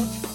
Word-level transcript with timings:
Bye. 0.00 0.29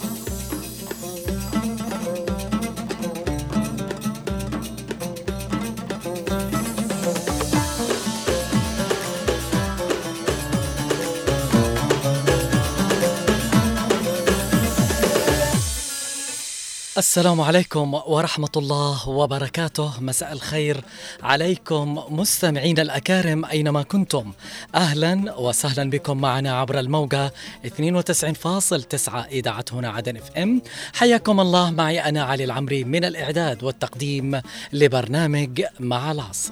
السلام 16.98 17.42
عليكم 17.42 17.94
ورحمة 17.94 18.50
الله 18.58 19.10
وبركاته. 19.10 20.02
مساء 20.02 20.34
الخير 20.34 20.84
عليكم 21.24 22.00
مستمعين 22.10 22.80
الأكارم 22.80 23.46
أينما 23.46 23.84
كنتم. 23.84 24.32
أهلا 24.76 25.36
وسهلا 25.40 25.90
بكم 25.90 26.18
معنا 26.18 26.60
عبر 26.60 26.80
الموجة 26.80 27.34
92.9 27.66 29.26
إذاعة 29.32 29.66
هنا 29.72 29.90
عدن 29.90 30.18
اف 30.18 30.32
إم. 30.38 30.62
حياكم 30.94 31.40
الله. 31.40 31.72
معي 31.72 32.00
أنا 32.00 32.24
علي 32.24 32.44
العمري 32.44 32.84
من 32.84 33.06
الإعداد 33.06 33.64
والتقديم 33.64 34.42
لبرنامج 34.74 35.64
مع 35.80 36.12
العصر. 36.12 36.52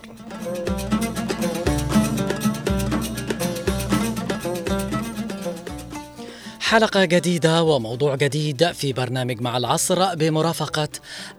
حلقة 6.73 7.05
جديدة 7.05 7.63
وموضوع 7.63 8.15
جديد 8.15 8.71
في 8.71 8.93
برنامج 8.93 9.41
مع 9.41 9.57
العصر 9.57 10.15
بمرافقة 10.15 10.89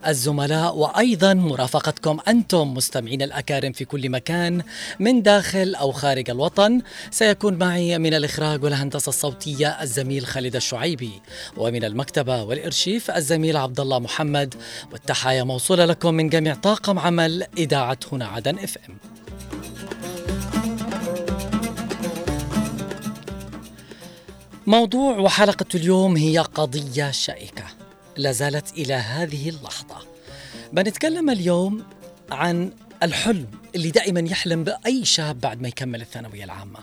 الزملاء 0.07 0.77
وأيضا 0.77 1.35
مرافقتكم 1.35 2.19
أنتم 2.29 2.75
مستمعين 2.75 3.23
الأكارم 3.23 3.73
في 3.73 3.85
كل 3.85 4.11
مكان 4.11 4.63
من 5.01 5.23
داخل 5.23 5.75
أو 5.75 5.93
خارج 5.93 6.31
الوطن. 6.31 6.83
سيكون 7.11 7.55
معي 7.55 7.99
من 7.99 8.15
الإخراج 8.15 8.65
والهندسة 8.65 9.09
الصوتية 9.09 9.69
الزميل 9.69 10.27
خالد 10.27 10.57
الشعيبي 10.57 11.13
ومن 11.57 11.85
المكتبة 11.85 12.43
والإرشيف 12.43 13.11
الزميل 13.11 13.57
عبد 13.57 13.81
الله 13.81 13.99
محمد. 13.99 14.55
والتحايا 14.93 15.45
موصولة 15.45 15.85
لكم 15.85 16.15
من 16.15 16.29
جميع 16.29 16.55
طاقم 16.55 16.99
عمل 16.99 17.47
إذاعة 17.59 17.99
هنا 18.13 18.27
عدن 18.27 18.59
إف 18.59 18.79
إم. 18.89 19.24
موضوع 24.67 25.19
وحلقة 25.19 25.67
اليوم 25.75 26.17
هي 26.17 26.39
قضية 26.39 27.11
شائكة. 27.11 27.65
لا 28.17 28.33
زالت 28.33 28.73
إلى 28.73 28.95
هذه 28.95 29.49
اللحظة. 29.49 29.97
بنتكلم 30.73 31.31
اليوم 31.31 31.85
عن 32.31 32.73
الحلم 33.03 33.47
اللي 33.75 33.91
دائما 33.91 34.21
يحلم 34.21 34.65
بأي 34.65 35.05
شاب 35.05 35.41
بعد 35.41 35.63
ما 35.63 35.69
يكمل 35.69 36.01
الثانوية 36.01 36.45
العامة. 36.45 36.79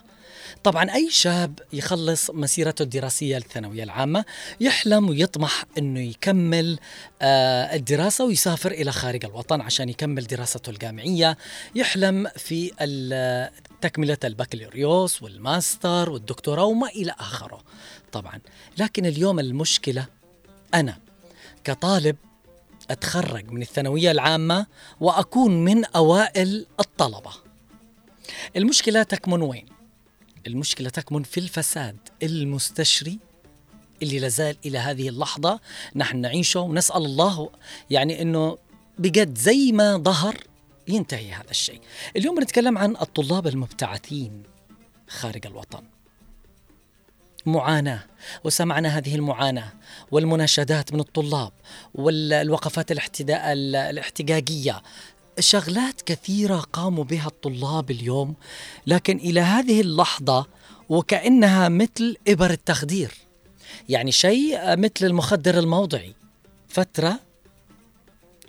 طبعا 0.63 0.93
أي 0.93 1.09
شاب 1.09 1.59
يخلص 1.73 2.31
مسيرته 2.31 2.83
الدراسية 2.83 3.37
الثانوية 3.37 3.83
العامة 3.83 4.25
يحلم 4.59 5.09
ويطمح 5.09 5.65
أنه 5.77 5.99
يكمل 5.99 6.79
آه، 7.21 7.75
الدراسة 7.75 8.25
ويسافر 8.25 8.71
إلى 8.71 8.91
خارج 8.91 9.25
الوطن 9.25 9.61
عشان 9.61 9.89
يكمل 9.89 10.27
دراسته 10.27 10.69
الجامعية. 10.69 11.37
يحلم 11.75 12.27
في 12.37 12.71
تكملة 13.81 14.17
البكالوريوس 14.23 15.23
والماستر 15.23 16.09
والدكتوراه 16.09 16.65
وما 16.65 16.87
إلى 16.87 17.15
آخره 17.19 17.63
طبعا. 18.11 18.39
لكن 18.77 19.05
اليوم 19.05 19.39
المشكلة 19.39 20.05
أنا 20.73 20.97
كطالب 21.63 22.15
أتخرج 22.89 23.51
من 23.51 23.61
الثانوية 23.61 24.11
العامة 24.11 24.65
وأكون 24.99 25.63
من 25.63 25.85
أوائل 25.85 26.65
الطلبة. 26.79 27.31
المشكلة 28.55 29.03
تكمن 29.03 29.41
وين؟ 29.41 29.80
المشكلة 30.47 30.89
تكمن 30.89 31.23
في 31.23 31.39
الفساد 31.39 31.97
المستشري 32.23 33.19
اللي 34.03 34.19
لازال 34.19 34.55
إلى 34.65 34.77
هذه 34.77 35.09
اللحظة. 35.09 35.59
نحن 35.95 36.17
نعيشه 36.17 36.59
ونسأل 36.59 37.05
الله 37.05 37.49
يعني 37.89 38.21
أنه 38.21 38.57
بجد 38.99 39.37
زي 39.37 39.71
ما 39.71 39.97
ظهر 39.97 40.37
ينتهي 40.87 41.31
هذا 41.31 41.49
الشيء. 41.49 41.81
اليوم 42.15 42.39
نتكلم 42.39 42.77
عن 42.77 42.95
الطلاب 42.95 43.47
المبتعثين 43.47 44.43
خارج 45.07 45.47
الوطن. 45.47 45.83
معاناة 47.45 48.03
وسمعنا 48.43 48.97
هذه 48.97 49.15
المعاناة 49.15 49.73
والمناشدات 50.11 50.93
من 50.93 50.99
الطلاب 50.99 51.51
والوقفات 51.95 52.91
الاحتجاجية. 52.91 54.81
شغلات 55.39 56.01
كثيرة 56.01 56.57
قاموا 56.57 57.03
بها 57.03 57.27
الطلاب 57.27 57.91
اليوم 57.91 58.35
لكن 58.87 59.17
إلى 59.17 59.39
هذه 59.39 59.81
اللحظة 59.81 60.45
وكأنها 60.89 61.69
مثل 61.69 62.17
إبر 62.27 62.49
التخدير. 62.49 63.13
يعني 63.89 64.11
شيء 64.11 64.77
مثل 64.77 65.05
المخدر 65.05 65.59
الموضعي. 65.59 66.15
فترة 66.67 67.19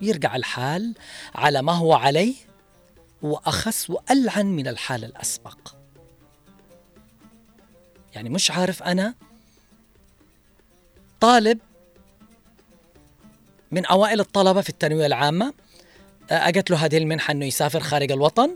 يرجع 0.02 0.36
الحال 0.36 0.94
على 1.34 1.62
ما 1.62 1.72
هو 1.72 1.92
عليه 1.92 2.34
وأخس 3.22 3.90
وألعن 3.90 4.46
من 4.46 4.68
الحال 4.68 5.04
الأسبق. 5.04 5.58
يعني 8.14 8.28
مش 8.28 8.50
عارف 8.50 8.82
أنا 8.82 9.14
طالب 11.20 11.58
من 13.70 13.86
أوائل 13.86 14.20
الطلبة 14.20 14.60
في 14.60 14.68
الثانوية 14.68 15.06
العامة 15.06 15.54
أجت 16.32 16.70
له 16.70 16.76
هذه 16.76 16.98
المنحة 16.98 17.32
أنه 17.32 17.46
يسافر 17.46 17.80
خارج 17.80 18.12
الوطن 18.12 18.50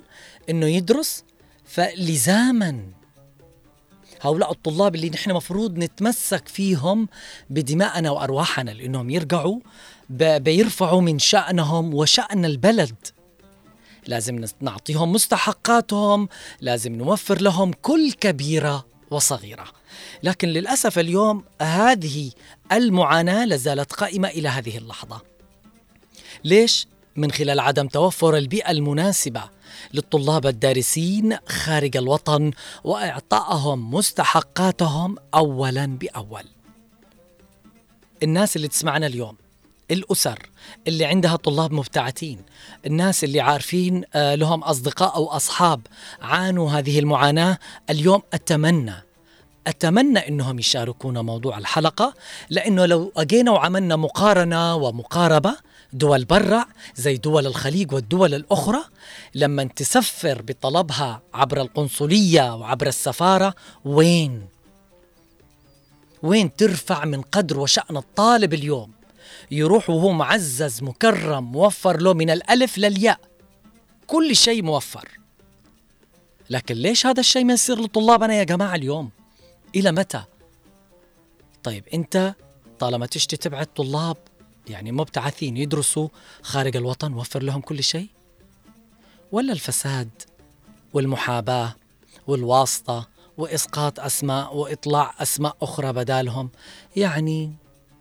أنه 0.50 0.66
يدرس. 0.66 1.24
فلزاما 1.64 2.80
هؤلاء 4.20 4.52
الطلاب 4.52 4.94
اللي 4.94 5.10
نحن 5.10 5.32
مفروض 5.32 5.78
نتمسك 5.78 6.48
فيهم 6.48 7.08
بدماءنا 7.50 8.10
وأرواحنا 8.10 8.70
لأنهم 8.70 9.10
يرجعوا 9.10 9.60
بيرفعوا 10.10 11.00
من 11.00 11.18
شأنهم 11.18 11.94
وشأن 11.94 12.44
البلد. 12.44 12.94
لازم 14.06 14.44
نعطيهم 14.60 15.12
مستحقاتهم 15.12 16.28
لازم 16.60 16.94
نوفر 16.94 17.42
لهم 17.42 17.72
كل 17.72 18.12
كبيرة 18.12 18.86
وصغيرة. 19.10 19.64
لكن 20.22 20.48
للأسف 20.48 20.98
اليوم 20.98 21.44
هذه 21.62 22.30
المعاناة 22.72 23.44
لازالت 23.44 23.92
قائمة 23.92 24.28
إلى 24.28 24.48
هذه 24.48 24.78
اللحظة. 24.78 25.22
ليش؟ 26.44 26.86
من 27.16 27.30
خلال 27.30 27.60
عدم 27.60 27.86
توفر 27.86 28.36
البيئة 28.36 28.70
المناسبة 28.70 29.42
للطلاب 29.94 30.46
الدارسين 30.46 31.36
خارج 31.48 31.96
الوطن 31.96 32.50
وإعطائهم 32.84 33.94
مستحقاتهم 33.94 35.16
اولا 35.34 35.86
بأول. 35.86 36.44
الناس 38.22 38.56
اللي 38.56 38.68
تسمعنا 38.68 39.06
اليوم 39.06 39.36
الأسر 39.90 40.38
اللي 40.86 41.04
عندها 41.04 41.36
طلاب 41.36 41.72
مبتعثين 41.72 42.38
الناس 42.86 43.24
اللي 43.24 43.40
عارفين 43.40 44.04
آه، 44.14 44.34
لهم 44.34 44.64
أصدقاء 44.64 45.16
أو 45.16 45.26
أصحاب 45.26 45.80
عانوا 46.22 46.70
هذه 46.70 46.98
المعاناة 46.98 47.58
اليوم 47.90 48.22
أتمنى 48.32 48.94
أتمنى 49.66 50.18
أنهم 50.28 50.58
يشاركونا 50.58 51.22
موضوع 51.22 51.58
الحلقة 51.58 52.14
لأنه 52.50 52.86
لو 52.86 53.12
أجينا 53.16 53.50
وعملنا 53.50 53.96
مقارنة 53.96 54.74
ومقاربة 54.74 55.56
دول 55.92 56.24
برا 56.24 56.66
زي 56.94 57.16
دول 57.16 57.46
الخليج 57.46 57.92
والدول 57.92 58.34
الأخرى. 58.34 58.84
لما 59.34 59.64
تسفر 59.64 60.42
بطلبها 60.42 61.22
عبر 61.34 61.60
القنصلية 61.60 62.54
وعبر 62.54 62.86
السفارة 62.86 63.54
وين؟ 63.84 64.48
وين 66.22 66.56
ترفع 66.56 67.04
من 67.04 67.22
قدر 67.22 67.60
وشأن 67.60 67.96
الطالب 67.96 68.54
اليوم؟ 68.54 68.92
يروح 69.50 69.90
وهو 69.90 70.12
معزز 70.12 70.82
مكرم 70.82 71.52
موفر 71.52 72.00
له 72.00 72.14
من 72.14 72.30
الألف 72.30 72.78
للياء. 72.78 73.20
كل 74.06 74.36
شيء 74.36 74.62
موفر. 74.62 75.08
لكن 76.50 76.74
ليش 76.74 77.06
هذا 77.06 77.20
الشيء 77.20 77.44
ما 77.44 77.52
يصير 77.52 77.80
لطلابنا 77.80 78.34
يا 78.34 78.44
جماعة 78.44 78.74
اليوم؟ 78.74 79.10
إلى 79.74 79.92
متى؟ 79.92 80.22
طيب 81.62 81.84
أنت 81.94 82.34
طالما 82.78 83.06
تشتي 83.06 83.36
تبعد 83.36 83.66
طلاب 83.66 84.16
يعني 84.68 84.92
مبتعثين 84.92 85.56
يدرسوا 85.56 86.08
خارج 86.42 86.76
الوطن 86.76 87.12
وفر 87.12 87.42
لهم 87.42 87.60
كل 87.60 87.82
شيء؟ 87.82 88.08
ولا 89.32 89.52
الفساد 89.52 90.08
والمحاباة 90.92 91.74
والواسطة 92.26 93.08
وإسقاط 93.36 94.00
أسماء 94.00 94.56
وإطلاع 94.56 95.14
أسماء 95.18 95.56
أخرى 95.62 95.92
بدالهم؟ 95.92 96.50
يعني 96.96 97.52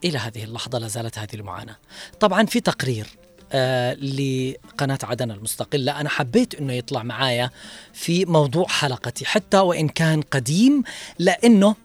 إلى 0.03 0.17
هذه 0.17 0.43
اللحظة 0.43 0.79
لا 0.79 0.87
زالت 0.87 1.17
هذه 1.17 1.33
المعاناة. 1.35 1.77
طبعا 2.19 2.45
في 2.45 2.59
تقرير 2.59 3.07
آه 3.51 3.93
لقناة 3.93 4.99
عدن 5.03 5.31
المستقلة 5.31 5.99
أنا 6.01 6.09
حبيت 6.09 6.55
أنه 6.55 6.73
يطلع 6.73 7.03
معايا 7.03 7.49
في 7.93 8.25
موضوع 8.25 8.67
حلقتي 8.67 9.25
حتى 9.25 9.57
وإن 9.57 9.89
كان 9.89 10.21
قديم 10.21 10.83
لأنه 11.19 11.75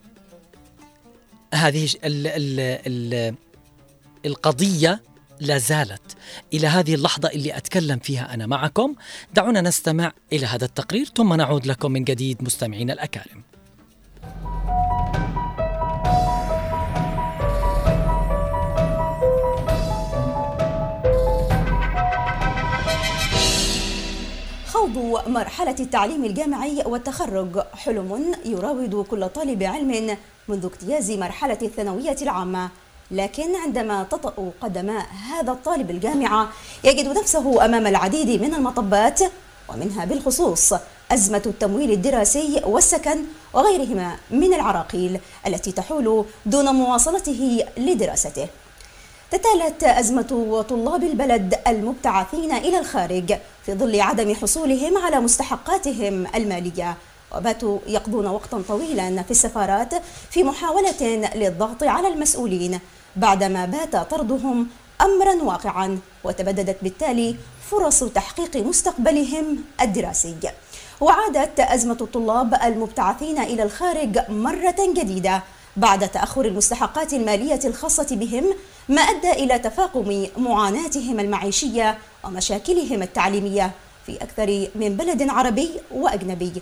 هذه 1.54 1.84
ال 1.84 2.26
ال 2.26 2.60
ال 2.86 3.34
القضية 4.26 5.02
لا 5.40 5.58
زالت 5.58 6.16
إلى 6.52 6.66
هذه 6.66 6.94
اللحظة 6.94 7.28
اللي 7.28 7.56
أتكلم 7.56 7.98
فيها 7.98 8.34
أنا 8.34 8.46
معكم. 8.46 8.94
دعونا 9.34 9.60
نستمع 9.60 10.12
إلى 10.32 10.46
هذا 10.46 10.64
التقرير 10.64 11.06
ثم 11.16 11.34
نعود 11.34 11.66
لكم 11.66 11.90
من 11.92 12.04
جديد 12.04 12.42
مستمعينا 12.42 12.92
الأكارم. 12.92 13.42
خوض 24.66 25.28
مرحلة 25.28 25.76
التعليم 25.80 26.24
الجامعي 26.24 26.82
والتخرج 26.86 27.60
حلم 27.74 28.34
يراود 28.44 28.94
كل 28.94 29.28
طالب 29.28 29.62
علم 29.62 30.16
منذ 30.48 30.66
اجتياز 30.66 31.10
مرحلة 31.10 31.58
الثانوية 31.62 32.16
العامة. 32.22 32.70
لكن 33.10 33.56
عندما 33.56 34.02
تطأ 34.02 34.52
قدم 34.60 34.90
هذا 35.30 35.52
الطالب 35.52 35.90
الجامعة 35.90 36.48
يجد 36.84 37.18
نفسه 37.18 37.64
أمام 37.64 37.86
العديد 37.86 38.42
من 38.42 38.54
المطبات 38.54 39.20
ومنها 39.68 40.04
بالخصوص 40.04 40.74
أزمة 41.12 41.42
التمويل 41.46 41.90
الدراسي 41.90 42.62
والسكن 42.66 43.18
وغيرهما 43.54 44.16
من 44.30 44.54
العراقيل 44.54 45.20
التي 45.46 45.72
تحول 45.72 46.24
دون 46.46 46.74
مواصلته 46.74 47.64
لدراسته. 47.78 48.48
تتالت 49.30 49.84
أزمة 49.84 50.64
طلاب 50.68 51.02
البلد 51.02 51.58
المبتعثين 51.66 52.52
إلى 52.52 52.78
الخارج 52.78 53.38
في 53.66 53.74
ظل 53.74 54.00
عدم 54.00 54.34
حصولهم 54.34 54.98
على 54.98 55.20
مستحقاتهم 55.20 56.26
المالية. 56.34 56.96
وباتوا 57.36 57.78
يقضون 57.86 58.26
وقتا 58.26 58.62
طويلا 58.68 59.22
في 59.22 59.30
السفارات 59.30 59.94
في 60.30 60.42
محاولة 60.42 61.30
للضغط 61.34 61.82
على 61.82 62.08
المسؤولين. 62.08 62.80
بعدما 63.16 63.66
بات 63.66 63.96
طردهم 63.96 64.66
أمرا 65.00 65.34
واقعا 65.42 65.98
وتبددت 66.24 66.76
بالتالي 66.82 67.36
فرص 67.70 68.04
تحقيق 68.04 68.56
مستقبلهم 68.56 69.58
الدراسي. 69.80 70.36
وعادت 71.00 71.60
أزمة 71.60 71.96
الطلاب 72.00 72.54
المبتعثين 72.54 73.38
إلى 73.38 73.62
الخارج 73.62 74.18
مرة 74.28 74.76
جديدة 74.96 75.42
بعد 75.76 76.08
تأخر 76.08 76.44
المستحقات 76.44 77.12
المالية 77.12 77.60
الخاصة 77.64 78.06
بهم 78.10 78.44
ما 78.88 79.02
أدى 79.02 79.30
إلى 79.30 79.58
تفاقم 79.58 80.26
معاناتهم 80.36 81.20
المعيشية 81.20 81.98
ومشاكلهم 82.24 83.02
التعليمية 83.02 83.70
في 84.06 84.16
أكثر 84.16 84.68
من 84.74 84.96
بلد 84.96 85.28
عربي 85.28 85.70
وأجنبي. 85.90 86.52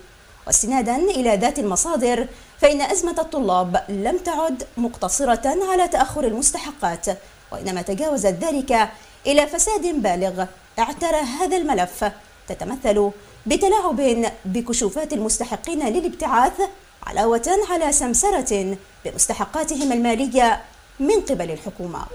واستنادا 0.49 0.95
إلى 0.95 1.35
ذات 1.35 1.59
المصادر 1.59 2.27
فإن 2.61 2.81
أزمة 2.81 3.15
الطلاب 3.19 3.83
لم 3.89 4.17
تعد 4.17 4.63
مقتصرة 4.77 5.71
على 5.71 5.87
تأخر 5.87 6.23
المستحقات 6.23 7.05
وإنما 7.51 7.81
تجاوزت 7.81 8.35
ذلك 8.43 8.89
إلى 9.27 9.47
فساد 9.47 10.01
بالغ 10.01 10.45
اعترى 10.79 11.17
هذا 11.17 11.57
الملف 11.57 12.11
تتمثل 12.47 13.11
بتلاعب 13.45 14.25
بكشوفات 14.45 15.13
المستحقين 15.13 15.87
للابتعاث 15.87 16.61
علاوة 17.07 17.57
على 17.69 17.91
سمسرة 17.91 18.77
بمستحقاتهم 19.05 19.91
المالية 19.91 20.61
من 20.99 21.21
قبل 21.21 21.51
الحكومة. 21.51 22.05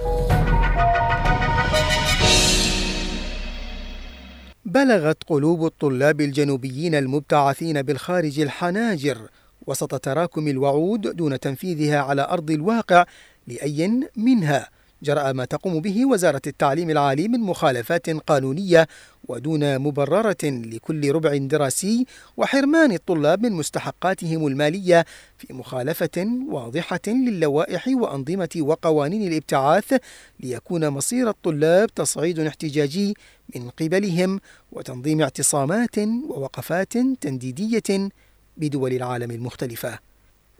بلغت 4.64 5.16
قلوب 5.26 5.66
الطلاب 5.66 6.20
الجنوبيين 6.20 6.94
المبتعثين 6.94 7.82
بالخارج 7.82 8.40
الحناجر 8.40 9.18
وسط 9.66 9.94
تراكم 9.94 10.48
الوعود 10.48 11.00
دون 11.16 11.40
تنفيذها 11.40 11.98
على 11.98 12.22
أرض 12.22 12.50
الواقع 12.50 13.04
لأي 13.46 14.08
منها. 14.16 14.68
جرأ 15.04 15.32
ما 15.32 15.44
تقوم 15.44 15.80
به 15.80 16.06
وزارة 16.06 16.42
التعليم 16.46 16.90
العالي 16.90 17.28
من 17.28 17.40
مخالفات 17.40 18.10
قانونية 18.10 18.88
ودون 19.28 19.78
مبررة 19.78 20.44
لكل 20.44 21.12
ربع 21.12 21.36
دراسي 21.36 22.06
وحرمان 22.36 22.92
الطلاب 22.92 23.42
من 23.42 23.52
مستحقاتهم 23.52 24.46
المالية 24.46 25.04
في 25.38 25.52
مخالفة 25.52 26.26
واضحة 26.48 27.00
للوائح 27.08 27.88
وأنظمة 27.88 28.48
وقوانين 28.58 29.28
الابتعاث 29.28 29.94
ليكون 30.40 30.88
مصير 30.88 31.28
الطلاب 31.28 31.94
تصعيد 31.94 32.40
احتجاجي 32.40 33.14
من 33.56 33.70
قبلهم 33.70 34.40
وتنظيم 34.72 35.20
اعتصامات 35.20 35.98
ووقفات 36.28 36.92
تنديدية 37.20 38.08
بدول 38.56 38.92
العالم 38.92 39.30
المختلفة. 39.30 40.13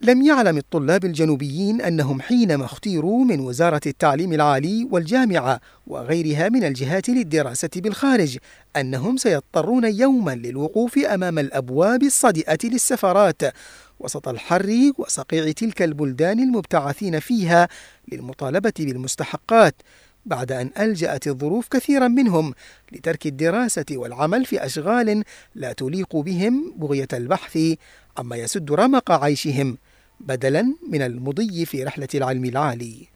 لم 0.04 0.22
يعلم 0.22 0.58
الطلاب 0.58 1.04
الجنوبيين 1.04 1.80
أنهم 1.80 2.20
حينما 2.20 2.64
اختيروا 2.64 3.24
من 3.24 3.40
وزارة 3.40 3.80
التعليم 3.86 4.32
العالي 4.32 4.88
والجامعة 4.90 5.60
وغيرها 5.86 6.48
من 6.48 6.64
الجهات 6.64 7.08
للدراسة 7.08 7.68
بالخارج 7.76 8.38
أنهم 8.76 9.16
سيضطرون 9.16 9.84
يوما 9.84 10.34
للوقوف 10.34 10.98
أمام 10.98 11.38
الأبواب 11.38 12.02
الصدئه 12.02 12.58
للسفارات 12.64 13.42
وسط 14.00 14.28
الحر 14.28 14.92
وصقيع 14.98 15.52
تلك 15.52 15.82
البلدان 15.82 16.40
المبتعثين 16.40 17.20
فيها 17.20 17.68
للمطالبة 18.12 18.72
بالمستحقات 18.78 19.74
بعد 20.26 20.52
أن 20.52 20.70
ألجأت 20.78 21.26
الظروف 21.26 21.68
كثيرا 21.68 22.08
منهم 22.08 22.54
لترك 22.92 23.26
الدراسة 23.26 23.86
والعمل 23.92 24.44
في 24.44 24.64
أشغال 24.64 25.24
لا 25.54 25.72
تليق 25.72 26.16
بهم 26.16 26.74
بغية 26.76 27.08
البحث 27.12 27.58
عما 28.18 28.36
يسد 28.36 28.72
رمق 28.72 29.10
عيشهم. 29.10 29.76
بدلا 30.20 30.74
من 30.88 31.02
المضي 31.02 31.64
في 31.66 31.84
رحلة 31.84 32.08
العلم 32.14 32.44
العالي. 32.44 33.06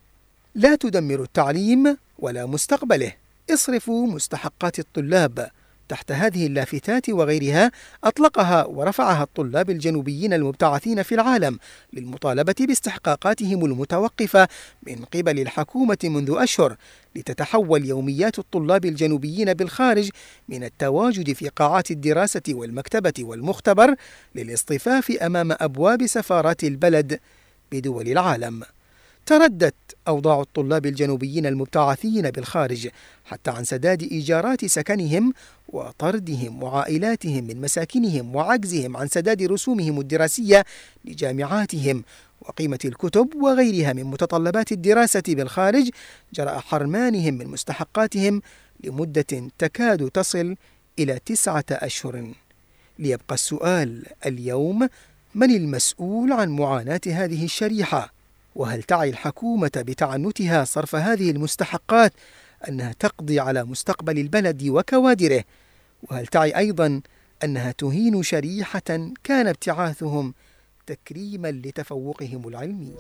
لا 0.55 0.75
تدمروا 0.75 1.25
التعليم 1.25 1.97
ولا 2.19 2.47
مستقبله، 2.47 3.13
اصرفوا 3.51 4.07
مستحقات 4.07 4.79
الطلاب. 4.79 5.51
تحت 5.89 6.13
هذه 6.13 6.47
اللافتات 6.47 7.09
وغيرها 7.11 7.73
أطلقها 8.05 8.65
ورفعها 8.65 9.23
الطلاب 9.23 9.71
الجنوبيين 9.71 10.33
المبتعثين 10.33 11.03
في 11.03 11.15
العالم 11.15 11.59
للمطالبة 11.93 12.55
باستحقاقاتهم 12.61 13.65
المتوقفة 13.65 14.49
من 14.87 15.05
قبل 15.05 15.41
الحكومة 15.41 15.99
منذ 16.05 16.35
أشهر 16.39 16.77
لتتحول 17.17 17.85
يوميات 17.85 18.39
الطلاب 18.39 18.85
الجنوبيين 18.85 19.55
بالخارج 19.55 20.11
من 20.49 20.65
التواجد 20.65 21.33
في 21.33 21.49
قاعات 21.49 21.91
الدراسة 21.91 22.43
والمكتبة 22.49 23.13
والمختبر 23.21 23.95
للاصطفاف 24.35 25.11
أمام 25.11 25.53
أبواب 25.53 26.07
سفارات 26.07 26.65
البلد 26.65 27.21
بدول 27.73 28.09
العالم. 28.09 28.63
تردت 29.29 29.75
أوضاع 30.09 30.41
الطلاب 30.41 30.87
الجنوبيين 30.87 31.47
المبتعثين 31.47 32.31
بالخارج 32.31 32.89
حتى 33.25 33.51
عن 33.51 33.65
سداد 33.65 34.03
إيجارات 34.03 34.65
سكنهم 34.65 35.33
وطردهم 35.69 36.63
وعائلاتهم 36.63 37.45
من 37.45 37.61
مساكنهم 37.61 38.37
وعجزهم 38.37 38.97
عن 38.97 39.09
سداد 39.09 39.43
رسومهم 39.43 40.01
الدراسية 40.01 40.65
لجامعاتهم 41.05 42.05
وقيمة 42.41 42.79
الكتب 42.85 43.35
وغيرها 43.35 43.93
من 43.93 44.05
متطلبات 44.05 44.73
الدراسة 44.73 45.23
بالخارج 45.29 45.91
جراء 46.35 46.59
حرمانهم 46.59 47.35
من 47.35 47.47
مستحقاتهم 47.47 48.43
لمدة 48.85 49.51
تكاد 49.59 50.11
تصل 50.11 50.57
إلى 50.99 51.19
تسعة 51.27 51.65
أشهر. 51.71 52.33
ليبقى 52.99 53.35
السؤال 53.35 54.07
اليوم 54.27 54.89
من 55.35 55.51
المسؤول 55.57 56.33
عن 56.33 56.49
معاناة 56.49 57.01
هذه 57.07 57.45
الشريحة؟ 57.45 58.18
وهل 58.59 58.83
تعي 58.83 59.11
الحكومة 59.11 59.71
بتعنتها 59.77 60.65
صرف 60.65 60.95
هذه 60.95 61.31
المستحقات 61.31 62.13
أنها 62.69 62.93
تقضي 62.93 63.41
على 63.41 63.65
مستقبل 63.65 64.19
البلد 64.19 64.63
وكوادره؟ 64.69 65.45
وهل 66.03 66.27
تعي 66.27 66.57
أيضا 66.57 67.01
أنها 67.45 67.73
تهين 67.73 68.23
شريحة 68.23 69.11
كان 69.25 69.47
ابتعاثهم 69.47 70.35
تكريما 70.87 71.49
لتفوقهم 71.51 72.49
العلمي؟ 72.49 72.95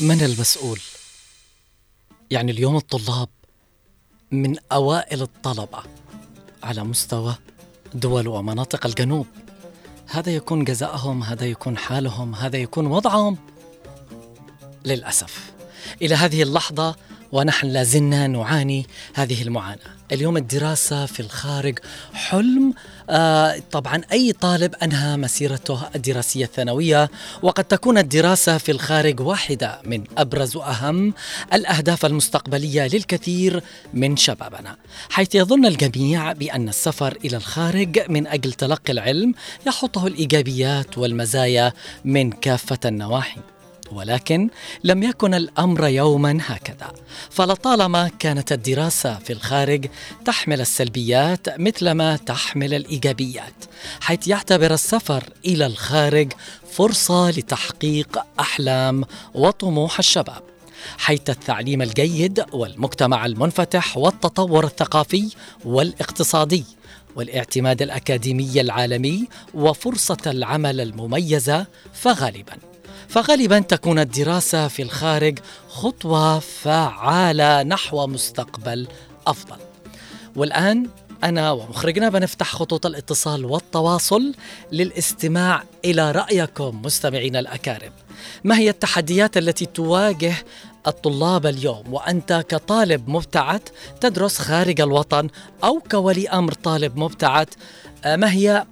من 0.00 0.22
المسؤول؟ 0.24 0.80
يعني 2.30 2.52
اليوم 2.52 2.76
الطلاب 2.76 3.28
من 4.30 4.56
أوائل 4.72 5.22
الطلبة 5.22 5.82
على 6.62 6.84
مستوى 6.84 7.34
دول 7.94 8.28
ومناطق 8.28 8.86
الجنوب 8.86 9.26
هذا 10.12 10.30
يكون 10.30 10.64
جزاءهم 10.64 11.22
هذا 11.22 11.44
يكون 11.46 11.78
حالهم 11.78 12.34
هذا 12.34 12.56
يكون 12.56 12.86
وضعهم. 12.86 13.38
للأسف 14.84 15.52
إلى 16.02 16.14
هذه 16.14 16.42
اللحظة 16.42 16.96
ونحن 17.32 17.66
لازلنا 17.66 18.26
نعاني 18.26 18.86
هذه 19.14 19.42
المعاناة. 19.42 20.02
اليوم 20.12 20.36
الدراسة 20.36 21.06
في 21.06 21.20
الخارج 21.20 21.78
حلم 22.12 22.74
آه 23.10 23.62
طبعا 23.70 24.00
أي 24.12 24.32
طالب 24.32 24.74
أنهى 24.74 25.16
مسيرته 25.16 25.80
الدراسية 25.96 26.44
الثانوية 26.44 27.10
وقد 27.42 27.64
تكون 27.64 27.98
الدراسة 27.98 28.58
في 28.58 28.72
الخارج 28.72 29.20
واحدة 29.20 29.80
من 29.84 30.04
أبرز 30.18 30.56
وأهم 30.56 31.14
الأهداف 31.52 32.06
المستقبلية 32.06 32.82
للكثير 32.82 33.62
من 33.94 34.16
شبابنا 34.16 34.76
حيث 35.10 35.34
يظن 35.34 35.66
الجميع 35.66 36.32
بأن 36.32 36.68
السفر 36.68 37.18
إلى 37.24 37.36
الخارج 37.36 38.10
من 38.10 38.26
أجل 38.26 38.52
تلقي 38.52 38.92
العلم 38.92 39.34
يحطه 39.66 40.06
الإيجابيات 40.06 40.98
والمزايا 40.98 41.72
من 42.04 42.30
كافة 42.32 42.78
النواحي. 42.84 43.40
ولكن 43.92 44.50
لم 44.84 45.02
يكن 45.02 45.34
الأمر 45.34 45.86
يوما 45.86 46.38
هكذا. 46.42 46.92
فلطالما 47.30 48.10
كانت 48.18 48.52
الدراسة 48.52 49.18
في 49.18 49.32
الخارج 49.32 49.86
تحمل 50.24 50.60
السلبيات 50.60 51.60
مثلما 51.60 52.16
تحمل 52.16 52.74
الإيجابيات 52.74 53.54
حيث 54.00 54.28
يعتبر 54.28 54.74
السفر 54.74 55.24
إلى 55.46 55.66
الخارج 55.66 56.32
فرصة 56.72 57.30
لتحقيق 57.30 58.18
أحلام 58.40 59.04
وطموح 59.34 59.98
الشباب 59.98 60.42
حيث 60.98 61.30
التعليم 61.30 61.82
الجيد 61.82 62.44
والمجتمع 62.52 63.26
المنفتح 63.26 63.96
والتطور 63.98 64.64
الثقافي 64.64 65.28
والاقتصادي 65.64 66.64
والاعتماد 67.16 67.82
الأكاديمي 67.82 68.60
العالمي 68.60 69.28
وفرصة 69.54 70.18
العمل 70.26 70.80
المميزة 70.80 71.66
فغالبا. 71.92 72.71
فغالبا 73.12 73.58
تكون 73.58 73.98
الدراسة 73.98 74.68
في 74.68 74.82
الخارج 74.82 75.38
خطوة 75.68 76.38
فعالة 76.38 77.62
نحو 77.62 78.06
مستقبل 78.06 78.88
أفضل. 79.26 79.56
والآن 80.36 80.88
أنا 81.24 81.50
ومخرجنا 81.50 82.08
بنفتح 82.08 82.54
خطوط 82.54 82.86
الاتصال 82.86 83.44
والتواصل 83.44 84.34
للاستماع 84.72 85.64
إلى 85.84 86.12
رأيكم 86.12 86.82
مستمعينا 86.84 87.38
الأكارم. 87.38 87.92
ما 88.44 88.58
هي 88.58 88.70
التحديات 88.70 89.36
التي 89.36 89.66
تواجه 89.66 90.34
الطلاب 90.86 91.46
اليوم؟ 91.46 91.92
وأنت 91.92 92.44
كطالب 92.48 93.08
مبتعث 93.08 93.62
تدرس 94.00 94.38
خارج 94.38 94.80
الوطن 94.80 95.28
أو 95.64 95.82
كولي 95.90 96.28
أمر 96.28 96.52
طالب 96.52 96.96
مبتعث 96.96 97.48
آه، 98.04 98.16
ما 98.16 98.32
هي 98.32 98.66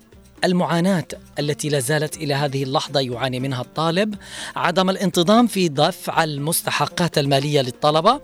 المعاناة 0.45 1.05
التي 1.39 1.69
لا 1.69 1.81
زالت 1.81 2.17
إلى 2.17 2.35
هذه 2.35 2.63
اللحظة 2.63 3.01
يعاني 3.01 3.41
منها 3.41 3.61
الطالب 3.61 4.15
عدم 4.57 4.91
الانتظام 4.91 5.47
في 5.47 5.69
دفع 5.69 6.25
المستحقات 6.25 7.19
المالية 7.19 7.61
للطلبة 7.61 8.21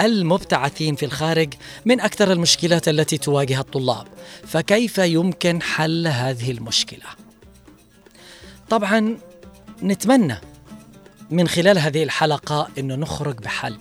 المبتعثين 0.00 0.94
في 0.94 1.04
الخارج 1.04 1.54
من 1.84 2.00
أكثر 2.00 2.32
المشكلات 2.32 2.88
التي 2.88 3.18
تواجه 3.18 3.60
الطلاب 3.60 4.06
فكيف 4.46 4.98
يمكن 4.98 5.62
حل 5.62 6.06
هذه 6.06 6.50
المشكلة؟ 6.50 7.06
طبعا 8.70 9.18
نتمنى 9.82 10.36
من 11.30 11.48
خلال 11.48 11.78
هذه 11.78 12.02
الحلقة 12.02 12.68
أنه 12.78 12.94
نخرج 12.94 13.38
بحل 13.38 13.78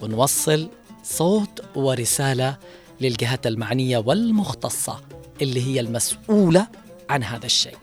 ونوصل 0.00 0.68
صوت 1.02 1.62
ورسالة 1.76 2.56
للجهات 3.00 3.46
المعنية 3.46 3.98
والمختصة 3.98 5.00
اللي 5.42 5.66
هي 5.66 5.80
المسؤولة 5.80 6.66
عن 7.10 7.22
هذا 7.22 7.46
الشيء. 7.46 7.76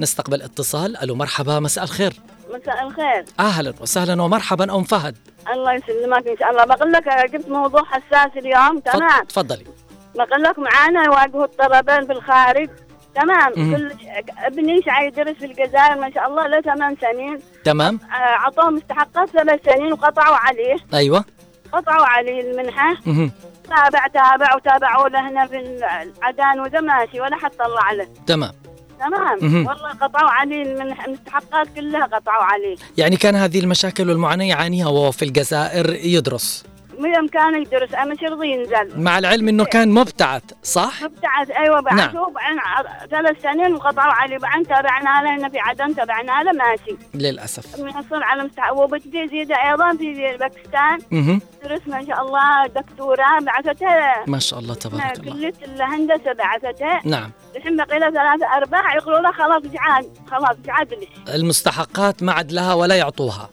نستقبل 0.00 0.42
اتصال. 0.42 0.96
ألو 0.96 1.14
مرحبا 1.14 1.60
مساء 1.60 1.84
الخير. 1.84 2.12
مساء 2.54 2.86
الخير. 2.86 3.24
أهلا 3.40 3.74
وسهلا 3.80 4.22
ومرحبا 4.22 4.76
أم 4.76 4.84
فهد. 4.84 5.16
الله 5.52 5.74
يسلمك 5.74 6.26
إن 6.26 6.36
شاء 6.38 6.50
الله. 6.50 6.64
بقول 6.64 6.92
لك 6.92 7.04
جبت 7.32 7.48
موضوع 7.48 7.84
حساس 7.84 8.30
اليوم 8.36 8.78
تمام؟ 8.78 9.24
تفضلي. 9.24 9.64
بقول 10.14 10.42
لك 10.42 10.58
معانا 10.58 11.04
يواجهوا 11.04 11.44
الطلبين 11.44 12.06
في 12.06 12.12
الخارج. 12.12 12.70
تمام. 13.14 13.52
كل 13.54 13.92
ابني 14.38 14.82
شاي 14.82 15.06
يدرس 15.06 15.36
في 15.36 15.44
الجزائر 15.44 16.00
ما 16.00 16.10
شاء 16.14 16.28
الله 16.28 16.46
له 16.46 16.60
ثمان 16.60 16.96
سنين. 17.00 17.38
تمام. 17.64 18.00
أعطوه 18.12 18.70
مستحقات 18.70 19.28
ثلاث 19.28 19.60
سنين 19.64 19.92
وقطعوا 19.92 20.36
عليه. 20.36 20.76
أيوة. 20.94 21.24
قطعوا 21.72 22.06
عليه 22.06 22.40
المنحة. 22.40 22.96
مهم. 23.06 23.32
تابع 23.76 24.06
تابع 24.06 24.54
وتابعوا 24.56 25.08
له 25.08 25.28
هنا 25.28 25.46
في 25.46 25.58
العدان 26.18 26.60
وذا 26.60 26.80
ماشي 26.80 27.20
ولا 27.20 27.36
حد 27.36 27.50
طلع 27.50 27.92
له. 27.92 28.06
تمام. 28.26 28.52
تمام. 29.00 29.38
مهم. 29.42 29.66
والله 29.66 29.88
قطعوا 29.90 30.30
عليه 30.30 30.62
المنح- 30.62 31.04
المستحقات 31.04 31.68
كلها 31.76 32.04
قطعوا 32.06 32.42
عليه 32.44 32.76
يعني 32.98 33.16
كان 33.16 33.34
هذه 33.34 33.60
المشاكل 33.60 34.08
والمعاناة 34.08 34.44
يعانيها 34.44 34.86
وهو 34.88 35.10
في 35.12 35.24
الجزائر 35.24 35.90
يدرس. 35.94 36.64
بإمكانه 36.98 37.58
يدرس. 37.58 37.88
مش 38.06 38.22
يرضى 38.22 38.48
ينزل. 38.48 39.00
مع 39.00 39.18
العلم 39.18 39.48
أنه 39.48 39.64
كان 39.64 39.90
مبتعث 39.90 40.42
صح؟ 40.62 41.02
مبتعث 41.02 41.50
أيوه. 41.50 41.80
بعد 41.80 41.94
نعم. 41.94 42.12
بعدين 42.12 42.58
ثلاث 43.10 43.42
سنين 43.42 43.74
وقطعوا 43.74 44.12
عليه 44.12 44.38
بعدين 44.38 44.66
تابعنا 44.66 45.22
له 45.22 45.36
هنا 45.36 45.48
في 45.48 45.58
عدن 45.58 45.94
تابعنا 45.94 46.42
له 46.42 46.52
ماشي. 46.52 46.96
للأسف. 47.14 47.80
محصل 47.80 48.22
على 48.22 48.44
مستوى 48.44 48.84
وبتجي 48.84 49.28
زيادة 49.28 49.54
أيضا 49.70 49.96
في 49.96 50.36
باكستان. 50.38 50.98
تدرس 51.62 51.80
ما 51.86 52.04
شاء 52.06 52.22
الله 52.22 52.66
دكتوراه 52.66 53.40
بعثتها 53.40 54.24
ما 54.26 54.38
شاء 54.38 54.58
الله 54.58 54.74
تبارك 54.74 55.18
الله. 55.18 55.32
كلية 55.32 55.54
الهندسة 55.64 56.32
بعثتها 56.32 57.00
نعم. 57.04 57.30
الحين 57.56 57.76
بقي 57.76 57.98
له 57.98 58.10
ثلاثة 58.10 58.56
أرباع 58.56 58.94
يقولوا 58.96 59.20
له 59.20 59.32
خلاص 59.32 59.62
جعان 59.62 60.04
خلاص 60.30 60.56
جعاد 60.64 60.94
لي 60.94 61.34
المستحقات 61.34 62.22
ما 62.22 62.32
عاد 62.32 62.52
لها 62.52 62.74
ولا 62.74 62.94
يعطوها. 62.94 63.50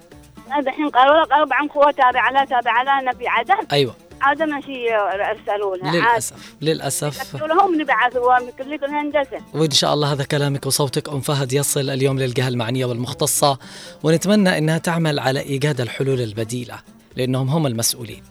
الحين 0.58 0.90
قالوا 0.90 1.24
قالوا 1.24 1.46
بعد 1.46 1.68
قوة 1.68 1.92
تابع 1.92 2.30
له 2.30 2.46
تابع 2.46 2.82
له 2.82 3.00
هنا 3.00 3.14
في 3.14 3.28
عدن 3.28 3.56
أيوة. 3.72 3.96
عاد 4.22 4.42
ماشي 4.42 4.96
ارسلوا 4.96 5.76
لها 5.76 5.88
عاد 5.88 5.96
للأسف 5.96 6.56
للأسف. 6.62 7.36
قالوا 7.36 7.48
لهم 7.48 7.82
نبعثوا 7.82 8.40
من 8.40 8.52
كلية 8.58 8.86
الهندسة 8.86 9.42
وإن 9.54 9.72
شاء 9.72 9.94
الله 9.94 10.14
هذا 10.14 10.24
كلامك 10.24 10.66
وصوتك. 10.66 11.10
أم 11.10 11.22
فهد 11.22 11.54
يصل 11.54 11.90
اليوم 11.90 12.20
للجهة 12.20 12.48
المعنية 12.48 12.86
والمختصة 12.86 13.58
ونتمنى 14.04 14.58
أنها 14.58 14.78
تعمل 14.78 15.20
على 15.20 15.40
إيجاد 15.40 15.82
الحلول 15.82 16.22
البديلة 16.22 16.76
لأنهم 17.16 17.50
هم 17.50 17.68
المسؤولين. 17.68 18.24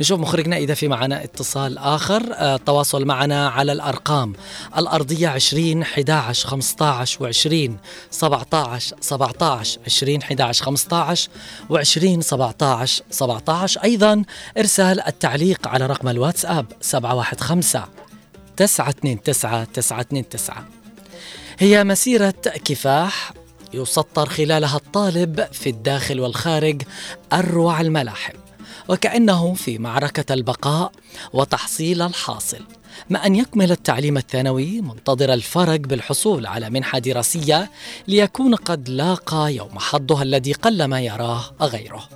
نشوف 0.00 0.20
مخرجنا 0.20 0.56
إذا 0.56 0.74
في 0.74 0.88
معنا 0.88 1.24
اتصال 1.24 1.78
آخر. 1.78 2.22
آه، 2.34 2.56
التواصل 2.56 3.04
معنا 3.04 3.48
على 3.48 3.72
الأرقام 3.72 4.32
الأرضية 4.76 5.28
20 5.28 5.82
11 5.82 6.48
15 6.48 7.32
و20 7.32 7.70
17 8.10 8.96
17 9.00 9.80
20 9.86 10.22
11 10.22 10.64
15 10.64 11.28
و20 11.70 12.20
17 12.20 13.04
17 13.10 13.82
أيضا 13.84 14.24
إرسال 14.58 15.00
التعليق 15.00 15.68
على 15.68 15.86
رقم 15.86 16.08
الواتساب 16.08 16.66
715 16.80 17.88
929 18.56 19.22
929 19.22 20.64
هي 21.58 21.84
مسيرة 21.84 22.34
كفاح 22.64 23.32
يسطر 23.74 24.26
خلالها 24.26 24.76
الطالب 24.76 25.46
في 25.52 25.70
الداخل 25.70 26.20
والخارج 26.20 26.82
أروع 27.32 27.80
الملاحم. 27.80 28.41
وكأنه 28.92 29.54
في 29.54 29.78
معركة 29.78 30.34
البقاء 30.34 30.92
وتحصيل 31.32 32.02
الحاصل. 32.02 32.60
ما 33.10 33.26
أن 33.26 33.34
يكمل 33.34 33.72
التعليم 33.72 34.16
الثانوي 34.16 34.80
منتظر 34.80 35.32
الفرج 35.32 35.80
بالحصول 35.80 36.46
على 36.46 36.70
منحة 36.70 36.98
دراسية 36.98 37.70
ليكون 38.08 38.54
قد 38.54 38.88
لاقى 38.88 39.54
يوم 39.54 39.78
حظها 39.78 40.22
الذي 40.22 40.52
قلما 40.52 41.00
يراه 41.00 41.44
غيره. 41.60 42.08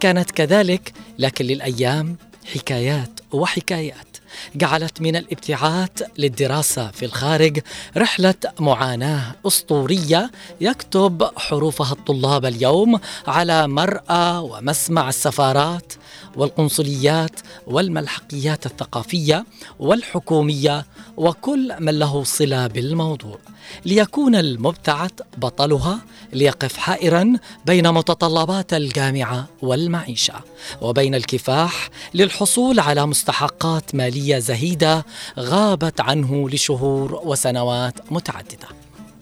كانت 0.00 0.30
كذلك 0.30 0.92
لكن 1.18 1.44
للأيام 1.44 2.16
حكايات 2.54 3.20
وحكايات. 3.32 4.07
جعلت 4.54 5.00
من 5.00 5.16
الابتعاث 5.16 6.02
للدراسة 6.18 6.90
في 6.90 7.04
الخارج 7.04 7.58
رحلة 7.96 8.34
معاناة 8.60 9.34
أسطورية 9.46 10.30
يكتب 10.60 11.28
حروفها 11.36 11.92
الطلاب 11.92 12.44
اليوم 12.44 13.00
على 13.26 13.68
مرأى 13.68 14.38
ومسمع 14.38 15.08
السفارات 15.08 15.92
والقنصليات 16.36 17.40
والملحقيات 17.66 18.66
الثقافية 18.66 19.44
والحكومية 19.78 20.86
وكل 21.16 21.74
من 21.80 21.98
له 21.98 22.24
صلة 22.24 22.66
بالموضوع. 22.66 23.38
ليكون 23.84 24.34
المبتعث 24.34 25.10
بطلها 25.36 25.98
ليقف 26.32 26.76
حائرا 26.76 27.32
بين 27.66 27.92
متطلبات 27.92 28.74
الجامعة 28.74 29.48
والمعيشة 29.62 30.34
وبين 30.80 31.14
الكفاح 31.14 31.90
للحصول 32.14 32.80
على 32.80 33.06
مستحقات 33.06 33.94
مالية 33.94 34.17
زهيدة 34.18 35.04
غابت 35.38 36.00
عنه 36.00 36.50
لشهور 36.50 37.20
وسنوات 37.24 38.12
متعددة. 38.12 38.68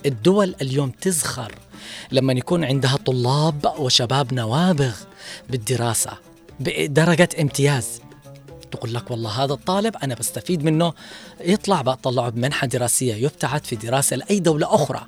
الدول 0.06 0.54
اليوم 0.62 0.90
تزخر 0.90 1.52
لما 2.12 2.32
يكون 2.32 2.64
عندها 2.64 2.96
طلاب 2.96 3.72
وشباب 3.78 4.34
نوابغ 4.34 4.94
بالدراسة 5.50 6.12
بدرجة 6.60 7.28
امتياز. 7.40 8.00
تقول 8.70 8.94
لك 8.94 9.10
والله 9.10 9.44
هذا 9.44 9.52
الطالب 9.52 9.96
أنا 9.96 10.14
بستفيد 10.14 10.64
منه. 10.64 10.92
يطلع 11.40 11.82
بطلعه 11.82 12.28
بمنحة 12.30 12.66
دراسية 12.66 13.14
يبتعث 13.14 13.64
في 13.64 13.76
دراسة 13.76 14.16
لأي 14.16 14.40
دولة 14.40 14.74
أخرى. 14.74 15.06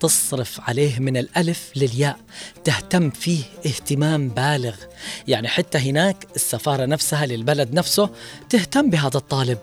تصرف 0.00 0.60
عليه 0.68 0.98
من 0.98 1.16
الألف 1.16 1.70
للياء 1.76 2.16
تهتم 2.64 3.10
فيه 3.10 3.42
اهتمام 3.66 4.28
بالغ. 4.28 4.74
يعني 5.28 5.48
حتى 5.48 5.78
هناك 5.78 6.26
السفارة 6.36 6.84
نفسها 6.84 7.26
للبلد 7.26 7.74
نفسه 7.74 8.10
تهتم 8.50 8.90
بهذا 8.90 9.16
الطالب. 9.16 9.58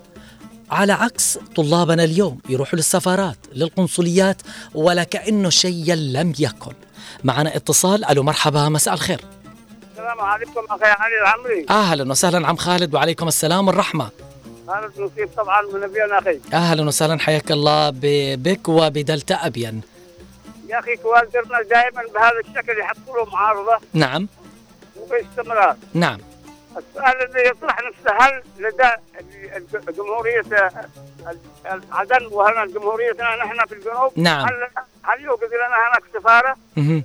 على 0.72 0.94
عكس 0.94 1.40
طلابنا 1.56 2.04
اليوم 2.04 2.40
يروحوا 2.50 2.78
للسفارات 2.78 3.38
للقنصليات 3.54 4.42
ولا 4.76 5.04
كأنه 5.04 5.50
شيء 5.50 5.94
لم 5.94 6.34
يكن. 6.40 6.74
معنا 7.24 7.56
اتصال. 7.56 8.06
ألو 8.06 8.24
مرحبا 8.24 8.70
مساء 8.70 8.94
الخير. 8.94 9.22
السلام 9.92 10.22
عليكم 10.22 10.62
أخي 10.70 10.86
علي 10.86 11.20
العمري. 11.22 11.66
أهلا 11.70 12.12
وسهلا 12.12 12.48
عم 12.48 12.56
خالد 12.56 12.96
وعليكم 12.96 13.28
السلام 13.28 13.68
والرحمة. 13.68 14.10
خالد 14.68 14.92
نصيب 14.92 15.30
طبعا 15.38 15.62
من 15.62 15.84
أبيان 15.84 16.12
أخي. 16.12 16.40
أهلا 16.54 16.84
وسهلا 16.84 17.20
حياك 17.20 17.52
الله 17.52 17.90
بك 18.36 18.70
وبدلتا 18.70 19.36
أبين 19.36 19.82
يا 20.74 20.80
أخي 20.80 20.96
كوالدرنا 20.96 21.62
دائما 21.62 22.04
بهذا 22.14 22.40
الشكل 22.40 22.80
يحطوا 22.80 23.18
له 23.18 23.26
معارضه 23.26 23.80
نعم. 23.94 24.28
وباستمرار 24.98 25.76
نعم. 25.94 26.20
السؤال 26.78 27.30
الذي 27.30 27.50
يطرح 27.50 27.78
نفسه 27.82 28.18
هل 28.20 28.44
لدى 28.58 28.92
جمهورية 29.92 30.44
عدن 31.92 32.26
وهنا 32.26 32.66
جمهوريتنا 32.66 33.36
نحن 33.36 33.66
في 33.66 33.76
الجنوب؟ 33.76 34.12
نعم. 34.16 34.46
هل 34.46 34.68
هل 35.04 35.22
يوجد 35.22 35.50
لنا 35.54 35.90
هناك 35.90 36.04
سفارة؟ 36.14 36.56
مهم. 36.78 37.04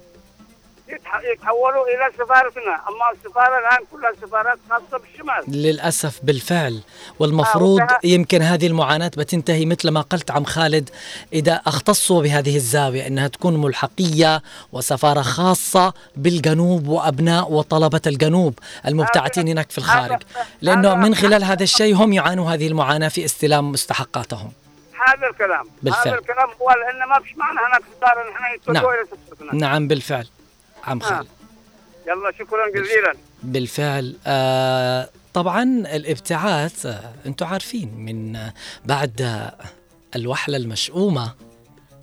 يتحولوا 1.32 1.84
إلى 1.86 2.10
سفارتنا. 2.24 2.74
أما 2.74 3.10
السفارة 3.14 3.58
الآن 3.58 3.78
كلها 3.92 4.12
سفارات 4.22 4.58
خاصة 4.70 4.98
بالشمال. 5.04 5.62
للأسف 5.62 6.20
بالفعل. 6.22 6.80
والمفروض 7.18 7.80
آه، 7.80 7.98
يمكن 8.04 8.42
هذه 8.42 8.66
المعاناة 8.66 9.10
بتنتهي 9.16 9.66
مثل 9.66 9.88
ما 9.90 10.00
قلت 10.00 10.30
عم 10.30 10.44
خالد 10.44 10.90
إذا 11.32 11.54
اختصوا 11.66 12.22
بهذه 12.22 12.56
الزاوية 12.56 13.06
أنها 13.06 13.28
تكون 13.28 13.56
ملحقية 13.60 14.42
وسفارة 14.72 15.22
خاصة 15.22 15.92
بالجنوب 16.16 16.88
وأبناء 16.88 17.52
وطلبة 17.52 18.00
الجنوب 18.06 18.58
المبتعثين 18.86 19.48
هناك 19.48 19.70
في 19.70 19.78
الخارج. 19.78 20.10
هذا- 20.12 20.18
لأنه 20.62 20.88
هذا- 20.88 20.94
من 20.96 21.14
خلال 21.14 21.44
هذا 21.44 21.62
الشيء 21.62 21.94
هم 21.94 22.12
يعانوا 22.12 22.50
هذه 22.50 22.66
المعاناة 22.68 23.08
في 23.08 23.24
استلام 23.24 23.72
مستحقاتهم. 23.72 24.52
هذا 25.08 25.26
الكلام. 25.30 25.64
بالفعل. 25.82 26.08
هذا 26.08 26.18
الكلام 26.18 26.48
هو 26.62 26.70
لأن 26.70 27.08
ما 27.08 27.20
فيش 27.20 27.36
معنى 27.36 27.58
هناك 27.58 27.82
سفارة 27.96 28.30
نحن 28.30 28.72
نعم. 28.72 28.84
إلى 28.84 29.06
سفارتنا. 29.34 29.54
نعم 29.60 29.88
بالفعل. 29.88 30.26
عم 30.88 31.02
آه. 31.02 31.06
خالد 31.06 31.28
يلا 32.06 32.32
شكرا 32.38 32.68
جزيلا. 32.74 33.14
بالفعل. 33.42 34.16
آه 34.26 35.08
طبعا 35.34 35.62
الابتعاث 35.94 36.86
آه 36.86 37.12
أنتم 37.26 37.46
عارفين 37.46 37.94
من 37.94 38.36
آه 38.36 38.54
بعد 38.84 39.22
آه 39.22 39.54
الوحلة 40.16 40.56
المشؤومة 40.56 41.34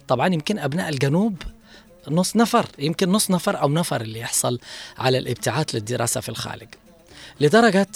طبعا 0.07 0.27
يمكن 0.27 0.59
أبناء 0.59 0.89
الجنوب 0.89 1.41
نص 2.07 2.35
نفر 2.35 2.65
يمكن 2.79 3.09
نص 3.11 3.31
نفر 3.31 3.61
أو 3.61 3.69
نفر 3.69 4.01
اللي 4.01 4.19
يحصل 4.19 4.59
على 4.97 5.17
الابتعاث 5.17 5.75
للدراسة 5.75 6.21
في 6.21 6.29
الخارج 6.29 6.67
لدرجة 7.39 7.87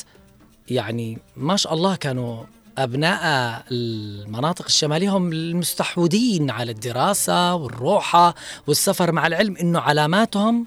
يعني 0.69 1.17
ما 1.37 1.55
شاء 1.57 1.73
الله 1.73 1.95
كانوا 1.95 2.43
أبناء 2.77 3.63
المناطق 3.71 4.65
الشمالية 4.65 5.09
هم 5.17 5.31
المستحوذين 5.33 6.49
على 6.51 6.71
الدراسة 6.71 7.55
والروحة 7.55 8.35
والسفر 8.67 9.11
مع 9.11 9.27
العلم 9.27 9.57
إنه 9.57 9.79
علاماتهم 9.79 10.65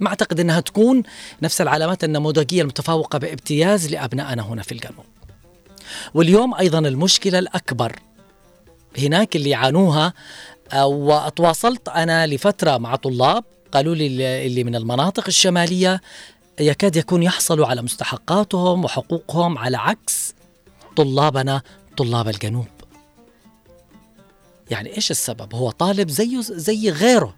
ما 0.00 0.08
أعتقد 0.08 0.40
إنها 0.40 0.60
تكون 0.60 1.02
نفس 1.42 1.60
العلامات 1.60 2.04
النموذجيه 2.04 2.62
المتفوقة 2.62 3.18
بامتياز 3.18 3.88
لأبنائنا 3.88 4.42
هنا 4.42 4.62
في 4.62 4.72
الجنوب. 4.72 5.04
واليوم 6.14 6.54
أيضا 6.54 6.78
المشكلة 6.78 7.38
الأكبر 7.38 7.96
هناك 8.98 9.36
اللي 9.36 9.50
يعانوها 9.50 10.12
آه، 10.72 10.86
وتواصلت 10.86 11.88
أنا 11.88 12.26
لفترة 12.26 12.76
مع 12.78 12.96
طلاب 12.96 13.44
قالوا 13.72 13.94
لي 13.94 14.06
اللي- 14.06 14.46
اللي 14.46 14.64
من 14.64 14.76
المناطق 14.76 15.24
الشمالية 15.28 16.00
يكاد 16.60 16.96
يكون 16.96 17.22
يحصلوا 17.22 17.66
على 17.66 17.82
مستحقاتهم 17.82 18.84
وحقوقهم 18.84 19.58
على 19.58 19.76
عكس 19.76 20.34
طلابنا 20.96 21.62
طلاب 21.96 22.28
الجنوب. 22.28 22.66
يعني 24.70 24.96
إيش 24.96 25.10
السبب؟ 25.10 25.54
هو 25.54 25.70
طالب 25.70 26.08
زيه 26.10 26.40
زي 26.40 26.90
غيره 26.90 27.34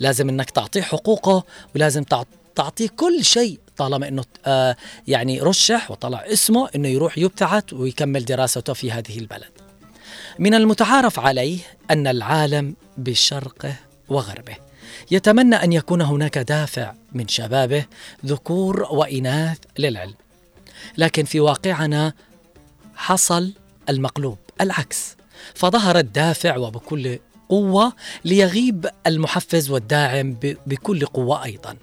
لازم 0.00 0.28
إنك 0.28 0.50
تعطيه 0.50 0.82
حقوقه 0.82 1.44
ولازم 1.74 2.02
تع- 2.04 2.24
تعطيه 2.54 2.88
كل 2.88 3.24
شيء 3.24 3.58
طالما 3.76 4.08
إنه 4.08 4.24
آه 4.46 4.76
يعني 5.08 5.40
رشح 5.40 5.90
وطلع 5.90 6.18
اسمه 6.26 6.68
إنه 6.76 6.88
يروح 6.88 7.18
يبتعث 7.18 7.72
ويكمل 7.72 8.24
دراسته 8.24 8.72
في 8.72 8.92
هذه 8.92 9.18
البلد. 9.18 9.50
من 10.38 10.54
المتعارف 10.54 11.18
عليه 11.18 11.58
أن 11.90 12.06
العالم 12.06 12.74
بشرقه 12.98 13.74
وغربه 14.08 14.56
يتمنى 15.10 15.56
أن 15.56 15.72
يكون 15.72 16.02
هناك 16.02 16.38
دافع 16.38 16.92
من 17.12 17.28
شبابه 17.28 17.84
ذكور 18.26 18.82
وإناث 18.82 19.58
للعلم. 19.78 20.14
لكن 20.98 21.24
في 21.24 21.40
واقعنا 21.40 22.12
حصل 22.96 23.52
المقلوب 23.88 24.38
العكس 24.60 25.16
فظهر 25.54 25.98
الدافع 25.98 26.56
وبكل 26.56 27.18
قوة 27.50 27.92
ليغيب 28.24 28.86
المحفز 29.06 29.70
والداعم 29.70 30.36
بكل 30.66 31.06
قوة 31.06 31.44
أيضا. 31.44 31.76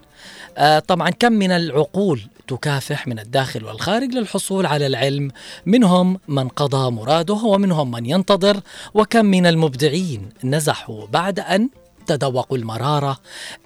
آه، 0.58 0.80
طبعا 0.80 1.10
كم 1.10 1.34
من 1.34 1.52
العقول 1.52 2.22
تكافح 2.48 3.08
من 3.08 3.20
الداخل 3.20 3.66
والخارج 3.66 4.14
للحصول 4.14 4.66
على 4.66 4.88
العلم؟ 4.88 5.32
منهم 5.66 6.20
من 6.28 6.48
قضى 6.48 6.92
مراده 6.92 7.34
ومنهم 7.34 7.92
من 7.92 8.06
ينتظر 8.06 8.60
وكم 8.94 9.26
من 9.26 9.46
المبدعين 9.46 10.30
نزحوا 10.44 11.08
بعد 11.08 11.40
أن 11.40 11.70
تذوقوا 12.08 12.58
المرارة 12.58 13.20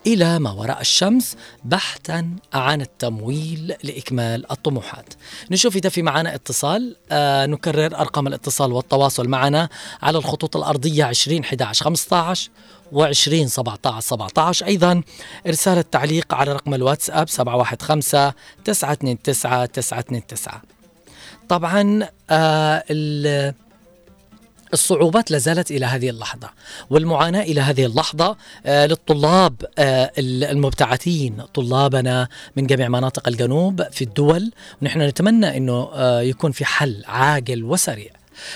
إلى 0.08 0.39
ما 0.39 0.51
وراء 0.51 0.82
الشمس 0.82 1.38
بحثا 1.65 2.36
عن 2.54 2.82
التمويل 2.82 3.75
لإكمال 3.84 4.51
الطموحات. 4.51 5.13
نشوف 5.51 5.75
إذا 5.75 5.89
في 5.89 6.01
معنا 6.01 6.36
اتصال. 6.36 6.95
آه 7.12 7.45
نكرر 7.45 7.95
أرقام 7.99 8.27
الاتصال 8.27 8.71
والتواصل 8.71 9.27
معنا 9.27 9.69
على 10.01 10.17
الخطوط 10.17 10.58
الأرضية 10.58 11.04
20 11.04 11.43
11 11.43 11.86
15 11.86 12.49
و20 12.93 13.45
17 13.45 13.99
17 13.99 14.65
أيضا 14.65 15.01
إرسال 15.47 15.77
التعليق 15.77 16.34
على 16.34 16.54
رقم 16.54 16.73
الواتساب 16.73 17.30
715 17.30 18.34
929 18.65 19.21
929 19.23 20.62
طبعا 21.49 22.08
آه 22.30 22.84
الصعوبات 24.73 25.31
لا 25.31 25.38
زالت 25.38 25.71
إلى 25.71 25.86
هذه 25.86 26.10
اللحظة 26.10 26.49
والمعاناة 26.89 27.41
إلى 27.41 27.62
هذه 27.62 27.86
اللحظة 27.86 28.38
آه 28.65 28.86
للطلاب 28.86 29.55
آه 29.79 30.12
المبتعثين 30.17 31.41
طلابنا 31.53 32.27
من 32.55 32.67
جميع 32.67 32.89
مناطق 32.89 33.27
الجنوب 33.27 33.84
في 33.91 34.03
الدول. 34.03 34.51
ونحن 34.81 35.01
نتمنى 35.01 35.57
إنه 35.57 35.89
آه 35.93 36.21
يكون 36.21 36.51
في 36.51 36.65
حل 36.65 37.03
عاجل 37.07 37.63
وسريع. 37.63 38.12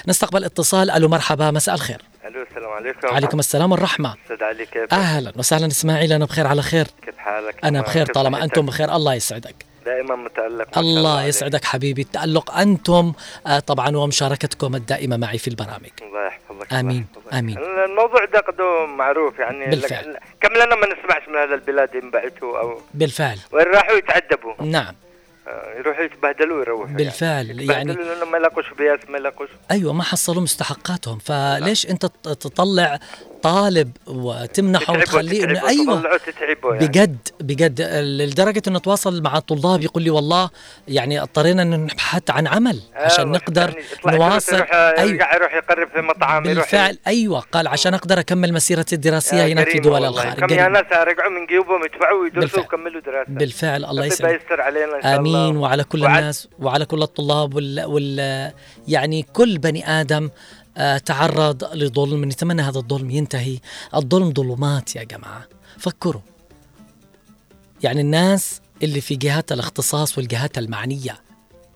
نستقبل 0.08 0.43
اتصال. 0.43 0.91
ألو 0.91 1.08
مرحبا 1.08 1.51
مساء 1.51 1.75
الخير. 1.75 2.01
ألو 2.28 2.43
السلام 2.49 2.69
عليكم. 2.69 3.08
عليكم 3.08 3.39
السلام 3.39 3.71
والرحمة. 3.71 4.15
أستاذ 4.23 4.43
علي 4.43 4.65
كيف 4.65 4.93
أهلا 4.93 5.34
وسهلا. 5.38 5.67
إسماعيل 5.67 6.13
أنا 6.13 6.25
بخير 6.25 6.47
على 6.47 6.62
خير؟ 6.62 6.88
كيف 7.06 7.17
حالك؟ 7.17 7.65
أنا. 7.65 7.82
بخير 7.82 8.06
طالما؟ 8.06 8.43
أنتم 8.43 8.65
بخير. 8.65 8.95
الله 8.95 9.13
يسعدك. 9.13 9.65
دائما 9.86 10.30
شاء 10.36 10.80
الله. 10.84 11.24
يسعدك 11.26 11.65
حبيبي 11.65 12.02
التألق 12.02 12.52
أنتم 12.58 13.13
آه 13.48 13.60
طبعا 13.60 13.98
ومشاركتكم 13.98 14.76
الدائمة 14.76 15.17
معي 15.17 15.38
في 15.38 15.48
البرامج 15.48 15.89
الله 16.02 16.28
يحفظك 16.28 16.74
آمين، 16.74 17.06
الله. 17.28 17.39
آمين. 17.39 17.58
الموضوع 17.58 18.26
ده 18.26 18.39
قدوم 18.39 18.98
معروف 18.98 19.39
يعني 19.39 19.65
بالفعل. 19.65 20.17
كم 20.41 20.54
لنا 20.54 20.76
ما 20.76 20.88
نسمعش 20.88 21.28
من 21.28 21.36
هذا 21.36 21.56
البلاد 21.56 21.95
ينبعثوا 21.95 22.60
أو 22.60 22.80
بالفعل 22.93 23.38
وين 23.52 23.65
راحوا 23.65 23.95
يتعذبوا 23.98 24.54
نعم 24.62 24.95
آه، 25.48 25.78
يروحوا 25.80 26.04
يتبهدلوا 26.04 26.58
ويروحوا 26.58 26.86
بالفعل 26.95 27.45
يعني, 27.50 27.65
يعني 27.65 27.93
لانهم 27.93 28.32
ما 28.32 28.38
يلاقوش 28.38 28.65
بياس 28.78 29.00
ما 29.10 29.17
يلاقوش 29.17 29.50
أيوه 29.71 29.93
ما 29.93 30.04
حصلوا 30.04 30.41
مستحقاتهم 30.43 31.17
فليش 31.19 31.89
أنت 31.89 32.06
ت- 32.06 32.28
تطلع 32.28 33.00
طالب 33.49 33.91
وتمنحه 34.08 34.93
وتخليه 34.93 35.43
إنه 35.43 35.67
أيوه. 35.67 36.03
يعني. 36.63 36.88
بجد 36.88 37.17
بجد. 37.39 37.81
لدرجة 38.21 38.62
إنه 38.67 38.79
تواصل 38.79 39.21
مع 39.23 39.38
الطلاب 39.38 39.81
يقول 39.84 40.03
لي 40.03 40.10
والله 40.10 40.49
يعني 40.88 41.21
اضطرينا 41.21 41.62
ان 41.62 41.69
نبحث 41.84 42.29
عن 42.29 42.47
عمل 42.47 42.79
آه، 42.95 43.05
عشان 43.05 43.27
نقدر 43.31 43.62
يعني 44.05 44.17
نواصل. 44.17 44.55
يروح 44.55 44.69
أيوه. 44.73 45.01
يرجع 45.12 45.36
يروح 45.36 45.53
يقرب 45.55 45.88
في 45.88 46.01
مطعم 46.01 46.45
يروح 46.45 46.58
بالفعل 46.63 46.97
أيوه. 47.08 47.39
قال 47.39 47.67
عشان 47.67 47.93
أقدر 47.93 48.19
أكمل 48.19 48.53
مسيرتي 48.53 48.95
الدراسية 48.95 49.38
يا 49.38 49.53
هناك 49.53 49.69
في 49.69 49.79
دول. 49.79 50.05
الخارج. 50.05 50.39
كم. 50.45 50.73
ناس 50.73 50.86
رجعوا 50.91 51.29
من 51.31 51.45
جيوبهم 51.45 51.84
يدفعوا 51.86 52.21
ويدرسوا. 52.21 52.60
ويكملوا 52.60 53.01
دراسة. 53.01 53.25
بالفعل 53.34 53.86
الله 53.86 54.05
يسعدك. 54.05 54.41
يستر 54.41 54.62
علينا 54.62 54.86
إن 54.97 55.01
شاء 55.01 55.19
الله. 55.19 55.39
امين 55.47 55.58
وعلى 55.58 55.84
كل 55.84 56.03
وعد- 56.03 56.17
الناس 56.17 56.47
وعلى 56.60 56.86
كل 56.86 57.01
الطلاب 57.01 57.53
وال, 57.55 57.86
وال 57.86 58.51
يعني 58.88 59.25
كل 59.34 59.58
بني 59.58 59.89
آدم 60.01 60.23
آه، 60.25 60.29
تعرض 61.06 61.64
لظلم 61.74 62.26
نتمنى 62.26 62.62
هذا 62.62 62.78
الظلم 62.78 63.12
ينتهي. 63.12 63.60
الظلم 63.96 64.34
ظلمات 64.34 64.96
يا 64.96 65.04
جماعة. 65.04 65.48
فكروا. 65.78 66.22
يعني 67.84 68.02
الناس 68.02 68.62
اللي 68.84 69.02
في 69.02 69.16
جهات 69.16 69.52
الاختصاص 69.52 70.18
والجهات 70.18 70.58
المعنية 70.58 71.22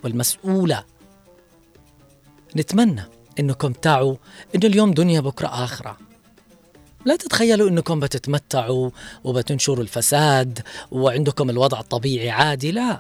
والمسؤولة 0.03 0.83
نتمنى 2.55 3.03
إنكم 3.39 3.73
تعوا 3.73 4.15
إنه 4.55 4.65
اليوم 4.65 4.91
دنيا 4.91 5.19
بكرة 5.19 5.47
آخرة. 5.47 5.97
لا 7.05 7.15
تتخيلوا 7.15 7.69
إنكم 7.69 7.99
بتتمتعوا 7.99 8.89
وبتنشروا 9.23 9.83
الفساد 9.83 10.59
وعندكم 10.91 11.49
الوضع 11.49 11.79
الطبيعي 11.79 12.29
عادي. 12.29 12.71
لا. 12.71 12.99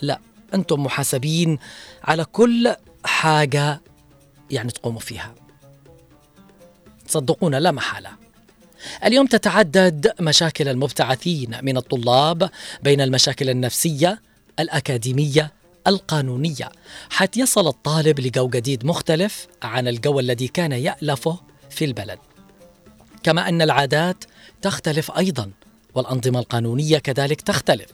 لا. 0.00 0.20
أنتم 0.54 0.82
محاسبين 0.82 1.58
على 2.04 2.24
كل 2.24 2.74
حاجة 3.04 3.80
يعني 4.50 4.70
تقوموا 4.70 5.00
فيها. 5.00 5.34
صدقونا 7.06 7.60
لا 7.60 7.70
محالة. 7.70 8.10
اليوم 9.04 9.26
تتعدد 9.26 10.12
مشاكل 10.20 10.68
المبتعثين 10.68 11.56
من 11.62 11.76
الطلاب 11.76 12.50
بين 12.82 13.00
المشاكل 13.00 13.50
النفسية 13.50 14.22
الأكاديمية 14.58 15.52
القانونية. 15.86 16.68
حتى 17.10 17.40
يصل 17.40 17.68
الطالب 17.68 18.20
لجو 18.20 18.48
جديد 18.48 18.84
مختلف 18.84 19.46
عن 19.62 19.88
الجو 19.88 20.20
الذي 20.20 20.48
كان 20.48 20.72
يألفه 20.72 21.40
في 21.70 21.84
البلد. 21.84 22.18
كما 23.22 23.48
أن 23.48 23.62
العادات 23.62 24.24
تختلف 24.62 25.10
أيضا 25.10 25.50
والأنظمة 25.94 26.38
القانونية 26.38 26.98
كذلك 26.98 27.40
تختلف. 27.40 27.88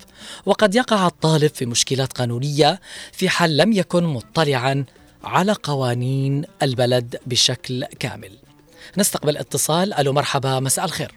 وقد 0.47 0.75
يقع 0.75 1.07
الطالب 1.07 1.51
في 1.55 1.67
مشكلات 1.67 2.13
قانونية 2.13 2.81
في 3.13 3.29
حال 3.29 3.57
لم 3.57 3.73
يكن 3.73 4.05
مطلعا 4.05 4.85
على 5.27 5.53
قوانين 5.53 6.45
البلد 6.63 7.17
بشكل 7.27 7.85
كامل. 7.85 8.31
نستقبل 8.99 9.37
اتصال. 9.37 9.95
ألو 9.95 10.13
مرحبا 10.13 10.61
مساء 10.61 10.85
الخير. 10.85 11.13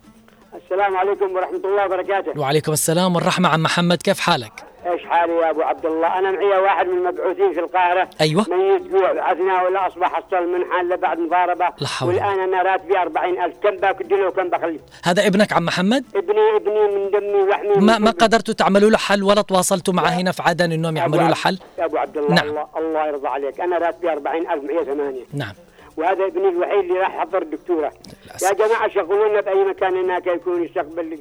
السلام 0.54 0.80
السلام 0.80 0.98
عليكم 0.98 1.36
ورحمة 1.36 1.62
الله 1.66 1.86
وبركاته. 1.86 2.40
وعليكم 2.40 2.72
السلام 2.72 3.16
والرحمة 3.16 3.50
عم 3.50 3.64
محمد. 3.64 4.02
كيف 4.02 4.20
حالك؟ 4.20 4.69
إيش 4.86 5.06
حالي 5.06 5.34
يا 5.34 5.50
أبو 5.50 5.62
عبد 5.62 5.86
الله 5.86 6.20
أنا 6.20 6.32
معي 6.32 6.60
واحد 6.60 6.88
من 6.88 6.98
المبعوثين 6.98 7.54
في 7.54 7.60
القاهرة. 7.60 8.10
أيوة. 8.22 8.46
ميت 8.50 8.82
جوع 8.82 9.14
بعثنا 9.14 9.64
ولا 9.64 9.88
أصبح 9.88 10.14
حصل 10.14 10.48
منحة 10.48 10.82
الا 10.82 10.96
بعد 10.96 11.20
مضاربة. 11.20 11.70
لا 11.80 11.88
حول. 11.88 12.10
والآن 12.10 12.40
أنا 12.40 12.62
راتبي 12.62 12.98
40000 12.98 13.54
كم 13.64 13.76
باكل 13.76 14.20
له 14.20 14.28
وكم 14.28 14.50
بخلي 14.50 14.80
هذا 15.04 15.28
ابنك 15.28 15.54
عم 15.54 15.66
محمد؟ 15.66 16.06
ابني 16.16 16.56
ابني 16.56 16.98
من 16.98 17.12
دمي 17.12 17.42
ولحمي 17.44 17.68
ما 17.70 17.98
من 17.98 18.06
ما. 18.06 18.12
قدرتوا 18.12 18.54
تعملوا 18.54 18.90
له 18.90 18.98
حل 18.98 19.24
ولا 19.24 19.42
تواصلتوا 19.42 19.94
معه 19.94 20.10
هنا 20.10 20.32
في 20.32 20.44
عدن 20.44 20.72
إنهم 20.72 20.98
يعملوا 20.98 21.28
له 21.28 21.36
حل؟ 21.36 21.60
يا 21.80 21.86
أبو 21.86 21.98
عبد 21.98 22.18
الله 22.18 22.36
نعم. 22.36 22.48
الله, 22.50 22.68
الله 22.78 23.08
يرضى 23.08 23.28
عليك. 23.28 23.62
أنا 23.62 23.78
راتبي 23.78 24.12
40000 24.12 24.64
معي 24.64 24.86
ثمانية. 24.86 25.24
نعم. 25.34 25.54
وهذا 26.00 26.26
ابني 26.26 26.50
الوحيد 26.50 26.80
اللي 26.80 27.00
راح 27.00 27.16
يحضر 27.16 27.42
الدكتورة 27.42 27.92
للأسف. 28.26 28.50
يا 28.50 28.54
جماعة 28.54 28.90
شغلونا 28.90 29.42
بأي 29.42 29.66
مكان 29.66 29.96
هناك 29.96 30.28
يكون 30.28 30.64
يستقبل 30.64 31.20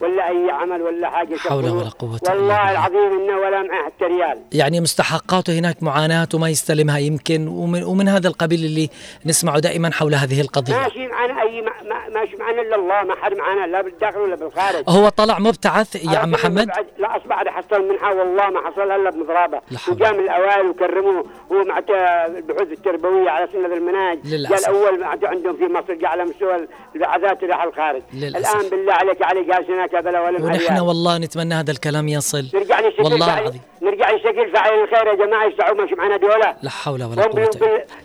ولا 0.00 0.28
أي 0.28 0.50
عمل 0.50 0.82
ولا 0.82 1.10
حاجة 1.10 1.36
حول. 1.36 1.64
ولا 1.64 1.88
قوة 1.88 2.20
إلا 2.22 2.32
والله. 2.32 2.70
العظيم 2.70 3.20
إنه 3.20 3.36
ولا 3.36 3.62
معه 3.62 3.84
حتى 3.86 4.04
ريال 4.04 4.38
يعني 4.52 4.80
مستحقاته 4.80 5.58
هناك 5.58 5.82
معاناة 5.82 6.28
وما 6.34 6.48
يستلمها 6.48 6.98
يمكن 6.98 7.48
ومن, 7.48 7.82
ومن 7.84 8.08
هذا 8.08 8.28
القبيل 8.28 8.64
اللي 8.64 8.90
نسمعه 9.26 9.58
دائما 9.58 9.92
حول 9.92 10.14
هذه 10.14 10.40
القضية 10.40 10.74
ماشي 10.74 11.06
معنا 11.20 11.42
اي 11.42 11.62
ما 11.62 11.70
ما 11.88 12.08
ماشي 12.20 12.36
معنا 12.36 12.62
إلا 12.62 12.76
الله 12.76 13.02
ما 13.02 13.14
حد 13.22 13.34
معنا 13.34 13.66
لا 13.66 13.82
بالداخل 13.82 14.18
ولا 14.20 14.36
بالخارج 14.36 14.84
هو 14.88 15.08
طلع 15.08 15.38
مبتعث 15.38 16.04
يا 16.04 16.18
عم 16.18 16.30
محمد 16.30 16.70
لا 16.98 17.16
أصبح 17.16 17.44
حصل 17.48 17.88
منها 17.88 18.08
والله 18.12 18.50
ما 18.50 18.60
حصل 18.70 18.90
إلا 18.90 19.10
بمضرابه 19.10 19.60
لا 19.70 19.78
حول. 19.78 19.94
وجاء 19.94 20.12
من 20.14 20.20
الأوائل 20.20 20.66
وكرموه 20.66 21.24
هو 21.52 21.64
مع 21.64 21.78
البحوث 22.26 22.72
التربوية 22.72 23.30
على 23.30 23.48
سنة 23.52 23.66
المناهج 23.66 24.18
للأسف. 24.24 24.66
جاء 24.70 24.70
الأول 24.70 25.04
عندهم 25.04 25.56
في 25.56 25.64
مصر 25.64 25.94
جاء 25.94 26.10
على 26.10 26.24
مستوى 26.24 26.66
البعثات 26.94 27.44
راح 27.44 27.62
الخارج 27.62 28.02
للأسف. 28.14 28.56
الآن 28.56 28.70
بالله 28.70 28.92
عليك 28.92 29.22
علي 29.22 29.42
جالس 29.44 29.70
هناك 29.70 29.96
بلا 29.96 30.20
ولا 30.20 30.44
ونحن. 30.44 30.78
والله 30.78 31.18
نتمنى 31.18 31.54
هذا 31.54 31.70
الكلام 31.70 32.08
يصل 32.08 32.44
نرجع 32.54 32.80
والله 32.98 33.26
فعل- 33.26 33.38
العظيم 33.42 33.60
نرجع 33.82 34.14
نشكل 34.14 34.50
فاعل 34.52 34.82
الخير 34.82 35.06
يا 35.06 35.14
جماعة 35.14 35.44
يسعوا 35.46 35.74
ماشي 35.76 35.94
معنا 35.94 36.16
دولة 36.16 36.56
لا 36.62 36.70
حول 36.70 37.02
ولا 37.02 37.26
هم 37.26 37.30
بال... 37.30 37.48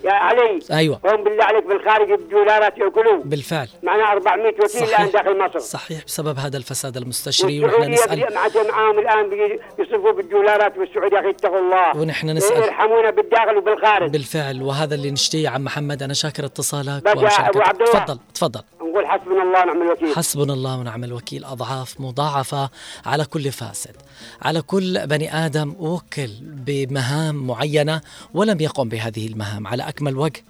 يا 0.04 0.12
علي 0.12 0.60
أيوة. 0.72 1.00
هم 1.06 1.24
بالله 1.24 1.44
عليك 1.44 1.66
بالخارج 1.66 2.14
بدولارات 2.14 2.80
ياكلون 3.06 3.30
بالفعل. 3.30 3.68
معنا 3.84 4.12
400 4.12 4.54
وكيل 4.64 4.84
الآن 4.84 5.12
داخل 5.12 5.40
مصر. 5.46 5.60
صحيح. 5.60 6.04
بسبب 6.06 6.40
هذا 6.40 6.58
الفساد 6.58 6.98
المستشري 6.98 7.64
ونحن 7.66 7.82
بدي- 7.82 8.24
مع- 8.36 8.48
معاهم 8.72 9.00
الآن 9.00 9.30
بي- 9.30 9.60
بيصرفوا 9.78 10.12
بالدولارات 10.12 10.78
والسعودية 10.78 11.20
أخي 11.20 11.30
اتقوا 11.30 11.60
الله. 11.60 11.98
ونحن 12.02 12.30
نسأل. 12.30 12.58
يرحمونا 12.64 13.10
بالداخل 13.12 13.58
وبالخارج. 13.58 14.12
بالفعل. 14.12 14.62
وهذا 14.62 14.96
اللي 14.96 15.12
نشتيه 15.12 15.50
عم 15.50 15.64
محمد. 15.64 16.04
أنا 16.04 16.14
شاكر 16.14 16.46
اتصالك 16.46 17.06
يا 17.06 17.12
ومشاركتك 17.18 17.56
الله. 17.82 17.92
تفضل 17.92 18.20
تفضل. 18.34 18.62
نقول 18.82 19.08
حسبنا 19.08 19.44
الله 19.44 19.62
ونعم 19.62 19.82
الوكيل. 19.82 20.16
حسبنا 20.16 20.54
الله 20.54 20.78
ونعم 20.80 21.04
الوكيل. 21.04 21.46
أضعاف 21.46 22.02
مضاعفة 22.02 22.70
على 23.06 23.26
كل 23.26 23.52
فاسد. 23.52 23.96
على 24.42 24.62
كل 24.62 25.08
بني 25.08 25.46
آدم 25.46 25.76
وكل 25.80 26.30
بمهام 26.42 27.48
معينة 27.48 28.02
ولم 28.34 28.62
يقم 28.62 28.90
بهذه 28.90 29.28
المهام. 29.28 29.68
على 29.68 29.84
أكمل 29.90 30.18
وجه 30.18 30.44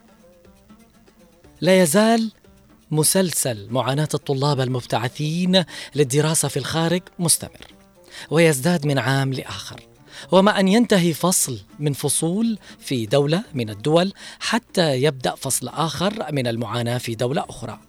لا 1.61 1.81
يزال 1.81 2.31
مسلسل 2.91 3.67
معاناة 3.71 4.09
الطلاب 4.13 4.61
المبتعثين 4.61 5.63
للدراسة 5.95 6.47
في 6.47 6.57
الخارج 6.57 7.01
مستمر 7.19 7.67
ويزداد 8.29 8.85
من 8.85 8.99
عام 8.99 9.33
لآخر 9.33 9.81
وما 10.31 10.59
أن 10.59 10.67
ينتهي 10.67 11.13
فصل 11.13 11.59
من 11.79 11.93
فصول 11.93 12.59
في 12.79 13.05
دولة 13.05 13.43
من 13.53 13.69
الدول 13.69 14.13
حتى 14.39 15.01
يبدأ 15.01 15.35
فصل 15.35 15.67
آخر 15.67 16.31
من 16.31 16.47
المعاناة 16.47 16.97
في 16.97 17.15
دولة 17.15 17.45
أخرى. 17.49 17.79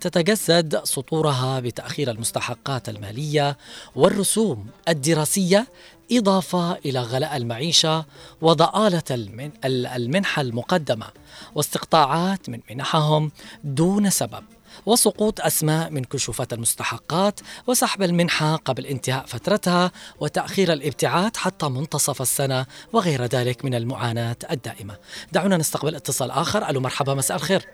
تتجسد 0.00 0.84
سطورها 0.84 1.60
بتأخير 1.60 2.10
المستحقات 2.10 2.88
المالية 2.88 3.56
والرسوم 3.94 4.66
الدراسية 4.88 5.66
إضافة 6.12 6.72
إلى 6.72 7.00
غلاء 7.00 7.36
المعيشة 7.36 8.04
وضآلة 8.40 9.02
المن 9.10 9.50
المنحة 9.64 10.42
المقدمة 10.42 11.06
واستقطاعات 11.54 12.48
من 12.48 12.60
منحهم 12.70 13.32
دون 13.64 14.10
سبب 14.10 14.44
وسقوط 14.86 15.40
أسماء 15.40 15.90
من 15.90 16.04
كشوفات 16.04 16.52
المستحقات 16.52 17.40
وسحب 17.66 18.02
المنحة 18.02 18.56
قبل 18.56 18.86
انتهاء 18.86 19.26
فترتها 19.26 19.90
وتأخير 20.20 20.72
الابتعاث 20.72 21.36
حتى 21.36 21.68
منتصف 21.68 22.22
السنة 22.22 22.66
وغير 22.92 23.24
ذلك 23.24 23.64
من 23.64 23.74
المعاناة 23.74 24.36
الدائمة. 24.50 24.96
دعونا 25.32 25.56
نستقبل 25.56 25.94
اتصال 25.94 26.30
آخر. 26.30 26.68
ألو 26.68 26.80
مرحبا 26.80 27.14
مساء 27.14 27.36
الخير. 27.36 27.66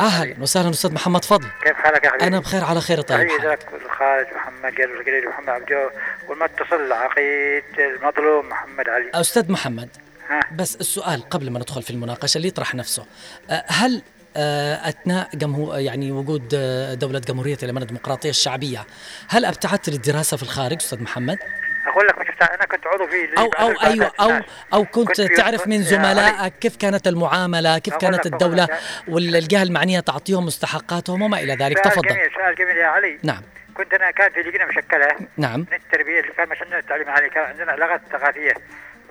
أهلا 0.00 0.36
وسهلا 0.40 0.70
أستاذ 0.70 0.92
محمد 0.92 1.24
فضل 1.24 1.48
كيف 1.62 1.76
حالك 1.76 2.04
يا 2.04 2.10
حبيبي؟ 2.10 2.26
أنا 2.26 2.38
بخير 2.38 2.64
على 2.64 2.80
خير 2.80 3.00
طيب. 3.00 3.28
لك 3.28 3.68
الخالد 3.84 4.26
محمد 4.34 4.74
جلال 4.74 5.00
القليل 5.00 5.28
محمد 5.28 5.48
عبد 5.48 5.62
الجو 5.62 5.90
والمتصل 6.28 6.92
عقيد 6.92 7.64
المظلوم 7.78 8.48
محمد 8.48 8.88
علي 8.88 9.10
أستاذ 9.14 9.52
محمد 9.52 9.88
ها 10.28 10.40
بس 10.56 10.76
السؤال 10.76 11.28
قبل 11.28 11.50
ما 11.50 11.58
ندخل 11.58 11.82
في 11.82 11.90
المناقشة 11.90 12.36
اللي 12.36 12.48
يطرح 12.48 12.74
نفسه 12.74 13.06
أه، 13.50 13.64
هل 13.66 14.02
أه، 14.36 14.88
أثناء 14.88 15.28
جمهور 15.34 15.78
يعني 15.78 16.12
وجود 16.12 16.54
أه، 16.54 16.94
دولة 16.94 17.18
جمهورية 17.18 17.58
اليمن 17.62 17.82
الديمقراطية 17.82 18.30
الشعبية 18.30 18.86
هل 19.28 19.44
أبتعدت 19.44 19.88
للدراسة 19.88 20.36
في 20.36 20.42
الخارج 20.42 20.76
أستاذ 20.76 21.02
محمد؟ 21.02 21.38
أقول 21.86 22.06
لك 22.06 22.18
ما 22.18 22.24
شفت 22.24 22.42
أنا 22.42 22.64
كنت 22.64 22.86
عضو 22.86 23.06
في 23.06 23.28
أو 23.38 23.46
أو 23.46 23.68
أيوة 23.68 24.12
أو 24.20 24.40
أو 24.74 24.84
كنت 24.84 25.20
كنت 25.20 25.32
تعرف 25.36 25.66
من 25.66 25.82
زملائك 25.82 26.52
كيف 26.60 26.76
كانت 26.76 27.06
المعاملة 27.06 27.78
كيف 27.78 27.96
كانت 27.96 28.26
لك. 28.26 28.78
والجهة 29.08 29.62
المعنية 29.62 30.00
تعطيهم 30.00 30.46
مستحقاتهم 30.46 31.22
وما 31.22 31.40
إلى 31.40 31.54
ذلك. 31.54 31.78
سؤال 31.78 31.92
تفضل. 31.92 32.08
جميل 32.08 32.30
سؤال 32.34 32.54
جميل 32.54 32.76
يا 32.76 32.86
علي. 32.86 33.18
نعم. 33.22 33.42
كنت 33.74 33.94
أنا 33.94 34.10
كانت 34.10 34.34
في 34.34 34.40
لجنة 34.40 34.64
مشكلة. 34.64 35.16
نعم. 35.36 35.60
من 35.60 35.66
التربية 35.76 36.20
اللي 36.20 36.32
كان 36.32 36.48
مش 36.48 36.62
عندنا 36.62 36.78
التعليم 36.78 37.08
العالي 37.08 37.30
كان 37.30 37.44
عندنا 37.44 37.72
علاقات 37.72 38.00
ثقافية. 38.12 38.54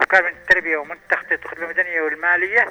وكان 0.02 0.24
من 0.24 0.30
التربية 0.30 0.78
ومن 0.78 0.96
تخطيط 1.10 1.44
الخدمه 1.46 1.64
المدنيه 1.64 2.02
والمالية 2.02 2.68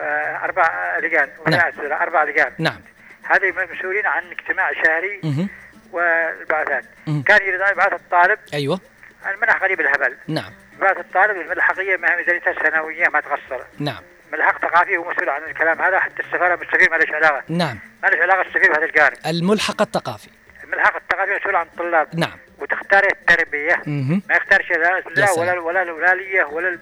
آه، 0.00 0.44
أربع 0.44 0.98
لجان 0.98 1.28
أسئلة، 1.46 2.02
أربع 2.02 2.24
لجان. 2.24 2.52
نعم. 2.58 2.80
هذه 3.22 3.54
مسؤولين 3.72 4.06
عن 4.06 4.22
اجتماع 4.30 4.72
شهري. 4.72 5.48
والبعثات. 5.92 6.84
مم. 7.06 7.22
كان 7.22 7.42
يريد 7.42 7.60
يبعث 7.72 7.92
الطالب. 7.92 8.38
أيوة. 8.54 8.80
المنح 9.26 9.62
غريب 9.62 9.80
الهبل. 9.80 10.16
نعم. 10.28 10.52
يبعث 10.76 10.98
الطالب 10.98 11.36
هي 11.78 11.96
ميزانيتها 11.96 12.50
السنويه 12.50 13.08
ما 13.08 13.20
تقصر 13.20 13.64
نعم. 13.78 14.02
ملحق 14.32 14.58
ثقافي 14.58 14.96
هو 14.96 15.10
مسؤول 15.10 15.28
عن 15.28 15.42
الكلام 15.42 15.82
هذا 15.82 15.98
حتى 15.98 16.22
السفارة 16.22 16.54
بالسفير 16.54 16.90
ما 16.90 16.96
لهش 16.96 17.10
علاقة. 17.10 17.42
نعم. 17.48 17.78
ما 18.02 18.08
لهش 18.08 18.20
علاقة 18.20 18.40
السفير 18.40 18.72
بهذا 18.72 18.84
الجانب. 18.84 19.16
الملحق 19.26 19.82
الثقافي 19.82 20.28
الملحق 20.64 20.96
الثقافي 20.96 21.36
مسؤول 21.36 21.56
عن 21.56 21.66
الطلاب. 21.66 22.08
نعم. 22.14 22.38
وتختار 22.58 23.04
التربية. 23.04 23.82
مه. 23.86 24.20
ما 24.28 24.36
يختارش 24.36 24.70
لا. 24.70 25.30
ولا 25.38 25.60
ولا 25.60 25.82
الولاليه 25.82 26.44
ولا 26.44 26.78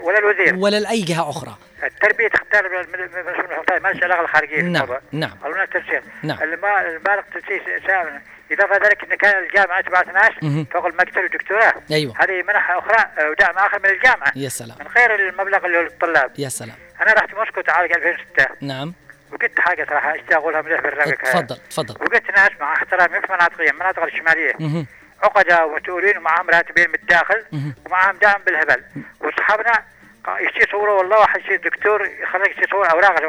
ولا 0.00 0.18
الوزير. 0.18 0.56
ولا 0.56 0.80
لأي 0.80 1.02
جهة 1.02 1.30
أخرى. 1.30 1.56
التربية 1.84 2.28
تختار 2.28 2.68
ما 3.80 3.88
علاقه 4.04 4.20
الخارجيه 4.20 4.62
نعم، 4.62 4.88
نعم. 5.12 5.30
قالوا 5.42 5.62
التنسيق 5.62 6.02
نعم. 6.22 6.42
البالغ 6.42 7.22
إضافة 8.52 8.76
ذلك 8.86 9.04
إن 9.04 9.16
كان 9.16 10.14
ناس 10.14 10.30
مه. 10.42 10.66
فوق 10.72 10.86
الماجستير 10.86 11.22
والدكتوراه 11.22 11.74
أيوة. 11.90 12.14
هذه 12.18 12.42
منحه 12.42 12.78
أخرى 12.78 12.98
آه، 13.18 13.30
ودعم 13.30 13.58
آخر 13.58 13.78
من 13.78 13.90
الجامعة. 13.90 14.32
يا 14.36 14.48
سلام. 14.48 14.76
من 14.80 14.86
غير 14.86 15.28
المبلغ 15.28 15.66
اللي 15.66 15.78
هو 15.78 15.82
للطلاب 15.82 16.30
يا 16.38 16.48
سلام. 16.48 16.76
أنا 17.00 17.12
رحت 17.12 17.34
موسكو 17.34 17.60
تعالج 17.60 17.92
2006 17.92 18.46
نعم. 18.60 18.94
وقلت 19.32 19.60
حاجة 19.60 19.86
صراحة 19.90 20.14
اشتاق 20.14 20.38
أقولها 20.38 20.62
من 20.62 20.72
البرنامج 20.72 21.14
هذا. 21.24 21.32
تفضل. 21.32 21.56
تفضل 21.70 21.94
وقلت 21.94 22.30
ناس 22.30 22.50
مع 22.60 22.72
احترامي 22.72 23.20
في 23.20 23.32
مناطقيا 23.32 23.70
المناطق 23.70 24.02
الشمالية. 24.02 24.52
مه. 24.58 24.86
عقدة 25.22 25.64
ومسؤولين 25.66 26.18
ومعهم 26.18 26.50
راتبين 26.50 26.88
من 26.88 26.94
الداخل 26.94 27.44
مه. 27.52 27.72
ومعهم 27.86 28.16
دعم 28.16 28.40
بالهبل. 28.46 28.82
واصحابنا 29.20 29.72
قا- 30.26 30.40
يشتي 30.40 30.70
صورة 30.70 30.92
والله 30.94 31.18
واحد 31.20 31.40
يشتي 31.40 31.56
دكتور 31.56 32.04
يخرج 32.06 32.50
يشتي 32.50 32.70
صورة 32.70 32.88
أوراق 32.88 33.22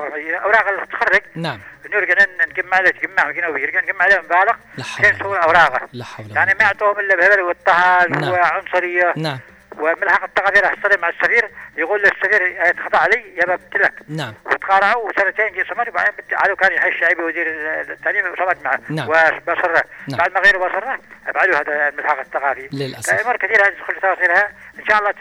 أوراق 0.43 0.67
اللي 0.67 0.85
تخرج. 0.85 1.21
نعم. 1.35 1.59
نرجع 1.93 2.25
نجمع 2.49 2.77
عليه 2.77 2.91
تجمع 2.91 3.27
ويرجع 3.47 3.81
نجمع 3.81 4.03
عليه 4.03 4.19
مبالغ. 4.19 4.53
كان 5.01 5.17
صورة 5.23 5.39
أوراقه. 5.39 5.87
لا 5.93 6.05
حول 6.05 6.31
يعني 6.35 6.53
ما 6.59 6.63
يعطوهم 6.65 6.99
إلا 6.99 7.15
بهبل 7.15 7.41
واضطهاد 7.41 8.09
نعم. 8.09 8.31
وعنصرية. 8.31 9.13
نعم. 9.17 9.39
وملحق 9.77 10.23
راح 10.61 10.71
يصطدم 10.73 11.01
مع 11.01 11.09
السفير 11.09 11.49
يقول 11.77 12.01
للسفير 12.01 12.41
يتخطى 12.41 12.97
علي؟ 12.97 13.23
يا 13.37 13.55
ببتلك 13.55 13.93
نعم. 14.07 14.33
وتقارعوا 14.45 15.09
وسنتين 15.09 15.53
جي 15.53 15.63
صمد 15.69 15.89
وبعدين 15.89 16.13
علو 16.31 16.55
كان 16.55 16.71
يحيي 16.71 16.91
الشعبي 16.91 17.23
وزير 17.23 17.47
التعليم 17.91 18.25
وصمد 18.25 18.63
معه. 18.63 18.79
نعم. 18.89 19.09
وبصرة. 19.09 19.83
نعم. 20.07 20.17
بعد 20.17 20.31
ما 20.31 20.39
غيره 20.39 20.57
بصرة 20.57 20.99
ابعدوا 21.27 21.55
هذا 21.55 21.89
الملحق 21.89 22.19
الثقافي. 22.19 22.69
للأسف. 22.71 23.13
امور 23.13 23.37
كثيرة 23.37 23.69
تدخل 23.69 23.95
تفاصيلها 23.95 24.49
إن 24.79 24.85
شاء 24.85 24.99
الله 24.99 25.13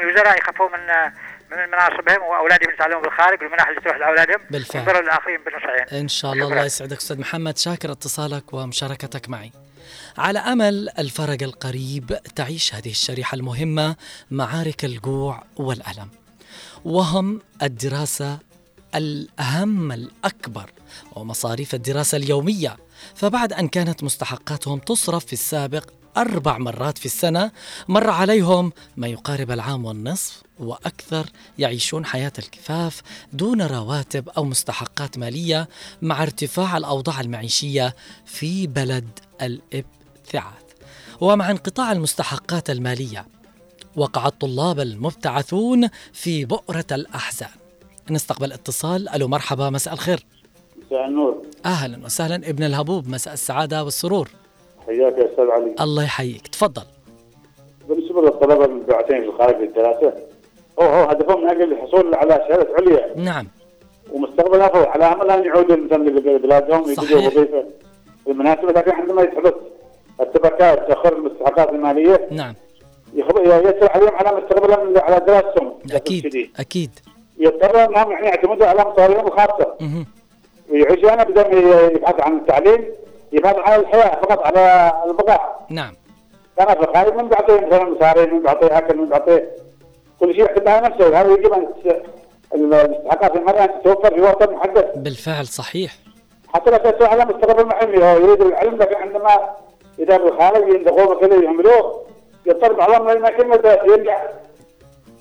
الوزراء 0.00 0.38
يخفوا 0.38 0.68
من 0.68 1.10
من 1.50 1.68
مناصبهم 1.68 2.22
وأولادهم 2.22 2.70
يتعلموا 2.70 3.00
بالخارج 3.00 3.42
والمنح 3.42 3.68
اللي 3.68 3.80
تروح 3.80 3.96
لأولادهم. 3.96 4.40
بالفعل. 4.50 4.82
وينظروا 4.82 5.02
للآخرين 5.02 5.40
إن 5.92 6.08
شاء 6.08 6.32
الله. 6.32 6.48
الله 6.48 6.64
يسعدك 6.64 6.96
أستاذ 6.96 7.20
محمد. 7.20 7.58
شاكر 7.58 7.92
اتصالك 7.92 8.54
ومشاركتك 8.54 9.28
معي. 9.28 9.52
على 10.18 10.38
أمل 10.38 10.88
الفرج 10.98 11.42
القريب 11.42 12.18
تعيش 12.34 12.74
هذه 12.74 12.90
الشريحة 12.90 13.34
المهمة 13.34 13.96
معارك 14.30 14.84
الجوع 14.84 15.44
والألم. 15.56 16.08
وهم 16.84 17.40
الدراسة 17.62 18.38
الأهم 18.94 19.92
الأكبر 19.92 20.70
ومصاريف 21.12 21.74
الدراسة 21.74 22.16
اليومية. 22.16 22.76
فبعد 23.14 23.52
أن 23.52 23.68
كانت 23.68 24.04
مستحقاتهم 24.04 24.78
تصرف 24.78 25.26
في 25.26 25.32
السابق 25.32 25.90
أربع 26.16 26.58
مرات 26.58 26.98
في 26.98 27.06
السنة 27.06 27.50
مر 27.88 28.10
عليهم 28.10 28.72
ما 28.96 29.06
يقارب 29.06 29.50
العام 29.50 29.84
والنصف 29.84 30.42
وأكثر 30.58 31.26
يعيشون 31.58 32.06
حياة 32.06 32.32
الكفاف 32.38 33.02
دون 33.32 33.62
رواتب 33.62 34.28
أو 34.28 34.44
مستحقات 34.44 35.18
مالية 35.18 35.68
مع 36.02 36.22
ارتفاع 36.22 36.76
الأوضاع 36.76 37.20
المعيشية 37.20 37.96
في 38.26 38.66
بلد 38.66 39.08
الابتعاث 40.34 40.64
ومع 41.20 41.50
انقطاع 41.50 41.92
المستحقات 41.92 42.70
المالية 42.70 43.26
وقع 43.96 44.26
الطلاب 44.26 44.80
المبتعثون 44.80 45.88
في 46.12 46.44
بؤرة 46.44 46.84
الأحزان. 46.92 47.48
نستقبل 48.10 48.52
اتصال. 48.52 49.08
ألو 49.08 49.28
مرحبا 49.28 49.70
مساء 49.70 49.94
الخير. 49.94 50.26
مساء 50.86 51.06
النور. 51.06 51.42
أهلا 51.66 52.04
وسهلا. 52.04 52.34
ابن 52.34 52.64
الهبوب 52.64 53.08
مساء 53.08 53.34
السعادة 53.34 53.84
والسرور. 53.84 54.28
حياك 54.86 55.18
يا 55.18 55.30
أستاذ 55.30 55.44
علي. 55.44 55.74
الله 55.80 56.02
يحييك. 56.02 56.48
تفضل. 56.48 56.82
بالنسبة 57.88 58.22
للطلبة 58.22 58.64
المبعوثين 58.64 59.20
في 59.20 59.28
الخارج 59.28 59.56
للدراسه 59.56 60.12
هو 60.80 60.84
هو 60.84 61.04
هدفهم 61.10 61.44
من 61.44 61.50
أجل 61.50 61.72
الحصول 61.72 62.14
على 62.14 62.46
شهادة 62.48 62.68
عليا. 62.78 63.16
نعم. 63.16 63.46
ومستقبل 64.12 64.60
افضل 64.60 64.86
على 64.86 65.04
أمل 65.04 65.30
أن 65.30 65.44
يعودوا 65.44 65.76
مثلا 65.76 66.08
لبلادهم 66.08 66.82
ويجدوا. 66.82 67.18
وظيفة 67.18 67.64
المناسبه 68.28 68.72
لكن 68.72 68.90
عندما 68.90 69.22
يحدث 69.22 69.54
ارتباكات 70.20 70.88
تاخر 70.88 71.16
المستحقات 71.16 71.68
المالية. 71.68 72.28
نعم. 72.30 72.54
يسر 73.14 73.90
عليهم 73.94 74.14
على 74.14 74.40
مستقبلهم 74.40 74.94
على 74.98 75.20
دراستهم 75.20 75.74
أكيد 75.92 76.24
الشديد. 76.26 76.50
أكيد. 76.60 76.90
يضطروا 77.38 77.84
أنهم 77.84 78.10
يعني 78.10 78.26
يعتمدوا 78.26 78.66
على 78.66 78.84
مصاريفهم 78.84 79.26
الخاصة. 79.26 79.74
مهم. 79.80 80.06
ويعيشوا 80.70 81.14
هنا 81.14 81.24
بدل 81.24 81.54
ما 81.54 81.80
يبحث 81.80 82.20
عن 82.20 82.36
التعليم 82.36 82.84
يبحث 83.32 83.56
عن 83.56 83.80
الحياة 83.80 84.20
فقط 84.20 84.46
على 84.46 84.92
البقاء 85.06 85.66
نعم. 85.70 85.92
كان 86.58 86.66
في 86.66 86.80
الخارج 86.80 87.14
من 87.14 87.28
بيعطيه 87.28 87.66
مثلا 87.66 87.84
مصاري 87.84 88.30
من 88.30 88.42
بيعطيه 88.42 88.78
اكل 88.78 88.96
من 88.96 89.08
بيعطيه 89.08 89.50
كل 90.20 90.34
شيء 90.34 90.44
يعتمد 90.44 90.68
على 90.68 90.88
نفسه. 90.88 91.10
وهذا 91.10 91.32
يجب 91.32 91.52
أن 91.52 91.68
المستحقات 92.54 93.36
المالية 93.36 93.64
أن 93.64 93.82
تتوفر 93.82 94.14
في 94.14 94.20
وقت 94.20 94.50
محدد. 94.50 94.92
بالفعل 94.96 95.46
صحيح. 95.46 95.92
حتى 96.54 96.70
لا 96.70 96.76
تسوى 96.78 97.06
على 97.08 97.24
مستقبل 97.24 97.60
المعلمي 97.60 97.98
هو 97.98 98.18
يريد 98.18 98.42
العلم 98.42 98.76
لكن 98.76 98.96
عندما 98.96 99.50
إذا 99.98 100.16
بالخارج 100.16 100.74
ينتقوه 100.74 101.20
كذا 101.20 101.42
يعملوه 101.42 102.02
يضطر 102.46 102.72
بعضهم 102.72 103.10
لما 103.10 103.30
كلمه 103.30 103.78
يرجع. 103.88 104.22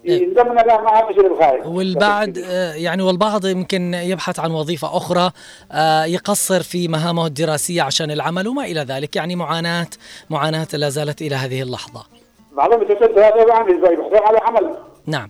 يندم 0.04 0.52
انه 0.52 0.62
لا 0.62 0.82
ما 0.82 0.90
عاد 0.90 1.12
يصير 1.12 1.28
بالخارج 1.28 1.68
والبعد 1.68 2.38
آه، 2.38 2.74
يعني 2.74 3.04
والبعض 3.04 3.46
يمكن 3.46 3.94
يبحث 3.94 4.40
عن 4.40 4.52
وظيفة 4.52 4.98
أخرى 4.98 5.32
آه، 5.72 6.06
يقصر 6.06 6.64
في 6.64 6.88
مهامه 6.88 7.26
الدراسية 7.26 7.82
عشان 7.82 8.12
العمل 8.12 8.48
وما 8.48 8.64
إلى 8.64 8.80
ذلك. 8.80 9.16
يعني 9.16 9.36
معاناة 9.36 9.88
معاناة 10.30 10.68
لا 10.74 10.90
زالت 10.90 11.22
إلى 11.22 11.36
هذه 11.36 11.62
اللحظة. 11.62 12.04
بعضهم 12.52 12.82
يتسد 12.82 13.20
هذا 13.20 13.48
يعني 13.48 13.72
يبحثون 13.72 14.18
على 14.18 14.38
عمل. 14.38 14.76
نعم 15.06 15.30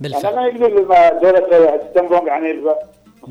يعني 0.00 0.12
بالفعل 0.14 0.34
ما 0.34 0.46
يقدر 0.46 0.68
لما 0.68 1.08
دولة 1.08 1.76
تستنبهم 1.76 2.26
يعني 2.26 2.54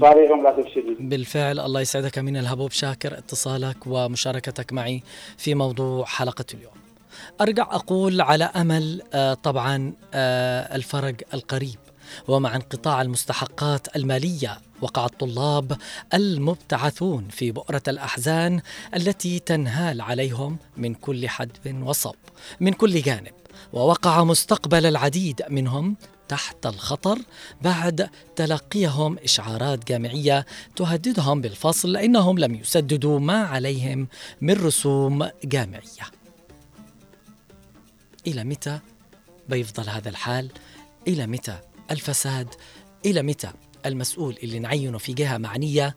للاسف 0.03 0.59
الشديد 0.59 1.09
بالفعل 1.09 1.59
الله 1.59 1.81
يسعدك 1.81 2.17
من 2.17 2.37
الهبوب 2.37 2.71
شاكر 2.71 3.17
اتصالك 3.17 3.77
ومشاركتك 3.87 4.73
معي 4.73 5.03
في 5.37 5.55
موضوع 5.55 6.05
حلقة 6.05 6.45
اليوم. 6.53 6.73
أرجع 7.41 7.63
أقول 7.63 8.21
على 8.21 8.43
أمل 8.43 9.01
آه، 9.13 9.33
طبعا 9.33 9.93
آه، 10.13 10.75
الفرج 10.75 11.21
القريب 11.33 11.79
ومع 12.27 12.55
انقطاع 12.55 13.01
المستحقات 13.01 13.95
المالية 13.95 14.57
وقع 14.81 15.05
الطلاب 15.05 15.77
المبتعثون 16.13 17.27
في 17.29 17.51
بؤرة 17.51 17.81
الأحزان 17.87 18.61
التي 18.95 19.39
تنهال 19.39 20.01
عليهم 20.01 20.57
من 20.77 20.93
كل 20.93 21.29
حدب 21.29 21.83
وصب 21.83 22.15
من 22.59 22.73
كل 22.73 23.01
جانب. 23.01 23.33
ووقع 23.73 24.23
مستقبل 24.23 24.85
العديد 24.85 25.43
منهم 25.49 25.95
تحت 26.27 26.65
الخطر 26.65 27.19
بعد 27.61 28.09
تلقيهم 28.35 29.17
إشعارات 29.23 29.87
جامعية 29.87 30.45
تهددهم 30.75 31.41
بالفصل 31.41 31.91
لانهم 31.91 32.39
لم 32.39 32.55
يسددوا 32.55 33.19
ما 33.19 33.43
عليهم 33.43 34.07
من 34.41 34.53
رسوم 34.53 35.29
جامعية. 35.43 36.07
إلى 38.27 38.43
متى 38.43 38.79
بيفضل 39.49 39.89
هذا 39.89 40.09
الحال؟ 40.09 40.51
إلى 41.07 41.27
متى 41.27 41.59
الفساد؟ 41.91 42.47
إلى 43.05 43.21
متى 43.21 43.51
المسؤول 43.85 44.37
اللي 44.43 44.59
نعينه 44.59 44.97
في 44.97 45.13
جهة 45.13 45.37
معنية 45.37 45.95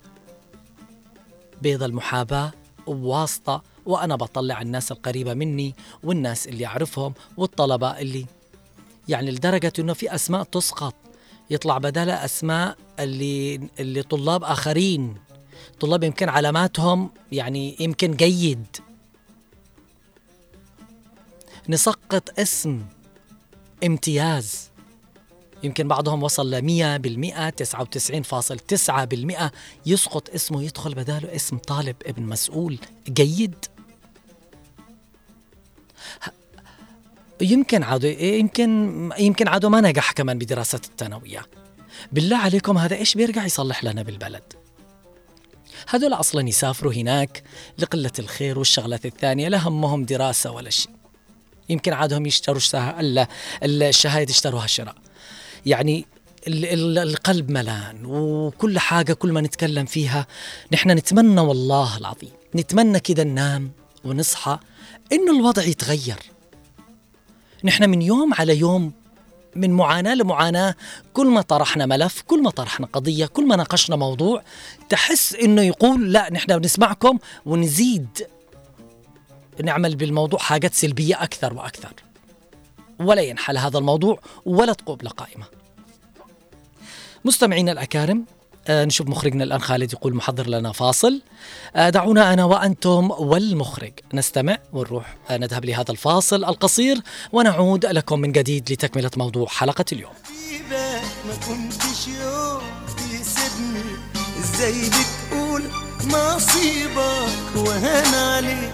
بيض 1.62 1.82
المحاباة 1.82 2.52
وواسطه 2.86 3.62
وأنا 3.86 4.16
بطلع 4.16 4.62
الناس 4.62 4.92
القريبة 4.92 5.34
مني 5.34 5.74
والناس 6.02 6.48
اللي 6.48 6.66
أعرفهم 6.66 7.14
والطلبة 7.36 7.98
اللي 7.98 8.26
يعني 9.08 9.30
لدرجة 9.30 9.72
إنه 9.78 9.92
في 9.92 10.14
أسماء 10.14 10.42
تسقط. 10.42 10.94
يطلع 11.50 11.78
بدلها 11.78 12.24
أسماء 12.24 12.76
اللي 13.00 13.60
اللي 13.80 14.02
طلاب 14.02 14.44
آخرين. 14.44 15.14
طلاب 15.80 16.04
يمكن 16.04 16.28
علاماتهم 16.28 17.10
يعني 17.32 17.76
يمكن 17.80 18.16
جيد. 18.16 18.66
نسقط 21.68 22.40
اسم 22.40 22.82
امتياز. 23.84 24.69
يمكن 25.62 25.88
بعضهم 25.88 26.22
وصل 26.22 26.50
ل 26.50 26.62
100 26.62 26.96
بالمئة 26.96 27.50
99.9 27.50 28.90
بالمئة 29.04 29.52
يسقط 29.86 30.30
اسمه 30.30 30.62
يدخل 30.62 30.94
بداله 30.94 31.36
اسم 31.36 31.58
طالب 31.58 31.96
ابن 32.06 32.22
مسؤول. 32.22 32.78
جيد. 33.08 33.54
يمكن 37.40 37.82
عادوا 37.82 38.10
يمكن 38.10 39.10
يمكن 39.18 39.48
عادوا 39.48 39.70
ما 39.70 39.80
نجح 39.80 40.12
كمان 40.12 40.38
بدراسة 40.38 40.80
الثانوية. 40.84 41.46
بالله 42.12 42.36
عليكم 42.36 42.78
هذا 42.78 42.96
إيش 42.96 43.14
بيرجع 43.14 43.44
يصلح 43.44 43.84
لنا 43.84 44.02
بالبلد؟ 44.02 44.42
هذول 45.88 46.12
أصلا 46.12 46.48
يسافروا 46.48 46.92
هناك 46.92 47.42
لقلة 47.78 48.10
الخير 48.18 48.58
والشغلات 48.58 49.06
الثانية 49.06 49.48
لا 49.48 49.68
همهم 49.68 50.04
دراسة 50.04 50.50
ولا 50.50 50.70
شيء. 50.70 50.90
يمكن 51.68 51.92
عادهم 51.92 52.26
يشتروا 52.26 52.56
الشه- 52.60 53.00
ال- 53.00 53.26
الشهايد 53.62 54.30
يشتروها 54.30 54.66
شراء. 54.66 54.94
يعني 55.66 56.06
ال- 56.46 56.64
ال- 56.64 56.98
القلب 56.98 57.50
ملان 57.50 58.04
وكل 58.06 58.78
حاجة 58.78 59.12
كل 59.12 59.32
ما 59.32 59.40
نتكلم 59.40 59.86
فيها 59.86 60.26
نحن 60.72 60.90
نتمنى 60.90 61.40
والله 61.40 61.96
العظيم 61.96 62.30
نتمنى 62.54 63.00
كده 63.00 63.24
ننام 63.24 63.70
ونصحى 64.04 64.58
إنه 65.12 65.32
الوضع 65.38 65.62
يتغير. 65.62 66.16
نحن 67.64 67.90
من 67.90 68.02
يوم 68.02 68.34
على 68.34 68.58
يوم 68.58 68.92
من 69.56 69.70
معاناة 69.70 70.14
لمعاناة 70.14 70.74
كل 71.12 71.26
ما 71.26 71.40
طرحنا 71.42 71.86
ملف 71.86 72.22
كل 72.26 72.42
ما 72.42 72.50
طرحنا 72.50 72.86
قضية 72.86 73.26
كل 73.26 73.46
ما 73.46 73.56
ناقشنا 73.56 73.96
موضوع 73.96 74.42
تحس 74.88 75.34
إنه 75.34 75.62
يقول 75.62 76.12
لا 76.12 76.32
نحن 76.32 76.58
بنسمعكم 76.58 77.18
ونزيد 77.46 78.26
نعمل 79.64 79.96
بالموضوع 79.96 80.38
حاجات 80.40 80.74
سلبية 80.74 81.22
أكثر 81.22 81.54
وأكثر. 81.54 81.92
ولا 83.00 83.22
ينحل 83.22 83.58
هذا 83.58 83.78
الموضوع 83.78 84.20
ولا 84.46 84.72
تقوم 84.72 84.98
له 85.02 85.10
قائمة 85.10 85.44
مستمعينا 87.24 87.72
الأكارم 87.72 88.24
آه 88.68 88.84
نشوف 88.84 89.08
مخرجنا 89.08 89.44
الآن 89.44 89.60
خالد 89.60 89.92
يقول 89.92 90.14
محضر 90.14 90.46
لنا 90.46 90.72
فاصل. 90.72 91.22
آه 91.76 91.90
دعونا 91.90 92.32
أنا 92.32 92.44
وأنتم 92.44 93.10
والمخرج. 93.10 93.92
نستمع 94.14 94.58
ونروح 94.72 95.16
آه 95.30 95.36
نذهب 95.36 95.64
لهذا 95.64 95.90
الفاصل 95.90 96.44
القصير 96.44 97.00
ونعود 97.32 97.86
لكم 97.86 98.18
من 98.18 98.32
جديد 98.32 98.72
لتكملة 98.72 99.10
موضوع 99.16 99.46
حلقة 99.46 99.84
اليوم. 99.92 100.12
ما 100.70 101.34
كنتش 101.48 102.08
يوم 102.08 102.60
تسيبني 102.96 103.96
إزاي 104.40 104.90
بتقول 104.90 105.62
نصيبك 106.06 107.56
وهان 107.56 108.14
عليك؟ 108.14 108.70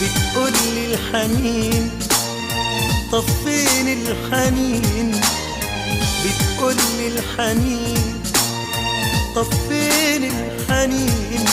بتقول 0.00 0.52
لي 0.74 0.94
الحنين 0.94 1.90
طب 3.12 3.24
فين 3.44 3.88
الحنين. 3.88 5.20
بتقول 6.24 6.76
لي 6.96 7.06
الحنين 7.08 8.22
طب 9.34 9.46
فين 9.68 10.24
الحنين. 10.24 11.44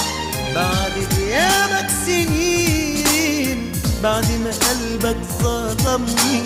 بعد 0.55 0.91
غيابك 1.17 1.89
سنين 2.05 3.71
بعد 4.03 4.25
ما 4.31 4.51
قلبك 4.51 5.17
ظلمني. 5.43 6.43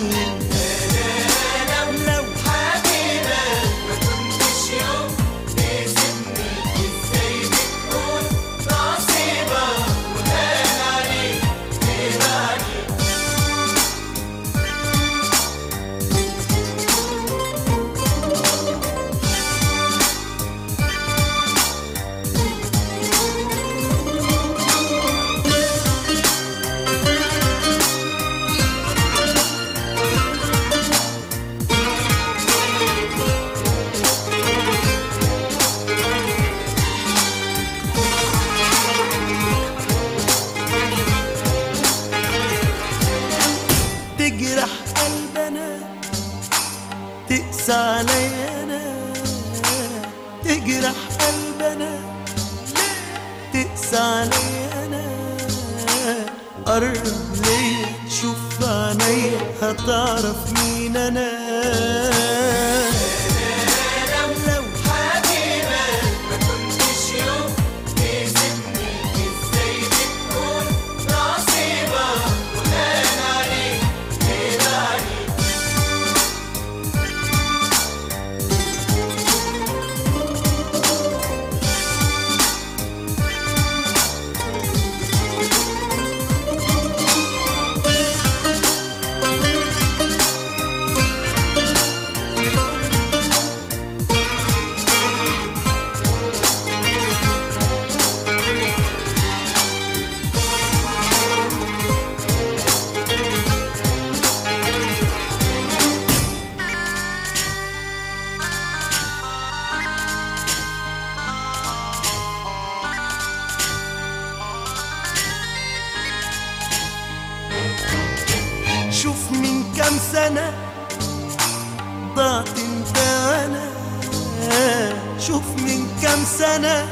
شوف 125.26 125.42
من 125.58 125.86
كام 126.02 126.18
سنة 126.38 126.86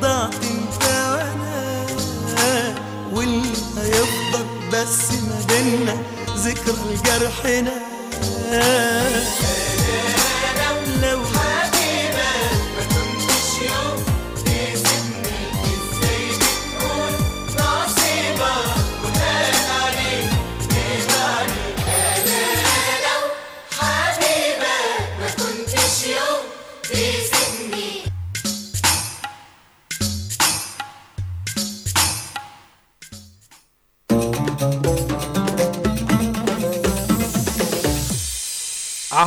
ضعت 0.00 0.34
انت 0.34 0.82
وأنا 0.82 2.74
واللي 3.12 3.52
هيفضل 3.82 4.46
بس 4.72 5.12
ما 5.12 5.44
بينا 5.48 5.96
ذكرى 6.36 6.74
لجرحنا 6.90 7.72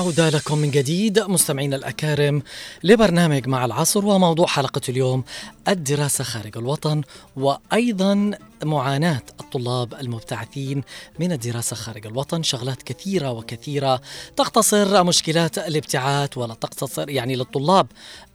عودة 0.08 0.30
لكم 0.30 0.58
من 0.58 0.72
جديد 0.72 1.20
مستمعينا 1.20 1.76
الأكارم 1.76 2.42
لبرنامج 2.84 3.48
مع 3.48 3.66
العصر 3.66 4.06
وموضوع 4.06 4.48
حلقة 4.48 4.82
اليوم 4.90 5.24
الدراسة 5.68 6.24
خارج 6.24 6.58
الوطن 6.58 7.02
وأيضا 7.36 8.32
معاناة 8.64 9.22
الطلاب 9.40 9.94
المبتعثين 9.94 10.84
من 11.20 11.32
الدراسة 11.32 11.76
خارج 11.76 12.08
الوطن 12.08 12.44
شغلات 12.44 12.84
كثيرة 12.84 13.32
وكثيرة 13.32 14.02
تختصر 14.36 15.04
مشكلات 15.04 15.58
الابتعاث 15.58 16.38
ولا 16.38 16.54
تختصر 16.54 17.10
يعني 17.10 17.36
للطلاب 17.36 17.88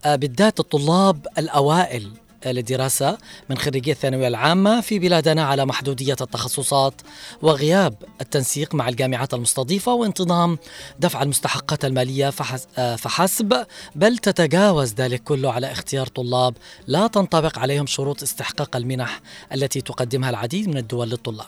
آه، 0.05 0.17
بالذات 0.17 0.61
الطلاب 0.61 1.27
الأوائل. 1.39 2.11
للدراسة 2.47 3.19
من 3.51 3.59
خريجي 3.59 3.93
الثانوية 3.93 4.29
العامة 4.29 4.81
في 4.81 4.99
بلادنا 4.99 5.45
على 5.45 5.67
محدودية 5.67 6.17
التخصصات 6.21 6.95
وغياب 7.43 7.95
التنسيق 8.21 8.75
مع 8.75 8.89
الجامعات 8.89 9.35
المستضيفة 9.35 9.95
وانتظام 9.95 10.59
دفع 10.99 11.23
المستحقات 11.23 11.85
المالية 11.85 12.31
فحس- 12.31 12.67
فحسب 12.99 13.67
بل 13.95 14.19
تتجاوز 14.19 14.95
ذلك 14.95 15.23
كله 15.23 15.53
على 15.53 15.73
اختيار 15.73 16.07
طلاب 16.07 16.55
لا 16.87 17.07
تنطبق 17.07 17.59
عليهم 17.59 17.87
شروط 17.87 18.23
استحقاق 18.23 18.77
المنح 18.77 19.21
التي 19.55 19.81
تقدمها 19.81 20.31
العديد 20.31 20.69
من 20.69 20.77
الدول 20.79 21.11
للطلاب. 21.11 21.47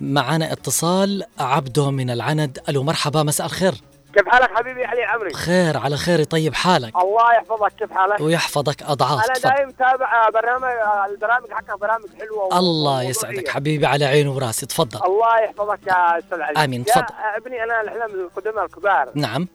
معنا 0.00 0.52
اتصال 0.52 1.22
عبده 1.38 1.90
من 1.90 2.10
العند. 2.10 2.58
ألو 2.68 2.82
مرحبا 2.82 3.22
مساء 3.22 3.46
الخير. 3.46 3.74
كيف 4.14 4.28
حالك 4.28 4.50
حبيبي 4.56 4.84
علي 4.84 5.04
عمري؟ 5.04 5.32
خير 5.34 5.76
على 5.76 5.96
خير 5.96 6.24
طيب 6.24 6.54
حالك 6.54 6.96
الله 6.96 7.34
يحفظك 7.34 7.72
كيف 7.78 7.92
حالك؟ 7.92 8.20
ويحفظك 8.20 8.82
أضعاف 8.82 9.24
أنا. 9.30 9.54
دايم 9.56 9.70
تابع 9.70 10.28
برنامج 10.28 10.72
البرامج 11.10 11.50
حقك 11.52 11.80
برامج 11.80 12.06
حلوة 12.20 12.58
الله. 12.58 13.02
يسعدك 13.02 13.48
حبيبي 13.48 13.86
على 13.86 14.04
عيني 14.04 14.28
وراسي 14.28 14.66
تفضل 14.66 15.00
الله 15.06 15.40
يحفظك 15.40 15.78
يا 15.86 16.18
أستاذ 16.18 16.40
علي 16.40 16.64
آمين، 16.64 16.80
يا 16.80 16.84
تفضل. 16.94 17.04
ابني 17.36 17.64
أنا 17.64 17.80
الحلم 17.80 18.14
من 18.14 18.20
القدماء 18.24 18.64
الكبار 18.64 19.08
نعم 19.14 19.48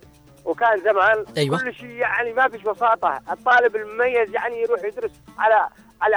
وكان 0.46 0.82
زمان 0.86 1.26
أيوة. 1.38 1.58
كل 1.60 1.74
شيء 1.74 1.90
يعني 1.90 2.34
ما 2.34 2.48
فيش 2.50 2.62
بساطة 2.62 3.20
الطالب 3.32 3.76
المميز 3.76 4.30
يعني 4.34 4.62
يروح 4.62 4.84
يدرس 4.84 5.12
على 5.40 5.68
على 6.02 6.16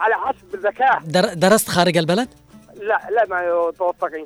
على 0.00 0.14
حسب 0.14 0.54
الذكاء 0.54 0.98
در 1.04 1.34
درست 1.34 1.68
خارج 1.68 1.96
البلد؟ 1.96 2.28
لا 2.78 3.00
لا 3.10 3.26
ما 3.26 3.72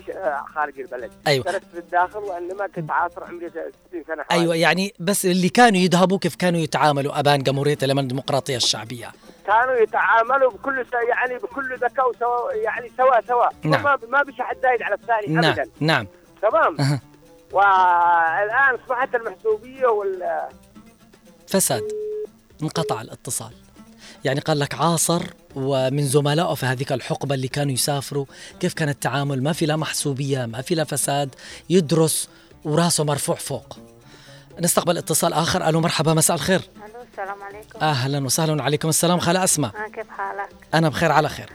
شاء 0.07 0.45
خارج 0.55 0.81
البلد 0.81 1.11
أيوة. 1.27 1.45
درست 1.45 1.65
في 1.73 1.79
الداخل 1.79 2.19
وانما 2.19 2.67
كنت 2.67 2.91
عاصر 2.91 3.25
عمري 3.25 3.51
60 3.51 3.71
سنة 4.07 4.23
حوالي. 4.23 4.43
أيوه 4.43 4.57
يعني 4.57 4.95
بس 5.01 5.27
اللي 5.27 5.49
كانوا 5.49 5.81
يذهبوا 5.81 6.19
كيف 6.19 6.37
كانوا 6.37 6.61
يتعاملوا 6.61 7.21
أبان 7.21 7.43
جمهورية 7.43 7.79
اليمن 7.83 8.03
الديمقراطية 8.03 8.57
الشعبية 8.57 9.13
كانوا 9.47 9.75
يتعاملوا 9.75 10.51
بكل 10.51 10.87
س... 10.87 10.93
يعني 11.09 11.39
بكل 11.39 11.77
ذكاء 11.77 12.11
وسوا 12.11 12.53
يعني 12.53 12.93
سوا 12.97 13.21
سوا 13.21 13.47
نعم. 13.63 13.83
ما 13.83 13.99
ما 14.09 14.23
بيش 14.23 14.41
حد 14.41 14.57
زايد 14.63 14.83
على 14.83 14.95
الثاني 14.95 15.27
نعم 15.35 15.45
ابدا 15.45 15.71
نعم 15.81 16.07
تمام 16.43 16.81
أها. 16.81 17.01
والآن 17.53 18.75
اصبحت 18.75 19.15
المحسوبية 19.15 19.87
وال 19.87 20.49
فساد 21.49 21.83
انقطع 22.63 23.01
الاتصال 23.01 23.53
يعني 24.25 24.41
قال 24.41 24.59
لك 24.59 24.75
عاصر 24.75 25.23
ومن 25.55 26.03
زملائه 26.07 26.55
في 26.55 26.67
هذيك 26.67 26.93
الحقبة 26.93 27.35
اللي 27.35 27.49
كانوا 27.49 27.73
يسافروا. 27.73 28.25
كيف 28.61 28.75
كان 28.75 28.89
التعامل؟ 28.89 29.43
ما 29.43 29.53
في 29.53 29.67
لا 29.67 29.77
محسوبية 29.77 30.47
ما 30.47 30.63
في 30.63 30.75
لا 30.75 30.85
فساد 30.85 31.35
يدرس 31.71 32.29
وراسه 32.65 33.05
مرفوع 33.05 33.37
فوق. 33.37 33.79
نستقبل 34.61 34.99
اتصال 34.99 35.33
آخر. 35.33 35.69
ألو 35.69 35.81
مرحبا 35.81 36.15
مساء 36.15 36.37
الخير. 36.37 36.61
ألو 36.61 37.03
السلام 37.13 37.43
عليكم. 37.43 37.79
أهلا 37.83 38.25
وسهلا 38.25 38.63
وعليكم 38.63 38.89
السلام. 38.89 39.19
خاله 39.19 39.45
أسماء. 39.45 39.71
آه 39.71 39.89
كيف 39.89 40.11
حالك؟ 40.11 40.49
أنا 40.75 40.89
بخير 40.89 41.13
على 41.13 41.29
خير. 41.29 41.51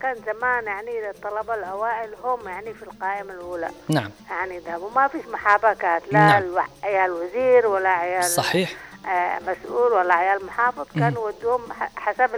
كان 0.00 0.14
زمان 0.14 0.64
يعني 0.66 1.10
الطلبة 1.10 1.54
الأوائل 1.54 2.10
هم 2.24 2.48
يعني 2.48 2.74
في 2.74 2.82
القائمة 2.82 3.32
الأولى. 3.32 3.68
نعم. 3.88 4.10
يعني 4.30 4.58
ذهبوا 4.58 4.90
ما 4.90 5.08
فيش 5.08 5.20
محابكات 5.32 6.02
لا 6.12 6.18
نعم. 6.18 6.42
الو- 6.42 6.58
عيال 6.82 7.10
وزير 7.10 7.66
ولا 7.66 7.88
عيال 7.88 8.24
صحيح. 8.24 8.72
مسؤول 9.48 9.92
ولا 9.92 10.14
عيال 10.14 10.46
محافظ 10.46 10.86
كانوا 10.94 11.30
يودوهم 11.30 11.60
ح- 11.72 11.90
حسب 11.96 12.30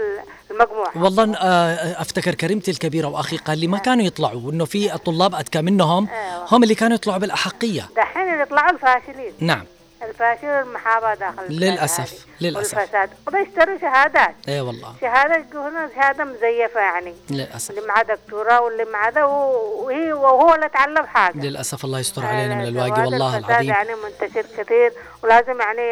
المجموع 0.51 0.91
والله 0.97 1.37
آه، 1.37 2.01
أفتكر 2.01 2.35
كريمتي 2.35 2.71
الكبيرة 2.71 3.07
واخي 3.09 3.37
قال 3.37 3.59
لي 3.59 3.67
ما 3.67 3.79
كانوا 3.79 4.05
يطلعوا 4.05 4.53
إنه 4.53 4.65
في 4.65 4.95
الطلاب 4.95 5.35
أذكى 5.35 5.63
منهم. 5.63 6.09
هم 6.53 6.63
اللي 6.63 6.75
كانوا 6.75 6.95
يطلعوا 6.95 7.19
بالأحقية. 7.19 7.89
دحين 7.97 8.23
اللي 8.33 8.43
يطلعوا 8.43 8.71
الفاشلين. 8.71 9.33
نعم. 9.41 9.65
الفاشل 10.09 10.47
المحاباة 10.47 11.15
داخل 11.15 11.43
للأسف،. 11.49 12.27
للأسف. 12.41 12.79
والفساد. 12.79 13.11
وده 13.27 13.39
يشتروا 13.39 13.79
شهادات. 13.79 14.35
اي 14.49 14.61
والله. 14.61 14.95
شهادة 15.01 15.45
هنا 15.69 15.91
شهادة 15.95 16.25
مزيفة 16.25 16.81
يعني. 16.81 17.15
للأسف. 17.31 17.71
اللي 17.71 17.87
معاه 17.89 18.03
دكتوراه 18.03 18.61
واللي 18.61 18.85
معاه 18.85 19.27
و- 19.27 19.85
وهي 19.87 20.13
وهو 20.13 20.55
اللي 20.55 20.67
اتعلم 20.67 21.07
حاجة. 21.07 21.37
للأسف 21.39 21.85
الله 21.85 21.99
يستر 21.99 22.27
علينا 22.27 22.55
من 22.55 22.65
آه، 22.65 22.69
الواقي 22.69 22.91
والله 23.03 23.39
العظيم. 23.39 23.71
يعني 23.71 23.91
منتشر 23.95 24.47
كثير 24.59 24.93
ولازم 25.23 25.61
يعني 25.61 25.83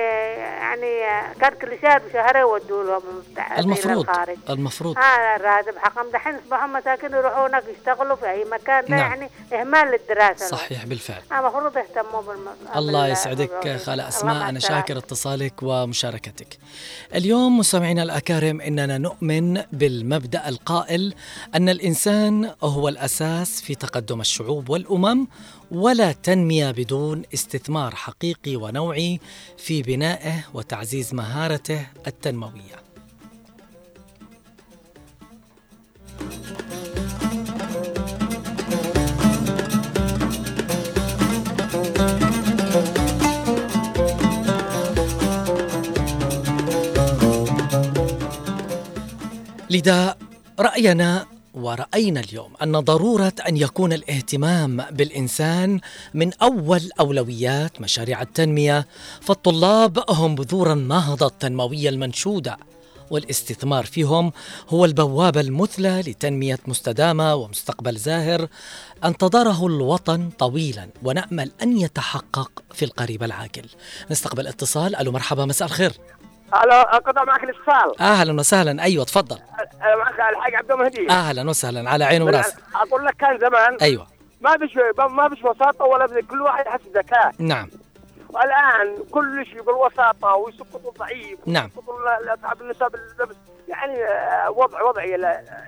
يعني 0.46 1.00
كان 1.40 1.54
كل 1.54 1.78
شهر 1.82 1.98
بشهر 2.08 2.36
يودوا 2.36 2.84
لهم 2.84 3.02
المفروض 3.58 4.06
المفروض. 4.50 4.98
هذا 4.98 5.36
الراتب 5.36 5.78
حقهم 5.78 6.10
دحين 6.10 6.34
أصبحوا 6.34 6.66
مساكين 6.66 7.12
يروحوا 7.12 7.48
هناك 7.48 7.62
يشتغلوا 7.78 8.16
في 8.16 8.30
أي 8.30 8.44
مكان 8.44 8.84
نعم. 8.88 8.98
يعني 9.00 9.30
إهمال 9.52 9.88
للدراسه 9.88 10.46
صحيح 10.46 10.84
بالفعل. 10.84 11.22
المفروض 11.32 11.76
يهتموا 11.76 12.22
بالم... 12.22 12.46
الله 12.76 13.08
يسعدك 13.08 13.50
بالوظيفة. 13.50 13.92
أنا 14.02 14.08
السلامة. 14.08 14.58
شاكر 14.58 14.98
اتصالك 14.98 15.54
ومشاركتك. 15.62 16.58
اليوم 17.14 17.58
مستمعينا 17.58 18.02
الأكارم 18.02 18.60
إننا 18.60 18.98
نؤمن 18.98 19.62
بالمبدأ 19.72 20.48
القائل 20.48 21.14
أن 21.54 21.68
الإنسان 21.68 22.50
هو 22.62 22.88
الأساس 22.88 23.60
في 23.60 23.74
تقدم 23.74 24.20
الشعوب 24.20 24.68
والأمم 24.70 25.26
ولا 25.70 26.12
تنمية 26.12 26.70
بدون 26.70 27.22
استثمار 27.34 27.94
حقيقي 27.94 28.56
ونوعي 28.56 29.20
في 29.58 29.82
بنائه 29.82 30.44
وتعزيز 30.54 31.14
مهارته 31.14 31.86
التنموية. 32.06 32.82
لذا 49.72 50.16
رأينا 50.60 51.26
ورأينا 51.54 52.20
اليوم 52.20 52.52
أن 52.62 52.80
ضرورة 52.80 53.32
أن 53.48 53.56
يكون 53.56 53.92
الاهتمام 53.92 54.84
بالإنسان 54.90 55.80
من 56.14 56.32
أول 56.42 56.90
أولويات 57.00 57.80
مشاريع 57.80 58.22
التنمية 58.22 58.86
فالطلاب 59.20 60.04
هم 60.10 60.34
بذور 60.34 60.72
النهضه 60.72 61.26
التنمويه 61.26 61.88
المنشودة 61.88 62.58
والاستثمار 63.10 63.84
فيهم 63.84 64.32
هو 64.68 64.84
البوابه 64.84 65.40
المثلى 65.40 66.00
لتنمية 66.00 66.58
مستدامة 66.66 67.34
ومستقبل 67.34 67.96
زاهر 67.96 68.48
انتظره 69.04 69.66
الوطن 69.66 70.30
طويلا 70.38 70.88
ونأمل 71.02 71.50
أن 71.62 71.78
يتحقق 71.78 72.62
في 72.74 72.84
القريب 72.84 73.22
العاجل. 73.22 73.66
نستقبل 74.10 74.46
اتصال 74.46 74.96
ألو 74.96 75.12
مرحبا 75.12 75.44
مساء 75.44 75.68
الخير. 75.68 75.92
ألو 76.54 76.72
اقطع 76.72 77.24
معك 77.24 77.44
الاتصال 77.44 78.00
أهلا 78.00 78.40
وسهلا. 78.40 78.82
أيوه 78.82 79.04
تفضل. 79.04 79.38
أنا 79.82 79.96
معك 79.96 80.32
الحاج 80.32 80.54
عبد 80.54 80.72
المهدي. 80.72 81.10
أهلا 81.10 81.50
وسهلا 81.50 81.90
على 81.90 82.04
عين 82.04 82.22
وراس. 82.22 82.54
أقول 82.74 83.04
لك 83.04 83.14
كان 83.16 83.38
زمان 83.38 83.76
أيوه. 83.82 84.06
ما 84.40 84.58
فيش 84.58 84.78
ما 85.10 85.28
فيش 85.28 85.44
وساطة 85.44 85.84
ولا 85.84 86.22
كل 86.30 86.42
واحد 86.42 86.66
يحس 86.66 86.80
ذكاء 86.96 87.32
نعم. 87.38 87.68
والان 88.32 89.04
كل 89.10 89.46
شيء 89.46 89.62
بالوساطة 89.62 90.34
ويسقطوا 90.34 90.90
الضعيف 90.92 91.38
نعم. 91.46 91.64
ويسقطوا 91.64 91.94
ال- 92.24 92.34
اصحاب 92.38 92.60
النسب 92.60 92.94
اللبس 92.94 93.36
يعني 93.68 94.04
آه، 94.04 94.50
وضع 94.50 94.82
وضعي 94.82 95.10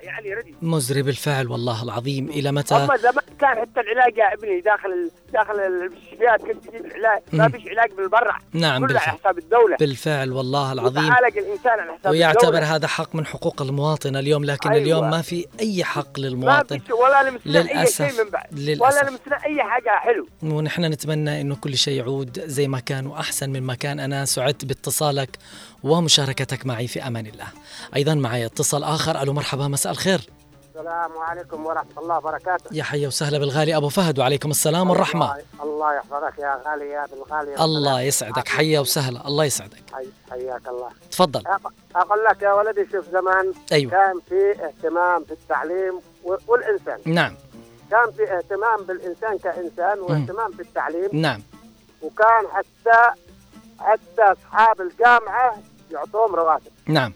يعني 0.02 0.34
ردي 0.34 0.54
مزري 0.62 1.02
بالفعل 1.02 1.48
والله 1.48 1.82
العظيم 1.82 2.28
إلى 2.28 2.52
متى 2.52 2.74
اما 2.76 2.96
زمان 2.96 3.24
كان 3.40 3.58
حتى 3.60 3.80
العلاج 3.80 4.16
يا 4.18 4.34
ابني 4.34 4.60
داخل 4.60 5.10
داخل 5.32 5.60
المستشفيات 5.60 6.40
كنت 6.40 6.66
تجيب 6.68 6.84
العلاج 6.86 7.22
ما. 7.32 7.48
فيش 7.48 7.68
علاج 7.68 7.92
بالبرع 7.92 8.38
نعم 8.52 8.86
كله 8.86 9.00
على 9.00 9.06
بالفعل 9.06 9.18
حساب 9.18 9.38
الدولة 9.38 9.76
بالفعل 9.76 10.32
والله 10.32 10.72
العظيم 10.72 11.04
يتعالج 11.04 11.38
الإنسان 11.38 11.72
على 11.80 11.92
حساب 11.98 12.12
ويعتبر 12.12 12.48
الدولة. 12.48 12.74
هذا 12.76 12.86
حق 12.86 13.14
من 13.14 13.26
حقوق 13.26 13.62
المواطن 13.62 14.16
اليوم 14.16 14.44
لكن 14.44 14.70
أيوة. 14.70 14.82
اليوم 14.82 15.10
ما 15.10 15.22
في 15.22 15.46
أي 15.60 15.84
حق 15.84 16.18
ما 16.18 16.24
للمواطن 16.26 16.78
فيش 16.78 16.90
ولا 16.90 17.30
لمسنا 17.30 17.58
أي 17.60 17.62
للأسف. 17.74 18.10
شيء 18.12 18.24
من 18.24 18.30
بعد 18.30 18.46
للأسف. 18.52 18.82
ولا 18.82 19.10
لمسنا 19.10 19.44
أي 19.46 19.62
حاجة 19.62 19.90
حلو 19.90 20.26
ونحن 20.42 20.84
نتمنى 20.84 21.40
إنه 21.40 21.56
كل 21.56 21.76
شيء 21.76 21.98
يعود 21.98 22.44
زي 22.54 22.68
ما 22.68 22.80
كان 22.80 23.06
واحسن 23.06 23.50
من 23.50 23.62
ما 23.62 23.74
كان. 23.74 24.00
أنا 24.00 24.24
سعدت 24.24 24.64
باتصالك 24.64 25.38
ومشاركتك 25.82 26.66
معي 26.66 26.86
في 26.86 27.06
أمان 27.06 27.26
الله. 27.26 27.46
أيضا 27.96 28.14
معي 28.14 28.46
اتصال 28.46 28.84
آخر. 28.84 29.22
ألو 29.22 29.32
مرحبا 29.32 29.68
مساء 29.68 29.92
الخير. 29.92 30.20
السلام 30.68 31.18
عليكم 31.18 31.66
ورحمة 31.66 31.98
الله 31.98 32.16
وبركاته. 32.18 32.76
يا 32.76 32.82
حيا 32.82 33.08
وسهلا 33.08 33.38
بالغالي. 33.38 33.76
أبو 33.76 33.88
فهد 33.88 34.18
وعليكم 34.18 34.50
السلام 34.50 34.90
والرحمة. 34.90 35.32
الله, 35.32 35.44
الله 35.62 35.96
يحفظك 35.96 36.38
يا 36.38 36.62
غالي 36.66 36.88
يا 36.90 37.06
بالغالي 37.06 37.64
الله 37.64 38.00
يسعدك. 38.00 38.48
حيا 38.48 38.80
وسهلا. 38.80 39.28
الله 39.28 39.44
يسعدك. 39.44 39.82
حي 39.92 40.06
حياك 40.30 40.68
الله. 40.68 40.88
تفضل. 41.10 41.40
أق- 41.40 41.96
أقول 41.96 42.24
لك 42.30 42.42
يا 42.42 42.52
ولدي 42.52 42.86
شوف 42.92 43.04
زمان 43.12 43.52
أيوة. 43.72 43.90
كان 43.90 44.20
في 44.28 44.64
اهتمام 44.64 45.24
في 45.24 45.32
التعليم 45.32 46.00
والإنسان. 46.48 46.98
نعم. 47.14 47.34
كان 47.90 48.12
في 48.16 48.22
اهتمام 48.36 48.84
بالإنسان 48.88 49.38
كإنسان 49.38 49.98
واهتمام 49.98 50.52
في 50.52 50.62
التعليم. 50.62 51.08
نعم. 51.12 51.42
وكان 52.04 52.44
حتى 52.52 53.10
حتى 53.80 54.22
أصحاب 54.22 54.80
الجامعة 54.80 55.56
يعطوهم 55.90 56.34
رواتب. 56.34 56.70
نعم. 56.86 57.12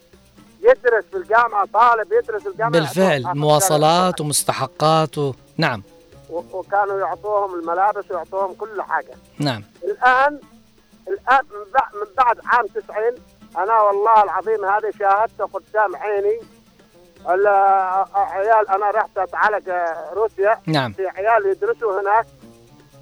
يدرس 0.61 1.03
في 1.11 1.17
الجامعة 1.17 1.65
طالب 1.73 2.11
يدرس 2.13 2.41
في 2.41 2.49
الجامعة. 2.49 2.71
بالفعل 2.71 3.23
مواصلات 3.37 4.21
ومستحقات 4.21 5.17
و... 5.17 5.33
نعم. 5.57 5.83
وكانوا 6.29 6.99
يعطوهم 6.99 7.59
الملابس 7.59 8.11
ويعطوهم 8.11 8.53
كل 8.53 8.81
حاجة. 8.81 9.13
نعم. 9.39 9.63
الآن 9.83 10.39
الآن 11.07 11.39
من 11.51 11.71
بعد, 11.73 11.93
من 11.95 12.13
بعد 12.17 12.39
عام 12.45 12.65
90 12.67 12.83
أنا 13.57 13.81
والله 13.81 14.23
العظيم 14.23 14.65
هذه 14.65 14.91
شاهدته 14.99 15.45
قدام 15.45 15.95
عيني 15.95 16.39
ال- 17.29 17.47
عيال 18.15 18.69
أنا 18.69 18.91
رحت 18.91 19.17
أتعالج 19.17 19.69
روسيا. 20.13 20.59
نعم. 20.65 20.91
في 20.93 21.07
عيال 21.07 21.45
يدرسوا 21.45 22.01
هناك. 22.01 22.25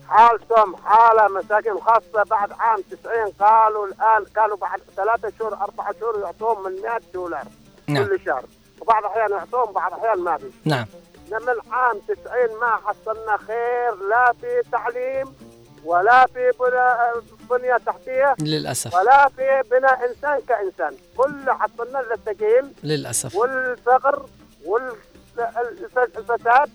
حالتهم 0.09 0.75
حالة 0.75 1.27
مساكين 1.27 1.77
خاصة 1.79 2.23
بعد 2.29 2.51
عام 2.59 2.81
90 2.81 3.31
قالوا 3.39 3.87
الآن 3.87 4.25
كانوا 4.35 4.57
بعد 4.57 4.81
ثلاثة 4.95 5.31
شهور 5.39 5.53
أربعة 5.53 5.95
شهور 5.99 6.19
يعطوهم 6.19 6.63
من 6.63 6.81
100 6.81 6.99
دولار 7.13 7.43
نعم. 7.87 8.05
كل 8.05 8.19
شهر. 8.25 8.45
وبعض 8.81 9.03
الأحيان 9.03 9.31
يعطوهم 9.31 9.73
بعض 9.73 9.93
الأحيان 9.93 10.19
ما 10.19 10.37
في. 10.37 10.51
نعم. 10.65 10.85
من 11.31 11.71
عام 11.71 11.99
90 11.99 12.59
ما 12.61 12.79
حصلنا 12.85 13.37
خير 13.37 13.95
لا 14.09 14.33
في 14.41 14.61
تعليم 14.71 15.33
ولا 15.85 16.25
في 16.25 16.51
بنية 17.49 17.77
تحتية 17.77 18.35
للأسف. 18.39 18.95
ولا 18.95 19.29
في 19.29 19.61
بناء 19.71 20.09
إنسان 20.09 20.39
كإنسان. 20.47 20.97
كل 21.17 21.51
حصلنا 21.51 21.99
الثقيل 21.99 22.73
للأسف. 22.83 23.35
والفقر 23.35 24.25
والفساد 25.45 26.69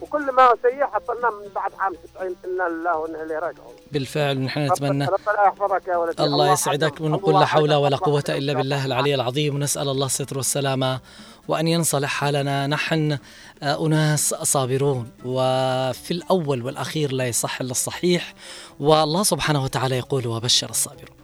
وكل 0.00 0.32
ما 0.32 0.56
سيء 0.62 0.84
حصلنا 0.86 1.30
من 1.30 1.52
بعد 1.54 1.72
عام 1.78 1.92
90 2.14 2.36
إنا 2.44 2.68
لله 2.68 2.96
وإنا 2.96 3.22
إليه 3.22 3.38
راجعون. 3.38 3.74
بالفعل 3.92 4.38
ونحن 4.38 4.60
نتمنى 4.60 5.04
ربنا 5.04 5.44
يحفظك 5.46 5.88
يا 5.88 5.96
ولدي. 5.96 6.22
الله 6.22 6.52
يسعدك. 6.52 7.00
ونقول 7.00 7.34
لا 7.34 7.46
حول. 7.46 7.74
ولا 7.74 7.96
حفظك. 7.96 8.30
إلا 8.30 8.52
بالله 8.52 8.86
العلي 8.86 9.14
العظيم. 9.14 9.54
ونسأل 9.54 9.88
الله 9.88 10.06
الستر 10.06 10.36
والسلامة 10.36 11.00
وأن 11.48 11.68
ينصلح 11.68 12.10
حالنا. 12.10 12.66
نحن 12.66 13.18
آه، 13.62 13.86
أناس 13.86 14.34
صابرون 14.34 15.10
وفي 15.24 16.10
الأول 16.10 16.62
والأخير 16.62 17.12
لا 17.12 17.26
يصح 17.28 17.60
إلا 17.60 17.70
الصحيح. 17.70 18.34
والله 18.80 19.22
سبحانه 19.22 19.64
وتعالى 19.64 19.98
يقول 19.98 20.26
وبشر 20.26 20.70
الصابرون. 20.70 21.16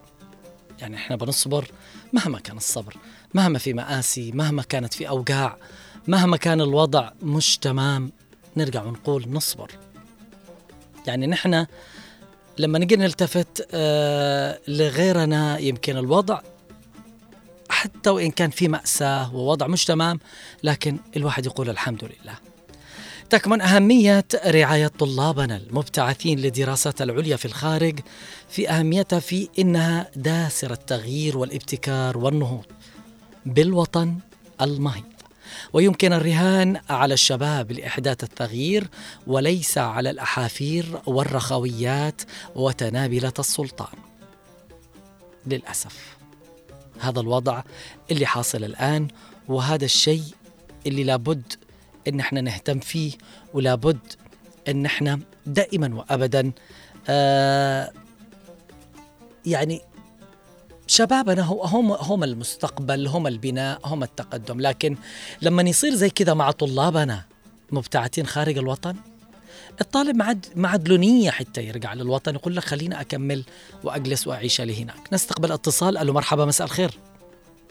يعني 0.79 0.97
إحنا 0.97 1.17
بنصبر 1.17 1.65
مهما 2.13 2.39
كان 2.39 2.57
الصبر 2.57 2.97
مهما 3.35 3.59
في 3.59 3.73
مآسي 3.73 4.33
مهما 4.33 4.63
كانت 4.63 4.95
في 4.95 5.09
أوجاع 5.09 5.57
مهما 6.09 6.37
كان 6.37 6.61
الوضع 6.61 7.11
مش 7.23 7.59
تمام. 7.59 8.13
نرجع 8.57 8.83
ونقول 8.85 9.25
نصبر. 9.29 9.71
يعني 11.07 11.27
نحن 11.27 11.67
لما 12.59 12.79
نجي 12.79 12.97
نلتفت 12.97 13.69
آه 13.73 14.59
لغيرنا 14.69 15.59
يمكن 15.59 15.97
الوضع 15.97 16.41
حتى 17.69 18.11
وإن 18.11 18.31
كان 18.31 18.51
في 18.51 18.69
مأساة 18.69 19.35
ووضع 19.35 19.67
مش 19.67 19.85
تمام 19.85 20.21
لكن 20.63 20.99
الواحد 21.17 21.47
يقول 21.47 21.71
الحمد 21.71 22.05
لله. 22.05 22.35
تكمن 23.31 23.61
أهمية 23.61 24.25
رعاية 24.47 24.87
طلابنا 24.87 25.57
المبتعثين 25.57 26.39
للدراسات 26.39 27.03
العليا 27.03 27.37
في 27.37 27.45
الخارج 27.45 28.01
في 28.49 28.71
أهميتها 28.71 29.19
في 29.19 29.49
إنها 29.59 30.11
داسر 30.17 30.73
التغيير 30.73 31.39
والابتكار 31.39 32.19
والنهوض 32.19 32.65
بالوطن 33.47 34.19
المهيب 34.61 35.05
ويمكن 35.73 36.13
الرهان 36.13 36.81
على 36.91 37.15
الشباب 37.15 37.73
لإحداث 37.73 38.25
التغيير 38.25 38.89
وليس 39.27 39.79
على 39.79 40.11
الأحافير 40.11 41.01
والرخويات 41.07 42.23
وتنابلة 42.57 43.33
السلطان. 43.39 43.99
للأسف 45.47 46.17
هذا 47.01 47.21
الوضع 47.21 47.63
اللي 48.11 48.27
حاصل 48.27 48.65
الآن 48.65 49.09
وهذا 49.49 49.85
الشيء 49.85 50.23
اللي 50.87 51.05
لابد 51.05 51.53
إن 52.09 52.21
إحنا 52.21 52.41
نهتم 52.41 52.81
فيه 52.81 53.13
ولابد 53.55 53.99
إن 54.69 54.87
إحنا 54.87 55.21
دائما 55.47 55.95
وابدا 55.95 56.53
آه 57.09 57.93
يعني 59.47 59.81
شبابنا 60.93 61.43
هم 61.43 61.93
هم 61.93 62.25
المستقبل 62.25 63.07
هم 63.07 63.27
البناء 63.27 63.81
هم 63.85 64.03
التقدم. 64.03 64.61
لكن 64.61 64.97
لما 65.43 65.63
يصير 65.63 65.95
زي 65.95 66.11
كذا 66.11 66.35
مع 66.35 66.51
طلابنا 66.51 67.23
مبتعثين 67.71 68.27
خارج 68.27 68.59
الوطن 68.59 68.97
الطالب 69.81 70.17
ما 70.17 70.25
عاد 70.25 70.47
ما 70.57 70.69
عاد 70.69 70.89
له 70.89 70.97
نية 70.97 71.31
حتى 71.31 71.63
يرجع 71.63 71.95
للوطن 71.95 72.35
يقول 72.35 72.57
لك 72.57 72.65
خليني 72.65 73.01
أكمل 73.01 73.45
وأجلس 73.85 74.27
وأعيش 74.27 74.61
لي 74.61 74.83
هناك. 74.83 75.13
نستقبل 75.13 75.53
اتصال. 75.53 75.99
ألو 75.99 76.13
مرحبا 76.13 76.45
مساء 76.45 76.67
الخير. 76.67 76.91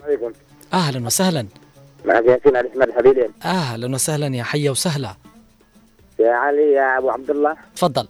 عليكم. 0.04 0.32
أهلا 0.72 1.06
وسهلا. 1.06 1.46
معك 2.04 2.24
ياسين 2.24 2.56
علي 2.56 2.68
احمد 2.68 2.88
الحبيبي 2.88 3.30
أهلا 3.44 3.94
وسهلا 3.94 4.36
يا 4.36 4.42
حيا 4.42 4.70
وسهلا. 4.70 5.16
يا 6.18 6.32
علي 6.32 6.72
يا 6.72 6.98
أبو 6.98 7.10
عبد 7.10 7.30
الله. 7.30 7.56
تفضل. 7.76 8.08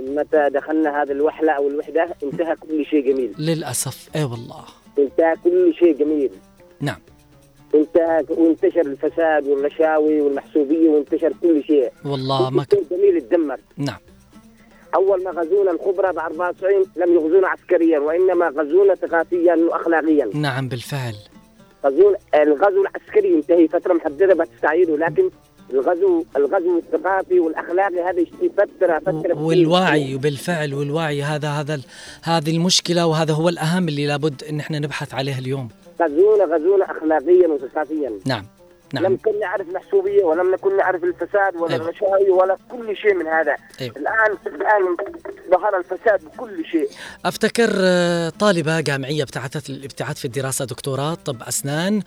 من 0.00 0.14
متى 0.14 0.48
دخلنا 0.50 1.02
هذه 1.02 1.12
الوحلة 1.12 1.52
أو 1.52 1.68
الوحدة 1.68 2.08
انتهى 2.22 2.56
كل 2.56 2.84
شيء 2.84 3.12
جميل. 3.12 3.34
للأسف 3.38 4.08
أي 4.16 4.24
والله. 4.24 4.64
انتهى 4.98 5.34
كل 5.44 5.74
شيء 5.78 5.96
جميل. 5.96 6.30
نعم. 6.80 6.98
انتهى 7.74 8.24
وانتشر 8.28 8.80
الفساد 8.80 9.48
والرشاوي 9.48 10.20
والمحسوبية 10.20 10.88
وانتشر 10.88 11.32
كل 11.42 11.64
شيء. 11.64 11.90
والله 12.04 12.50
ما 12.50 12.64
كل 12.64 12.76
شيء 12.76 12.98
جميل 12.98 13.16
اتدمر 13.16 13.60
نعم. 13.76 13.98
أول 14.94 15.22
ما 15.24 15.30
غزونا 15.30 15.70
الخبراء 15.70 16.12
ب 16.12 16.18
94 16.18 16.84
لم 16.96 17.14
يغزونا 17.14 17.48
عسكريا 17.48 17.98
وإنما 17.98 18.48
غزونا 18.48 18.94
ثقافيا 18.94 19.54
واخلاقيا. 19.54 20.30
نعم 20.34 20.68
بالفعل. 20.68 21.14
غزونا 21.86 22.16
الغزو 22.34 22.82
العسكري 22.82 23.32
ينتهي 23.32 23.68
فترة 23.68 23.94
محددة 23.94 24.34
بتستعيده 24.34 24.96
لكن 24.96 25.30
الغزو 25.72 26.24
الغزو 26.36 26.78
الثقافي 26.78 27.40
والأخلاقي 27.40 28.02
هذا 28.10 28.20
يشتي 28.20 28.50
فتره 28.58 28.98
فتره 28.98 29.42
والوعي 29.42 30.16
بالفعل 30.16 30.74
والوعي 30.74 31.22
هذا 31.22 31.48
هذا 31.48 31.80
هذه 32.22 32.50
المشكلة 32.50 33.06
وهذا 33.06 33.32
هو 33.32 33.48
الأهم 33.48 33.88
اللي 33.88 34.06
لابد 34.06 34.44
إن 34.44 34.60
إحنا 34.60 34.78
نبحث 34.78 35.14
عليه 35.14 35.38
اليوم. 35.38 35.68
غزونا 36.02 36.44
غزونا 36.44 36.84
اخلاقيا 36.90 37.48
وثقافيا. 37.48 38.12
نعم 38.26 38.46
لم 38.94 39.02
نعم 39.02 39.16
كن 39.16 39.40
نعرف 39.40 39.68
المحسوبية 39.68 40.24
ولم 40.24 40.50
نكن 40.52 40.76
نعرف 40.76 41.04
الفساد 41.04 41.56
ولا 41.56 41.74
أيوة. 41.74 41.84
الرشاوي 41.84 42.30
ولا 42.30 42.56
كل 42.70 42.96
شيء 42.96 43.14
من 43.14 43.26
هذا. 43.26 43.56
أيوة. 43.80 43.94
الان 43.96 44.36
الآن 44.46 44.96
ظهر 45.50 45.78
الفساد 45.78 46.20
بكل 46.24 46.64
شيء. 46.64 46.88
أفتكر 47.24 47.70
آه، 47.76 48.28
طالبة 48.28 48.80
جامعية 48.80 49.22
ابتعثت 49.22 49.70
الابتعاث 49.70 50.18
في 50.18 50.24
الدراسة 50.24 50.64
دكتوراه 50.64 51.14
طب 51.14 51.42
أسنان 51.42 52.02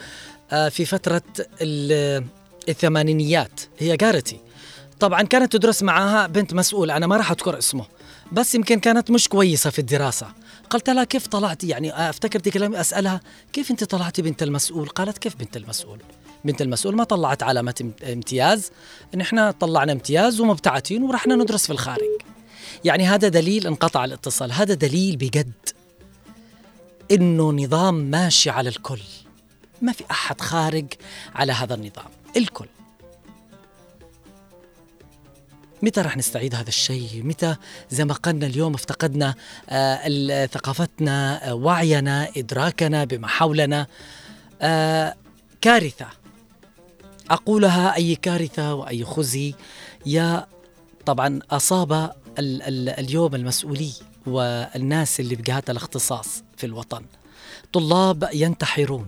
آه، 0.51 0.69
في 0.69 0.85
فترة 0.85 1.21
ال- 1.61 2.23
الثمانينيات. 2.69 3.61
هي 3.79 3.97
جارتي 3.97 4.39
طبعا 4.99 5.21
كانت 5.21 5.53
تدرس 5.53 5.83
معاها 5.83 6.27
بنت 6.27 6.53
مسؤول 6.53 6.91
أنا 6.91 7.07
ما 7.07 7.17
راح 7.17 7.31
أذكر 7.31 7.57
اسمه. 7.57 7.85
بس 8.31 8.55
يمكن 8.55 8.79
كانت 8.79 9.11
مش 9.11 9.27
كويسة 9.29 9.69
في 9.69 9.79
الدراسة. 9.79 10.27
قلت 10.69 10.89
لها 10.89 11.03
كيف 11.03 11.27
طلعتي 11.27 11.67
يعني 11.67 12.09
أفتكر 12.09 12.39
دي 12.39 12.51
كلامي 12.51 12.79
أسألها 12.81 13.21
كيف 13.53 13.71
أنت 13.71 13.83
طلعتي 13.83 14.21
بنت 14.21 14.43
المسؤول؟ 14.43 14.87
قالت 14.89 15.17
كيف 15.17 15.35
بنت 15.35 15.57
المسؤول؟ 15.57 15.99
بنت 16.45 16.61
المسؤول 16.61 16.95
ما 16.95 17.03
طلعت 17.03 17.43
علامه 17.43 17.75
ام- 17.81 17.93
امتياز. 18.13 18.71
ان 19.13 19.21
إحنا 19.21 19.51
طلعنا 19.51 19.91
امتياز 19.91 20.39
ومبتعثين 20.39 21.03
ورحنا 21.03 21.35
ندرس 21.35 21.65
في 21.65 21.73
الخارج. 21.73 22.01
يعني 22.85 23.07
هذا 23.07 23.27
دليل 23.27 23.67
انقطع 23.67 24.05
الاتصال. 24.05 24.51
هذا 24.51 24.73
دليل 24.73 25.15
بجد 25.17 25.51
إنه 27.11 27.51
نظام 27.51 27.95
ماشي 27.95 28.49
على 28.49 28.69
الكل. 28.69 28.99
ما 29.81 29.91
في 29.91 30.03
أحد 30.11 30.41
خارج 30.41 30.85
على 31.35 31.51
هذا 31.53 31.73
النظام. 31.75 32.05
الكل. 32.37 32.67
متى 35.81 36.01
رح 36.01 36.17
نستعيد 36.17 36.55
هذا 36.55 36.67
الشيء؟ 36.67 37.23
متى 37.23 37.55
زي 37.89 38.05
ما 38.05 38.13
قلنا 38.13 38.45
اليوم 38.45 38.73
افتقدنا 38.73 39.35
آه، 39.69 40.45
ثقافتنا 40.45 41.49
آه، 41.49 41.53
وعينا 41.53 42.29
إدراكنا 42.37 43.03
بما 43.03 43.27
حولنا. 43.27 43.87
آه، 44.61 45.15
كارثة. 45.61 46.07
أقولها 47.29 47.95
أي 47.95 48.15
كارثة 48.15 48.73
وأي 48.73 49.05
خزي. 49.05 49.55
يا 50.05 50.47
طبعا 51.05 51.39
أصاب 51.51 51.91
ال 52.39 52.61
ال 52.61 52.89
اليوم 52.89 53.35
المسؤولي 53.35 53.91
والناس 54.25 55.19
اللي 55.19 55.35
بجهات 55.35 55.69
الاختصاص 55.69 56.43
في 56.57 56.65
الوطن. 56.65 57.05
طلاب 57.73 58.29
ينتحرون. 58.33 59.07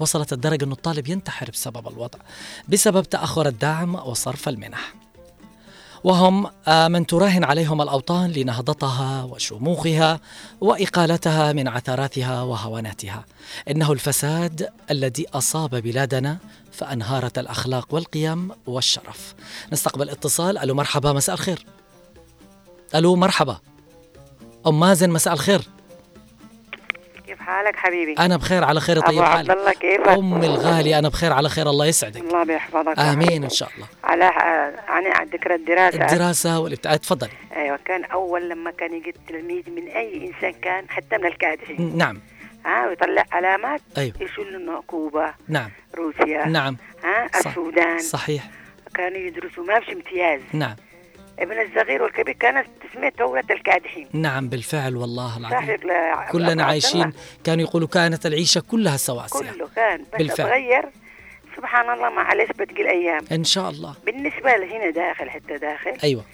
وصلت 0.00 0.32
الدرجة 0.32 0.64
أن 0.64 0.72
الطالب 0.72 1.08
ينتحر 1.08 1.50
بسبب 1.50 1.88
الوضع 1.88 2.18
بسبب 2.68 3.02
تأخر 3.02 3.48
الدعم 3.48 3.94
وصرف 3.94 4.48
المنح. 4.48 4.94
وهم 6.04 6.46
آه، 6.68 6.88
من 6.88 7.06
تراهن 7.06 7.44
عليهم 7.44 7.82
الأوطان 7.82 8.30
لنهضتها 8.30 9.22
وشموخها 9.22 10.20
وإقالتها 10.60 11.52
من 11.52 11.68
عثراتها 11.68 12.42
وهواناتها. 12.42 13.24
إنه 13.70 13.92
الفساد 13.92 14.68
الذي 14.90 15.26
أصاب 15.34 15.70
بلادنا 15.70 16.38
فأنهارت 16.72 17.38
الأخلاق 17.38 17.94
والقيم 17.94 18.50
والشرف. 18.66 19.34
نستقبل 19.72 20.10
اتصال. 20.10 20.58
ألو 20.58 20.74
مرحبا 20.74 21.12
مساء 21.12 21.34
الخير. 21.34 21.66
ألو 22.94 23.16
مرحبا. 23.16 23.58
أم 24.66 24.80
مازن 24.80 25.10
مساء 25.10 25.34
الخير. 25.34 25.77
حالك 27.48 27.76
حبيبي؟ 27.76 28.14
أنا 28.18 28.36
بخير 28.36 28.64
على 28.64 28.80
خير 28.80 29.00
طيب 29.00 29.22
حالك 29.22 29.50
الله 29.50 29.72
كيفك؟ 29.72 30.08
أم 30.08 30.42
الغالي 30.42 30.98
أنا 30.98 31.08
بخير 31.08 31.32
على 31.32 31.48
خير 31.48 31.70
الله 31.70 31.86
يسعدك. 31.86 32.20
الله 32.20 32.44
بيحفظك 32.44 32.98
آمين 32.98 33.44
إن 33.44 33.50
شاء 33.50 33.68
الله. 33.76 33.86
على 34.04 34.24
عن 34.88 35.06
عن 35.06 35.26
ذكرى 35.26 35.54
الدراسة. 35.54 36.04
الدراسة 36.04 36.60
والابتعاد 36.60 36.98
تفضلي 36.98 37.30
أيوه 37.56 37.78
كان 37.84 38.04
أول 38.04 38.48
لما 38.48 38.70
كان 38.70 38.94
يجي 38.94 39.10
التلميذ 39.10 39.70
من 39.70 39.88
أي 39.88 40.26
إنسان 40.26 40.60
كان 40.60 40.84
حتى 40.88 41.18
من 41.18 41.26
الكادحين 41.26 41.96
نعم. 41.96 42.20
ها 42.66 42.88
ويطلع 42.88 43.24
علامات 43.32 43.80
أيوه. 43.98 44.14
يشيل 44.20 44.54
انه 44.54 44.82
كوبا 44.86 45.34
نعم. 45.48 45.70
روسيا. 45.98 46.46
نعم. 46.46 46.76
ها. 47.04 47.28
السودان. 47.38 47.98
صحيح. 47.98 48.50
كانوا 48.94 49.18
يدرسوا 49.18 49.64
ما 49.64 49.80
فيش 49.80 49.94
امتياز. 49.94 50.40
نعم. 50.52 50.76
ابن 51.38 51.52
الصغير 51.60 52.02
والكبير 52.02 52.34
كانت 52.34 52.66
تسمية 52.90 53.12
دولة 53.18 53.44
الكادحين 53.50 54.08
نعم 54.12 54.48
بالفعل 54.48 54.96
والله 54.96 55.36
العظيم 55.38 55.76
كلنا 56.32 56.64
عايشين. 56.64 57.12
كانوا 57.44 57.64
يقولوا 57.64 57.88
كانت 57.88 58.26
العيشة 58.26 58.60
كلها 58.60 58.96
سواسية 58.96 59.50
كله 59.52 59.68
كان 59.76 60.02
بس 60.02 60.18
بالفعل. 60.18 60.46
اتغير 60.46 60.84
سبحان 61.56 61.90
الله 61.94 62.10
معلش 62.10 62.50
بتجي 62.50 62.82
الأيام 62.82 63.24
إن 63.32 63.44
شاء 63.44 63.70
الله 63.70 63.94
بالنسبة 64.06 64.56
لهنا 64.56 64.90
داخل 64.90 65.30
حتى 65.30 65.58
داخل 65.58 65.96
أيوة 66.04 66.24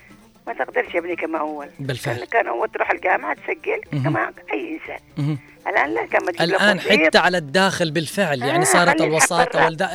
ما 0.47 0.53
تقدرش 0.53 0.95
يا 0.95 1.01
ابني 1.01 1.17
كما 1.17 1.39
أول 1.39 1.69
بالفعل. 1.81 2.25
كان- 2.25 2.47
اول 2.47 2.69
تروح 2.71 2.91
الجامعة 2.91 3.35
تسجل. 3.35 3.81
كما 4.05 4.33
أي 4.53 4.79
إنسان 4.81 4.99
مهم. 5.19 5.39
الآن 5.67 5.95
لا 5.95 6.07
كما 6.07 6.33
تجيب 6.33 6.55
وظيفة. 6.55 7.07
حتى 7.07 7.19
على 7.19 7.39
الداخل 7.39 7.91
بالفعل 7.91 8.43
يعني 8.43 8.61
آه، 8.61 8.65
صارت 8.65 9.01
الحق 9.01 9.65
والدا 9.65 9.87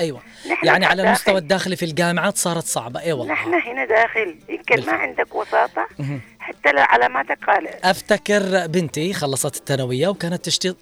نحن 0.51 0.65
يعني 0.67 0.85
على. 0.85 1.01
المستوى 1.03 1.37
الداخلي 1.37 1.75
في 1.75 1.85
الجامعات 1.85 2.37
صارت 2.37 2.63
صعبة 2.65 2.99
أي 2.99 3.13
والله 3.13 3.33
نحن 3.33 3.53
هنا 3.53 3.85
داخل. 3.85 4.35
يمكن 4.49 4.85
ما. 4.85 4.91
عندك 4.93 5.35
وساطة 5.35 5.87
مهم. 5.99 6.21
حتى 6.39 6.69
علاماتك 6.69 7.37
قال 7.47 7.67
أفتكر 7.85 8.67
بنتي 8.67 9.13
خلصت 9.13 9.55
الثانوية 9.55 10.07
وكانت 10.07 10.45
تشتي 10.45 10.75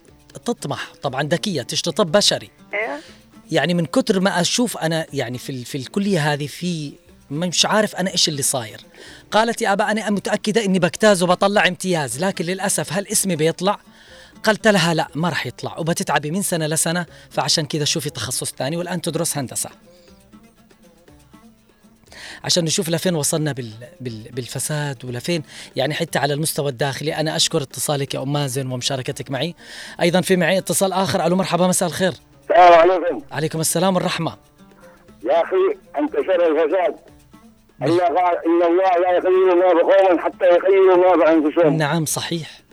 تطمح 0.46 0.88
طبعا 1.04 1.24
ذكية 1.24 1.62
تشتي 1.62 1.92
طب 1.92 2.12
بشري. 2.12 2.50
أيوه. 2.74 3.00
يعني 3.52 3.74
من 3.74 3.86
كتر 3.86 4.20
ما 4.20 4.42
أشوف 4.42 4.78
أنا 4.78 5.06
يعني 5.14 5.38
في 5.38 5.66
في 5.66 5.78
الكلية 5.78 6.34
هذه 6.34 6.48
في 6.48 6.94
مش 7.32 7.66
عارف 7.66 7.96
أنا 7.96 8.12
إيش 8.12 8.28
اللي 8.28 8.42
صاير. 8.42 8.82
قالت 9.32 9.62
يا 9.62 9.74
أبا 9.74 9.92
أنا 9.92 10.10
متأكدة 10.10 10.66
إني 10.66 10.80
بجتاز 10.80 11.24
وبطلع 11.24 11.68
امتياز 11.68 12.24
لكن 12.24 12.46
للأسف 12.46 12.94
هل 12.94 13.08
اسمي 13.08 13.36
بيطلع؟ 13.36 13.80
قلت 14.44 14.68
لها 14.68 14.94
لا 14.94 15.08
ما 15.16 15.30
راح 15.30 15.46
يطلع. 15.46 15.78
وبتتعبي 15.78 16.32
من 16.32 16.42
سنة 16.42 16.68
لسنة 16.68 17.06
فعشان 17.30 17.66
كذا 17.66 17.86
شوفي 17.86 18.10
تخصص 18.10 18.54
ثاني 18.54 18.78
والآن 18.78 19.02
تدرس 19.02 19.38
هندسة. 19.38 19.70
عشان 22.44 22.64
نشوف 22.64 22.90
لفين 22.90 23.16
وصلنا 23.16 23.52
بال 23.52 23.72
بال 24.02 24.24
بالفساد 24.32 25.06
ولفين. 25.06 25.44
يعني 25.76 25.94
حتى 25.94 26.20
على 26.20 26.34
المستوى 26.34 26.70
الداخلي 26.70 27.16
أنا 27.16 27.36
أشكر 27.36 27.62
اتصالك 27.62 28.14
يا 28.14 28.22
أم 28.22 28.34
مازن 28.34 28.72
ومشاركتك 28.72 29.32
معي. 29.32 29.56
أيضا 30.02 30.22
في 30.22 30.36
معي 30.36 30.58
اتصال 30.58 30.94
آخر. 30.94 31.26
ألو 31.26 31.36
مرحبا 31.36 31.68
مساء 31.68 31.90
الخير. 31.90 32.14
السلام 32.50 32.74
عليكم. 32.74 33.22
عليكم 33.32 33.60
السلام 33.60 33.96
والرحمة. 33.96 34.38
يا 35.26 35.44
أخي 35.44 35.78
انتشر 36.00 36.48
الفساد. 36.48 36.96
الله 37.82 38.08
إن 38.46 38.64
الله 38.64 38.98
لا 39.02 39.18
يخير 39.18 39.56
ما 39.56 39.74
بقوم 39.74 40.20
حتى 40.20 40.46
يخيروا 40.46 40.96
ما 40.96 41.26
بانفسهم 41.26 41.78
نعم 41.78 42.06
صحيح. 42.06 42.67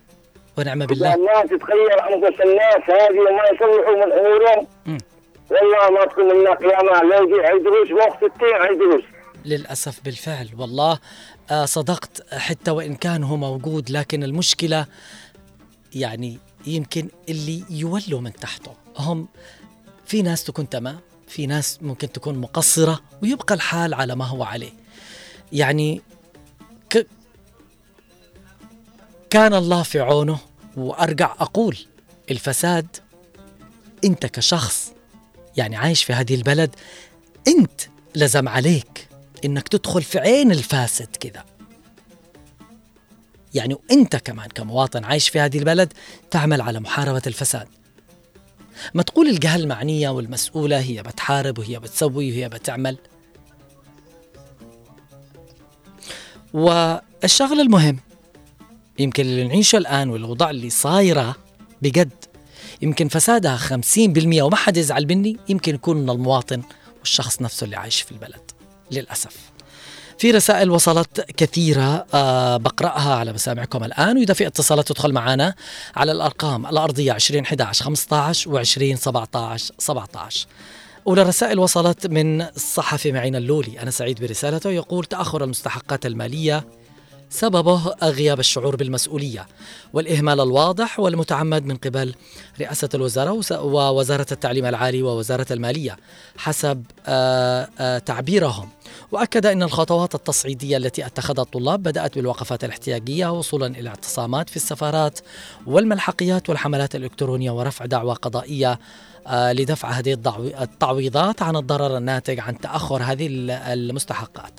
ونعم 0.58 0.86
بالله. 0.86 1.14
الناس 1.14 1.44
تتخير 1.50 2.14
أنفس 2.14 2.40
الناس 2.40 2.82
هذه 2.88 3.20
وما 3.20 3.42
يصلحوا 3.52 4.06
من 4.06 4.12
امورهم. 4.12 4.66
والله 5.50 5.90
ما 5.90 6.04
تكون 6.04 6.40
لنا 6.40 6.54
قيامة. 6.54 7.08
لا 7.10 7.20
يجي 7.20 7.46
عيدروس 7.46 7.90
وقت 7.90 8.22
التين 8.22 8.54
عيدروس. 8.54 9.04
للأسف 9.44 10.00
بالفعل 10.04 10.48
والله 10.58 10.98
آه 11.50 11.64
صدقت 11.64 12.34
حتى 12.34 12.70
وإن 12.70 12.94
كان 12.94 13.24
هو 13.24 13.36
موجود 13.36 13.90
لكن 13.90 14.24
المشكلة 14.24 14.86
يعني 15.94 16.38
يمكن 16.66 17.08
اللي 17.28 17.64
يولوا 17.70 18.20
من 18.20 18.32
تحته. 18.32 18.72
هم 18.98 19.28
في 20.06 20.22
ناس 20.22 20.44
تكون 20.44 20.68
تمام 20.68 20.98
في 21.28 21.46
ناس 21.46 21.78
ممكن 21.82 22.12
تكون 22.12 22.38
مقصرة 22.38 23.00
ويبقى 23.22 23.54
الحال 23.54 23.94
على 23.94 24.16
ما 24.16 24.24
هو 24.24 24.42
عليه. 24.42 24.72
يعني 25.52 26.02
كان 29.34 29.54
الله 29.54 29.82
في 29.82 30.00
عونه 30.00 30.38
وأرجع 30.76 31.34
أقول 31.40 31.78
الفساد 32.30 32.86
أنت 34.04 34.26
كشخص 34.26 34.92
يعني 35.56 35.76
عايش 35.76 36.04
في 36.04 36.12
هذه 36.12 36.34
البلد 36.34 36.74
أنت 37.48 37.80
لزم 38.14 38.48
عليك 38.48 39.08
إنك 39.44 39.68
تدخل 39.68 40.02
في 40.02 40.18
عين 40.18 40.52
الفاسد 40.52 41.16
كذا. 41.20 41.44
يعني 43.54 43.74
وانت 43.74 44.16
كمان 44.16 44.48
كمواطن 44.48 45.04
عايش 45.04 45.28
في 45.28 45.40
هذه 45.40 45.58
البلد 45.58 45.92
تعمل 46.30 46.60
على 46.60 46.80
محاربة 46.80 47.22
الفساد. 47.26 47.68
ما 48.94 49.02
تقول 49.02 49.28
الجهة 49.28 49.56
المعنية 49.56 50.08
والمسؤولة 50.08 50.80
هي 50.80 51.02
بتحارب 51.02 51.58
وهي 51.58 51.78
بتسوي 51.78 52.30
وهي 52.32 52.48
بتعمل. 52.48 52.98
والشغل 56.52 57.60
المهم 57.60 57.98
يمكن 58.98 59.22
اللي 59.22 59.44
نعيشه 59.44 59.76
الآن 59.76 60.10
والأوضاع 60.10 60.50
اللي 60.50 60.70
صايرة 60.70 61.36
بجد. 61.82 62.10
يمكن 62.82 63.08
فسادها 63.08 63.56
50% 63.56 64.42
وما 64.42 64.56
حد 64.56 64.76
يزعل 64.76 65.06
مني 65.06 65.36
يمكن 65.48 65.74
يكون 65.74 65.96
من 65.96 66.10
المواطن 66.10 66.62
والشخص 67.00 67.42
نفسه 67.42 67.64
اللي 67.64 67.76
عايش 67.76 68.02
في 68.02 68.12
البلد 68.12 68.50
للأسف. 68.90 69.36
في 70.18 70.30
رسائل 70.30 70.70
وصلت 70.70 71.20
كثيرة 71.36 72.06
آه 72.14 72.56
بقرأها 72.56 73.14
على 73.14 73.32
مسامعكم 73.32 73.84
الآن 73.84 74.18
وإذا 74.18 74.34
في 74.34 74.46
اتصالات 74.46 74.88
تدخل 74.88 75.12
معنا 75.12 75.54
على 75.96 76.12
الأرقام 76.12 76.66
الأرضية 76.66 77.12
2011 77.12 77.84
15 77.84 78.50
و 78.50 78.58
20 78.58 78.96
17 78.96 79.74
17 79.78 80.46
أولى 81.06 81.22
الرسائل 81.22 81.58
وصلت 81.58 82.06
من 82.06 82.42
الصحفي 82.42 83.12
معين 83.12 83.36
اللولي 83.36 83.80
أنا 83.80 83.90
سعيد 83.90 84.20
برسالته 84.20 84.70
يقول 84.70 85.04
تأخر 85.04 85.44
المستحقات 85.44 86.06
المالية 86.06 86.64
سببه 87.38 87.94
غياب 88.02 88.40
الشعور 88.40 88.76
بالمسؤولية 88.76 89.46
والإهمال 89.92 90.40
الواضح 90.40 91.00
والمتعمد 91.00 91.64
من 91.66 91.76
قبل 91.76 92.14
رئاسة 92.60 92.88
الوزارة 92.94 93.40
ووزارة 93.62 94.26
التعليم 94.32 94.66
العالي 94.66 95.02
ووزارة 95.02 95.46
المالية 95.50 95.96
حسب 96.36 96.84
آه، 97.06 97.68
آه، 97.78 97.98
تعبيرهم. 97.98 98.68
وأكد 99.12 99.46
أن 99.46 99.62
الخطوات 99.62 100.14
التصعيدية 100.14 100.76
التي 100.76 101.06
اتخذها 101.06 101.42
الطلاب 101.42 101.82
بدأت 101.82 102.14
بالوقفات 102.14 102.64
الاحتياجية 102.64 103.32
وصولا 103.32 103.66
إلى 103.66 103.88
اعتصامات 103.88 104.50
في 104.50 104.56
السفارات 104.56 105.18
والملحقيات 105.66 106.48
والحملات 106.48 106.94
الإلكترونية 106.94 107.50
ورفع 107.50 107.84
دعوى 107.84 108.14
قضائية 108.14 108.78
آه، 109.26 109.52
لدفع 109.52 109.90
هذه 109.90 110.12
التعويضات 110.62 111.42
عن 111.42 111.56
الضرر 111.56 111.96
الناتج 111.96 112.40
عن 112.40 112.58
تأخر 112.58 113.02
هذه 113.02 113.26
ال- 113.26 113.50
المستحقات. 113.50 114.52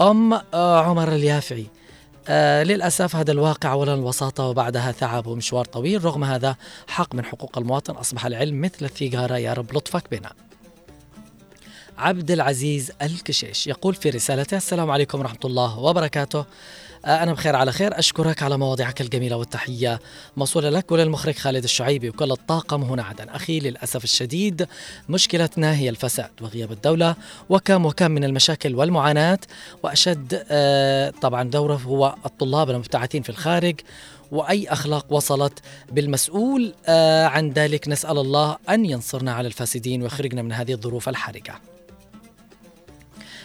أم 0.00 0.34
عمر 0.54 1.12
اليافعي 1.12 1.66
آه 2.30 2.62
للأسف 2.62 3.16
هذا 3.16 3.32
الواقع 3.32 3.72
أولا 3.72 3.94
الوساطة 3.94 4.44
وبعدها 4.44 4.92
تعب 4.92 5.26
ومشوار 5.26 5.64
طويل 5.64 6.04
رغم 6.04 6.24
هذا 6.24 6.56
حق 6.88 7.14
من 7.14 7.24
حقوق 7.24 7.58
المواطن. 7.58 7.94
أصبح 7.94 8.26
العلم 8.26 8.60
مثل 8.60 8.84
الثيجارة 8.84 9.36
يا 9.36 9.52
رب 9.52 9.76
لطفك 9.76 10.10
بنا. 10.10 10.32
عبد 11.98 12.30
العزيز 12.30 12.92
الكشيش 13.02 13.66
يقول 13.66 13.94
في 13.94 14.10
رسالته 14.10 14.56
السلام 14.56 14.90
عليكم 14.90 15.20
ورحمة 15.20 15.40
الله 15.44 15.78
وبركاته. 15.78 16.44
أنا 17.06 17.32
بخير 17.32 17.56
على 17.56 17.72
خير. 17.72 17.98
أشكرك 17.98 18.42
على 18.42 18.58
مواضيعك 18.58 19.00
الجميلة 19.00 19.36
والتحية. 19.36 20.00
موصولة 20.36 20.70
لك 20.70 20.92
وللمخرج 20.92 21.34
خالد 21.34 21.64
الشعيبي 21.64 22.08
وكل 22.08 22.32
الطاقم 22.32 22.82
هنا 22.82 23.02
عدن. 23.02 23.28
أخي 23.28 23.60
للأسف 23.60 24.04
الشديد 24.04 24.66
مشكلتنا 25.08 25.76
هي 25.76 25.88
الفساد 25.88 26.30
وغياب 26.40 26.72
الدولة 26.72 27.14
وكم 27.48 27.86
وكم 27.86 28.10
من 28.10 28.24
المشاكل 28.24 28.74
والمعاناة. 28.74 29.38
وأشد 29.82 30.44
آه، 30.50 31.12
طبعا 31.22 31.42
دوره 31.42 31.76
هو 31.76 32.14
الطلاب 32.26 32.70
المبتعثين 32.70 33.22
في 33.22 33.30
الخارج 33.30 33.80
وأي 34.32 34.68
أخلاق 34.68 35.12
وصلت 35.12 35.58
بالمسؤول. 35.92 36.74
آه، 36.86 37.26
عن 37.26 37.50
ذلك 37.50 37.88
نسأل 37.88 38.18
الله 38.18 38.56
أن 38.68 38.86
ينصرنا 38.86 39.32
على 39.32 39.46
الفاسدين 39.46 40.02
ويخرجنا 40.02 40.42
من 40.42 40.52
هذه 40.52 40.72
الظروف 40.72 41.08
الحرجة. 41.08 41.54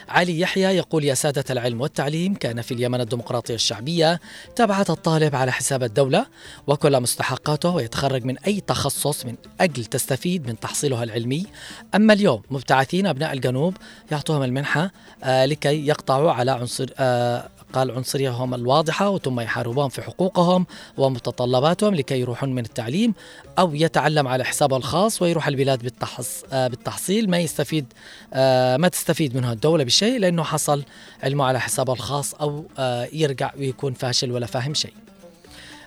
علي 0.08 0.40
يحيى 0.40 0.76
يقول 0.76 1.04
يا 1.04 1.14
سادة 1.14 1.44
العلم 1.50 1.80
والتعليم 1.80 2.34
كان 2.34 2.62
في 2.62 2.74
اليمن 2.74 3.00
الديمقراطية 3.00 3.54
الشعبية 3.54 4.20
تبعث 4.56 4.90
الطالب 4.90 5.36
على 5.36 5.52
حساب 5.52 5.82
الدولة 5.82 6.26
وكل 6.66 7.00
مستحقاته 7.00 7.68
ويتخرج 7.68 8.24
من 8.24 8.38
أي 8.38 8.60
تخصص 8.60 9.26
من 9.26 9.34
أجل 9.60 9.84
تستفيد 9.84 10.46
من 10.46 10.60
تحصيلها 10.60 11.04
العلمي. 11.04 11.46
أما 11.94 12.12
اليوم 12.12 12.42
مبتعثين 12.50 13.06
أبناء 13.06 13.32
الجنوب 13.32 13.76
يعطوهم 14.10 14.42
المنحة 14.42 14.90
آه 15.24 15.44
لكي 15.44 15.86
يقطعوا 15.86 16.32
على 16.32 16.50
عنصر 16.50 16.86
آه 16.98 17.48
قال 17.74 17.90
عنصريهم 17.90 18.54
الواضحة 18.54 19.10
وثم 19.10 19.40
يحاربون 19.40 19.88
في 19.88 20.02
حقوقهم 20.02 20.66
ومتطلباتهم 20.96 21.94
لكي 21.94 22.20
يروحون 22.20 22.54
من 22.54 22.64
التعليم 22.64 23.14
أو 23.58 23.74
يتعلم 23.74 24.28
على 24.28 24.44
حسابه 24.44 24.76
الخاص 24.76 25.22
ويروح 25.22 25.48
البلاد 25.48 25.82
بالتحص 25.82 26.44
آه 26.52 26.68
بالتحصيل. 26.68 27.30
ما 27.30 27.38
يستفيد 27.38 27.86
آه 28.34 28.76
ما 28.76 28.88
تستفيد 28.88 29.36
منه 29.36 29.52
الدولة 29.52 29.84
بشيء 29.84 30.18
لأنه 30.18 30.42
حصل 30.42 30.82
علمه 31.22 31.44
على 31.44 31.60
حسابه 31.60 31.92
الخاص 31.92 32.34
أو 32.34 32.64
آه 32.78 33.08
يرجع 33.12 33.52
ويكون 33.58 33.92
فاشل 33.92 34.32
ولا 34.32 34.46
فاهم 34.46 34.74
شيء. 34.74 34.94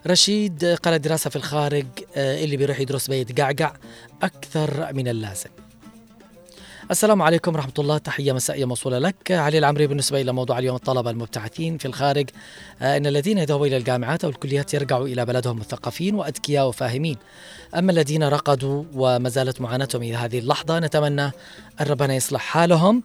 رشيد 0.08 0.66
قال 0.66 1.02
دراسة 1.02 1.30
في 1.30 1.36
الخارج 1.36 1.86
اللي 2.18 2.58
بيروح 2.58 2.80
يدرس 2.80 3.08
بيتقعقع 3.08 3.74
أكثر 4.22 4.94
من 4.94 5.08
اللازم. 5.08 5.50
السلام 6.92 7.22
عليكم 7.22 7.56
ورحمة 7.56 7.74
الله. 7.80 7.98
تحية 7.98 8.32
مسائية 8.32 8.66
موصولة 8.66 9.00
لك. 9.00 9.32
علي 9.32 9.58
العمري 9.58 9.88
بالنسبة 9.88 10.22
إلى 10.22 10.32
موضوع 10.32 10.60
اليوم 10.60 10.76
الطلبة 10.76 11.10
المبتعثين 11.10 11.78
في 11.78 11.86
الخارج. 11.86 12.30
آه، 12.82 12.98
إن 12.98 13.06
الذين 13.06 13.38
يذهبوا 13.38 13.68
إلى 13.68 13.78
الجامعات 13.78 14.24
أو 14.24 14.30
الكليات 14.30 14.74
يرجعوا 14.74 15.08
إلى 15.08 15.26
بلدهم 15.26 15.60
مثقفين 15.60 16.16
وأذكياء 16.16 16.68
وفاهمين. 16.68 17.18
أما 17.76 17.92
الذين 17.92 18.24
رقدوا 18.24 18.84
وما 18.94 19.30
زالت 19.30 19.62
معاناتهم 19.62 20.04
إلى 20.04 20.16
هذه 20.16 20.40
اللحظة 20.40 20.80
نتمنى 20.80 21.26
أن 21.82 21.86
ربنا 21.88 22.16
يصلح 22.16 22.42
حالهم 22.42 23.04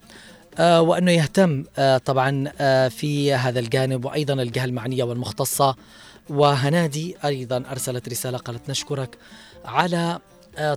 آه، 0.59 0.83
وأنه 0.83 1.11
يهتم 1.11 1.64
آه، 1.78 1.99
طبعا 1.99 2.49
في 2.89 3.35
هذا 3.35 3.61
الجانب 3.61 4.05
وأيضا 4.05 4.35
الجهة 4.35 4.64
المعنية 4.64 5.05
والمختصة. 5.05 5.76
وهنادي 6.30 7.16
أيضا 7.24 7.64
أرسلت 7.70 8.09
رسالة 8.09 8.39
قالت 8.39 8.70
نشكرك 8.70 9.18
على 9.64 10.18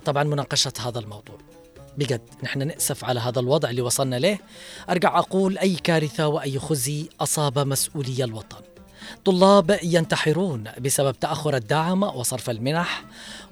طبعا 0.04 0.24
مناقشة 0.24 0.72
هذا 0.86 0.98
الموضوع. 0.98 1.55
بجد 1.98 2.20
نحن 2.42 2.66
نأسف 2.66 3.04
على 3.04 3.20
هذا 3.20 3.40
الوضع 3.40 3.70
اللي 3.70 3.82
وصلنا 3.82 4.16
له. 4.16 4.38
أرجع 4.90 5.18
أقول 5.18 5.58
أي 5.58 5.74
كارثة 5.74 6.28
وأي 6.28 6.58
خزي 6.58 7.08
أصاب 7.20 7.58
مسؤولي 7.58 8.24
الوطن. 8.24 8.56
طلاب 9.24 9.78
ينتحرون 9.82 10.64
بسبب 10.80 11.20
تأخر 11.20 11.56
الدعم 11.56 12.02
وصرف 12.02 12.50
المنح 12.50 13.04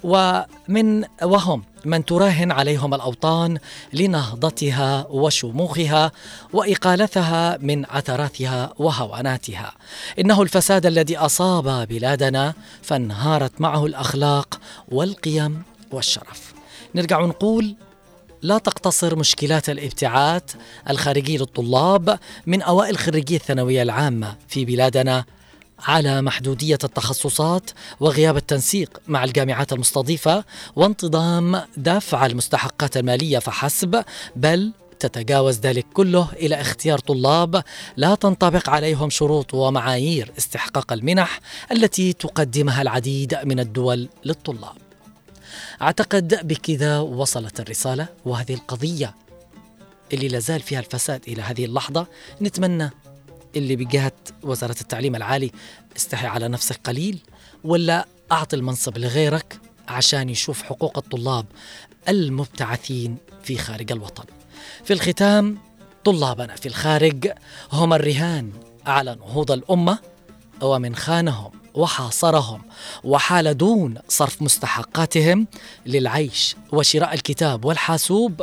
ومن 0.05 1.05
وهم 1.23 1.65
من 1.85 2.05
تراهن 2.05 2.53
عليهم 2.53 2.95
الأوطان 2.95 3.59
لنهضتها 3.93 5.07
وشموخها 5.11 6.13
وإقالتها 6.53 7.57
من 7.57 7.87
عثراتها 7.87 8.75
وهواناتها. 8.79 9.73
إنه 10.19 10.43
الفساد 10.43 10.87
الذي 10.87 11.17
أصاب 11.17 11.89
بلادنا 11.89 12.55
فانهارت 12.83 13.61
معه 13.61 13.87
الأخلاق 13.87 14.61
والقيم 14.89 15.63
والشرف. 15.93 16.55
نرجع 16.95 17.21
نقول 17.21 17.77
لا 18.45 18.59
تقتصر 18.59 19.17
مشكلات 19.17 19.71
الابتعاث 19.71 20.43
الخارجي 20.91 21.39
للطلاب 21.39 22.19
من 22.47 22.63
أوائل 22.63 22.99
خريجي 22.99 23.37
الثانوية 23.37 23.83
العامة 23.83 24.37
في 24.49 24.65
بلادنا 24.65 25.25
على 25.79 26.23
محدودية 26.23 26.79
التخصصات 26.85 27.71
وغياب 28.01 28.37
التنسيق 28.37 29.01
مع 29.09 29.25
الجامعات 29.25 29.73
المستضيفة 29.73 30.45
وانتظام 30.77 31.61
دفع 31.77 32.27
المستحقات 32.27 32.97
المالية 32.97 33.39
فحسب 33.39 34.05
بل 34.37 34.73
تتجاوز 35.01 35.61
ذلك 35.61 35.87
كله 35.95 36.29
إلى 36.33 36.61
اختيار 36.61 36.99
طلاب 36.99 37.63
لا 37.97 38.15
تنطبق 38.15 38.71
عليهم 38.71 39.11
شروط 39.11 39.55
ومعايير 39.55 40.33
استحقاق 40.39 40.93
المنح 40.93 41.41
التي 41.73 42.13
تقدمها 42.13 42.83
العديد 42.83 43.39
من 43.45 43.61
الدول 43.61 44.09
للطلاب. 44.25 44.84
أعتقد 45.83 46.49
بكذا 46.49 46.99
وصلت 46.99 47.61
الرسالة 47.61 48.07
وهذه 48.25 48.55
القضية 48.55 49.15
اللي 50.13 50.29
لازال 50.29 50.61
فيها 50.61 50.81
الفساد 50.81 51.23
إلى 51.29 51.43
هذه 51.43 51.65
اللحظة 51.65 52.07
نتمنى 52.43 52.91
اللي 53.57 53.77
بجهه 53.77 54.13
وزارة 54.43 54.77
التعليم 54.81 55.17
العالي 55.17 55.51
استحي 55.97 56.27
على 56.27 56.49
نفسك 56.49 56.81
قليل 56.85 57.19
ولا 57.65 58.07
أعطي 58.33 58.57
المنصب 58.57 58.99
لغيرك 58.99 59.59
عشان 59.89 60.29
يشوف 60.29 60.63
حقوق 60.63 60.99
الطلاب 60.99 61.47
المبتعثين 62.09 63.17
في 63.43 63.59
خارج 63.59 63.93
الوطن. 63.93 64.25
في 64.85 64.93
الختام 64.93 65.59
طلابنا 66.05 66.57
في 66.57 66.67
الخارج 66.69 67.29
هم 67.73 67.93
الرهان 67.93 68.53
على 68.87 69.15
نهوض 69.15 69.51
الأمة 69.51 69.99
ومن 70.63 70.97
خانهم 70.97 71.53
وحاصرهم 71.75 72.63
وحال 73.05 73.57
دون 73.57 73.95
صرف 74.09 74.43
مستحقاتهم 74.43 75.47
للعيش 75.87 76.57
وشراء 76.73 77.15
الكتاب 77.15 77.65
والحاسوب 77.65 78.43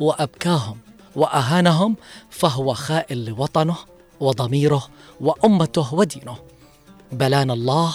وأبكاهم 0.00 0.78
وأهانهم 1.16 1.96
فهو 2.30 2.74
خائن 2.74 3.24
لوطنه 3.24 3.76
وضميره 4.20 4.88
وأمته 5.20 5.94
ودينه. 5.94 6.36
بلانا 7.12 7.52
الله 7.52 7.94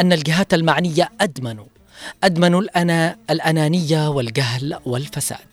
أن 0.00 0.12
الجهات 0.12 0.54
المعنية 0.54 1.10
ادمنوا 1.20 1.64
ادمنوا 2.24 2.60
الأنا 2.60 3.16
الأنانية 3.30 4.08
والجهل 4.08 4.78
والفساد 4.86 5.46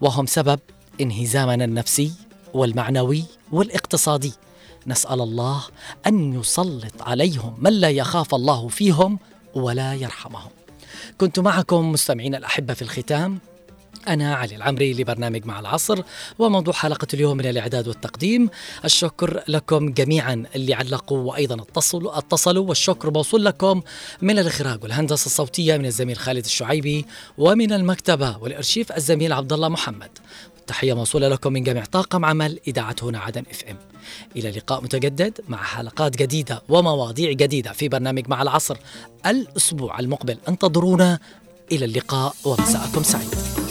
وهم 0.00 0.26
سبب 0.26 0.60
انهزامنا 1.00 1.64
النفسي 1.64 2.12
والمعنوي 2.54 3.24
والاقتصادي 3.52 4.32
نسأل 4.86 5.20
الله 5.20 5.64
أن 6.06 6.40
يسلط 6.40 7.02
عليهم 7.02 7.56
من 7.58 7.72
لا 7.72 7.90
يخاف 7.90 8.34
الله 8.34 8.68
فيهم 8.68 9.18
ولا 9.54 9.94
يرحمهم. 9.94 10.50
كنت 11.18 11.38
معكم 11.38 11.92
مستمعين 11.92 12.34
الأحبة 12.34 12.74
في 12.74 12.82
الختام. 12.82 13.38
أنا 14.08 14.34
علي 14.34 14.56
العمري 14.56 14.94
لبرنامج 14.94 15.46
مع 15.46 15.60
العصر 15.60 16.02
وموضوع 16.38 16.74
حلقة 16.74 17.06
اليوم 17.14 17.36
من 17.36 17.46
الإعداد 17.46 17.88
والتقديم. 17.88 18.50
الشكر 18.84 19.42
لكم 19.48 19.92
جميعا 19.92 20.44
اللي 20.54 20.74
علقوا 20.74 21.18
وأيضا 21.18 21.54
اتصلوا 21.54 22.18
اتصلوا 22.18 22.68
والشكر 22.68 23.10
موصول 23.10 23.44
لكم 23.44 23.82
من 24.22 24.38
الإخراج 24.38 24.82
والهندسة 24.82 25.26
الصوتية 25.26 25.76
من 25.76 25.86
الزميل 25.86 26.16
خالد 26.16 26.44
الشعيبي 26.44 27.06
ومن 27.38 27.72
المكتبة 27.72 28.38
والإرشيف 28.38 28.92
الزميل 28.92 29.32
عبد 29.32 29.52
الله 29.52 29.68
محمد. 29.68 30.10
تحية 30.66 30.94
موصولة 30.94 31.28
لكم 31.28 31.52
من 31.52 31.62
جميع 31.62 31.84
طاقم 31.84 32.24
عمل 32.24 32.60
إذاعة 32.68 32.96
هنا 33.02 33.18
عدن 33.18 33.42
إف 33.50 33.64
إم. 33.64 33.76
إلى 34.36 34.50
لقاء 34.50 34.82
متجدد 34.82 35.40
مع 35.48 35.62
حلقات 35.62 36.16
جديدة 36.16 36.62
ومواضيع 36.68 37.32
جديدة 37.32 37.72
في 37.72 37.88
برنامج 37.88 38.28
مع 38.28 38.42
العصر 38.42 38.76
الأسبوع 39.26 39.98
المقبل. 39.98 40.38
انتظرونا 40.48 41.18
إلى 41.72 41.84
اللقاء 41.84 42.34
ومساءكم 42.44 43.02
سعيد. 43.02 43.63